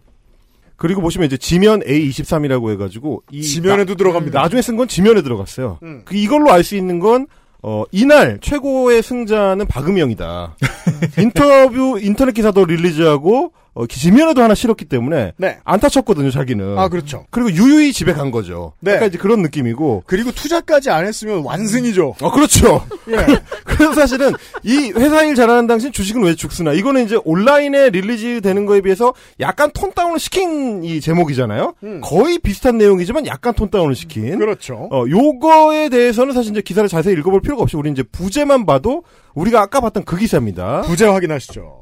그리고 0.81 1.03
보시면 1.03 1.27
이제 1.27 1.37
지면 1.37 1.81
A23이라고 1.81 2.71
해가지고 2.73 3.23
이 3.31 3.43
지면에도 3.43 3.97
들어갑니다. 3.97 4.41
나중에 4.41 4.63
쓴 4.63 4.79
건 4.79 4.89
지면에 4.89 5.21
들어갔어요. 5.21 5.79
음. 5.83 6.01
그 6.07 6.17
이걸로 6.17 6.51
알 6.51 6.65
수 6.65 6.75
있는 6.75 6.99
건 7.01 7.27
어, 7.63 7.85
이날 7.93 8.39
최고의 8.41 9.03
승자는 9.03 9.67
박음영이다. 9.67 10.57
인터뷰 11.21 11.99
인터넷 12.01 12.33
기사도 12.33 12.65
릴리즈하고 12.65 13.53
어, 13.81 13.87
지면에도 13.87 14.43
하나 14.43 14.55
실었기 14.55 14.85
때문에 14.85 15.33
네. 15.39 15.59
안 15.65 15.81
다쳤거든요, 15.81 16.31
자기는. 16.31 16.79
아, 16.79 16.89
그렇죠. 16.89 17.25
그리고 17.31 17.51
유유히 17.51 17.93
집에 17.93 18.13
간 18.13 18.31
거죠. 18.31 18.75
네. 18.81 18.95
약간 18.95 19.09
이제 19.09 19.17
그런 19.17 19.41
느낌이고. 19.41 20.05
그리고 20.07 20.33
투자까지 20.33 20.91
안 20.91 21.07
했으면 21.07 21.43
완승이죠. 21.45 22.17
어, 22.21 22.31
그렇죠. 22.31 22.85
예. 23.09 23.17
그래서 23.65 23.95
사실은 23.95 24.33
이 24.63 24.93
회사 24.95 25.23
일 25.23 25.35
잘하는 25.35 25.67
당신 25.67 25.93
주식은 25.93 26.23
왜 26.23 26.35
죽쓰나 26.35 26.75
이거는 26.75 27.05
이제 27.07 27.19
온라인에 27.25 27.91
release 27.91 28.41
되는 28.43 28.67
거에 28.67 28.83
비해서 28.83 29.15
약간 29.41 29.71
tone 29.73 29.93
down을 29.93 30.19
시킨 30.19 30.85
이 30.85 31.01
제목이잖아요. 31.01 31.75
거의 32.03 32.39
비슷한 32.39 32.77
내용이지만 32.77 33.27
약간 33.27 33.55
tone 33.55 33.71
down을 33.71 33.95
시킨. 33.95 34.35
음. 34.35 34.39
그렇죠. 34.39 34.89
어, 34.91 35.05
요거에 35.09 35.89
대해서는 35.89 36.35
사실 36.35 36.53
이제 36.53 36.61
기사를 36.61 36.89
자세히 36.89 37.15
읽어볼 37.15 37.41
필요가 37.41 37.63
없이 37.63 37.77
우리 37.77 37.91
이제 37.91 38.03
부제만 38.03 38.67
봐도 38.67 39.05
우리가 39.35 39.61
아까 39.61 39.81
봤던 39.81 40.05
그 40.05 40.17
기사입니다. 40.17 40.83
부제 40.83 41.07
확인하시죠. 41.07 41.80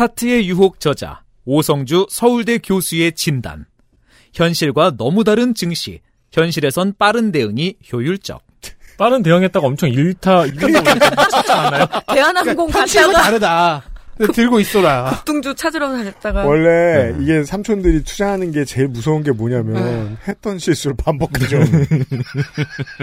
차트의 0.00 0.48
유혹 0.48 0.80
저자 0.80 1.20
오성주 1.44 2.06
서울대 2.08 2.56
교수의 2.56 3.12
진단. 3.12 3.66
현실과 4.32 4.96
너무 4.96 5.24
다른 5.24 5.52
증시. 5.54 6.00
현실에선 6.32 6.94
빠른 6.98 7.32
대응이 7.32 7.74
효율적. 7.92 8.40
빠른 8.96 9.22
대응했다가 9.22 9.66
엄청 9.66 9.90
일타 9.90 10.46
이른다고 10.46 11.28
진짜 11.30 11.60
않나요? 11.60 11.86
대한항공 12.14 12.70
현실은 12.70 13.08
갔다가 13.08 13.24
다르다. 13.24 13.82
들고 14.32 14.60
있어라. 14.60 15.22
뚱주 15.26 15.54
찾으러 15.54 15.90
가셨다가 15.90 16.46
원래 16.46 17.14
이게 17.20 17.44
삼촌들이 17.44 18.02
투자하는 18.02 18.52
게 18.52 18.64
제일 18.64 18.88
무서운 18.88 19.22
게 19.22 19.32
뭐냐면 19.32 20.16
했던 20.26 20.58
실수를 20.58 20.96
반복하죠. 20.96 21.58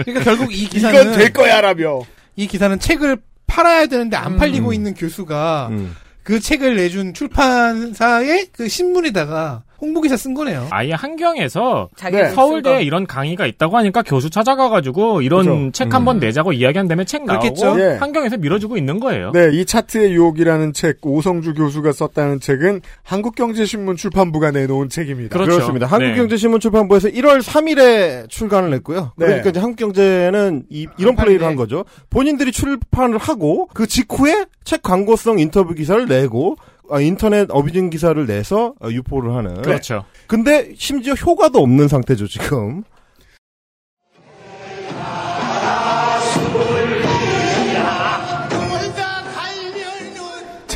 그러니까 0.04 0.24
결국 0.24 0.52
이 0.52 0.68
기사는 0.68 1.00
이건 1.00 1.16
될 1.16 1.32
거야라며. 1.32 2.00
이 2.34 2.48
기사는 2.48 2.76
책을 2.76 3.18
팔아야 3.46 3.86
되는데 3.86 4.16
안 4.16 4.36
팔리고 4.36 4.72
있는 4.72 4.94
교수가 4.94 5.68
음. 5.70 5.94
그 6.28 6.40
책을 6.40 6.76
내준 6.76 7.14
출판사의 7.14 8.48
그 8.52 8.68
신문에다가 8.68 9.64
홍보기사 9.80 10.16
쓴 10.16 10.34
거네요. 10.34 10.66
아예 10.70 10.92
한경에서 10.92 11.88
네. 12.10 12.30
서울대에. 12.30 12.82
이런 12.82 13.06
강의가 13.06 13.46
있다고 13.46 13.76
하니까 13.76 14.02
교수 14.02 14.30
찾아가가지고 14.30 15.22
이런 15.22 15.70
그죠. 15.70 15.70
책 15.72 15.94
한번 15.94 16.18
내자고 16.18 16.52
이야기한 16.52 16.88
다음에 16.88 17.04
책 17.04 17.24
나오고 17.24 17.40
그렇겠죠. 17.40 17.80
예. 17.80 17.96
한경에서 17.98 18.38
밀어주고 18.38 18.76
있는 18.76 18.98
거예요. 18.98 19.30
네, 19.32 19.50
이 19.52 19.64
차트의 19.64 20.12
유혹이라는 20.12 20.72
책, 20.72 20.98
오성주 21.02 21.54
교수가 21.54 21.92
썼다는 21.92 22.40
책은 22.40 22.80
한국경제신문 23.02 23.96
출판부가 23.96 24.50
내놓은 24.50 24.88
책입니다. 24.88 25.32
그렇죠. 25.32 25.52
그렇습니다. 25.52 25.86
네. 25.86 25.90
한국경제신문 25.90 26.60
출판부에서 26.60 27.08
1월 27.08 27.42
3일에 27.42 28.28
출간을 28.28 28.72
했고요. 28.74 29.12
네. 29.16 29.26
그러니까 29.26 29.50
이제 29.50 29.60
한국경제는 29.60 30.64
이, 30.70 30.86
이런 30.98 31.10
안 31.18 31.24
플레이를. 31.24 31.46
한 31.46 31.56
거죠. 31.56 31.84
본인들이 32.10 32.52
출판을 32.52 33.18
하고 33.18 33.68
그 33.74 33.86
직후에 33.86 34.46
책 34.64 34.82
광고성 34.82 35.38
인터뷰 35.38 35.74
기사를 35.74 36.06
내고 36.06 36.56
아, 36.90 37.00
인터넷 37.00 37.48
어뷰징 37.50 37.90
기사를 37.90 38.26
내서 38.26 38.74
어, 38.80 38.88
유포를 38.90 39.34
하는. 39.34 39.62
그렇죠. 39.62 40.04
근데 40.26 40.72
심지어 40.76 41.14
효과도 41.14 41.60
없는 41.60 41.88
상태죠 41.88 42.26
지금. 42.26 42.82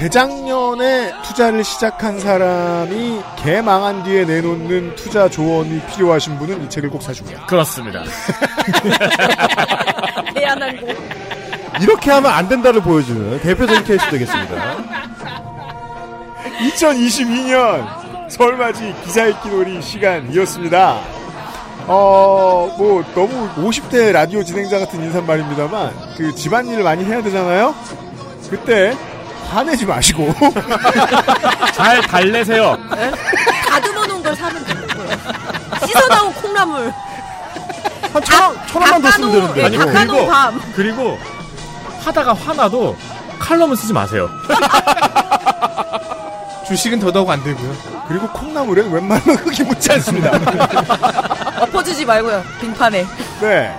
재작년에 0.03 1.13
투자를 1.23 1.63
시작한 1.63 2.19
사람이 2.19 3.21
개망한 3.37 4.03
뒤에 4.03 4.25
내놓는 4.25 4.97
투자 4.97 5.29
조언이 5.29 5.81
필요하신 5.87 6.39
분은 6.39 6.65
이 6.65 6.69
책을 6.69 6.91
꼭 6.91 7.03
사주세요. 7.03 7.39
그렇습니다. 7.47 8.03
대한항공 10.35 10.89
이렇게 11.81 12.11
하면 12.11 12.33
안 12.33 12.49
된다를 12.49 12.83
보여주는 12.83 13.41
대표적인 13.43 13.85
케이스 13.85 14.05
되겠습니다. 14.11 15.02
2022년 16.71 17.87
설맞이 18.31 18.95
기사 19.05 19.25
읽기 19.27 19.49
놀이 19.49 19.81
시간이었습니다. 19.83 21.01
어, 21.89 22.73
뭐, 22.79 23.03
너무 23.15 23.49
50대 23.57 24.13
라디오 24.13 24.43
진행자 24.45 24.79
같은 24.79 25.03
인사말입니다만, 25.03 25.93
그 26.17 26.33
집안일 26.35 26.83
많이 26.83 27.05
해야 27.05 27.21
되잖아요? 27.23 27.75
그때, 28.49 28.97
화내지 29.51 29.85
마시고. 29.85 30.33
잘 31.75 32.01
달래세요. 32.03 32.79
다듬어 33.69 34.07
놓은 34.07 34.23
걸 34.23 34.37
사면 34.37 34.65
되고요. 34.65 35.09
씻어 35.87 36.07
나온 36.09 36.33
콩나물. 36.35 36.93
한 38.13 38.23
천 38.23 38.43
원, 38.43 38.67
천 38.67 38.83
원만 38.83 39.03
더 39.03 39.11
쓰면 39.11 39.33
되는데. 39.33 39.61
예, 39.61 39.65
아니, 39.65 39.79
닦아놓은 39.79 40.07
그리고- 40.07 40.27
밤. 40.29 40.61
그리고 40.77 41.19
하다가 42.05 42.33
화나도 42.35 42.97
칼럼은 43.41 43.75
쓰지 43.75 43.93
마세요. 43.93 44.29
주식은 46.67 47.01
더더욱 47.01 47.29
안 47.31 47.43
되고요. 47.43 47.75
그리고 48.09 48.29
콩나물엔 48.29 48.93
웬만하면 48.93 49.37
흙이 49.37 49.63
묻지 49.65 49.93
않습니다. 49.93 50.31
엎어지지 51.63 52.05
말고요. 52.05 52.43
빙판에. 52.61 53.07
네. 53.41 53.75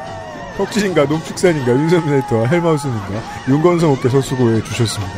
덕질인가, 0.57 1.05
농축산인가, 1.05 1.71
윤선민 1.71 2.13
에디터와 2.19 2.47
헬마우스님과 2.47 3.07
윤건성 3.47 3.91
업계서 3.93 4.21
수고해 4.21 4.63
주셨습니다. 4.63 5.13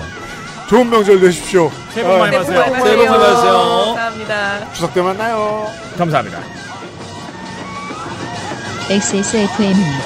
좋은 0.69 0.89
명절 0.89 1.19
되십시오. 1.19 1.69
새해 1.93 2.07
복 2.07 2.17
많이 2.17 2.35
아, 2.35 2.39
받으세요. 2.39 2.63
새해 2.63 2.69
복 2.69 2.85
새해 2.85 2.95
복 2.95 3.05
많이 3.05 3.19
받으세요. 3.19 3.53
감사합니다. 3.53 4.73
추석 4.73 4.93
때 4.93 5.01
만나요. 5.01 5.67
감사합니다. 5.97 6.39
XSFM입니다. 8.89 10.03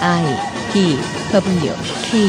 I 0.00 0.38
D 0.72 0.98
W 1.32 1.72
K 2.10 2.28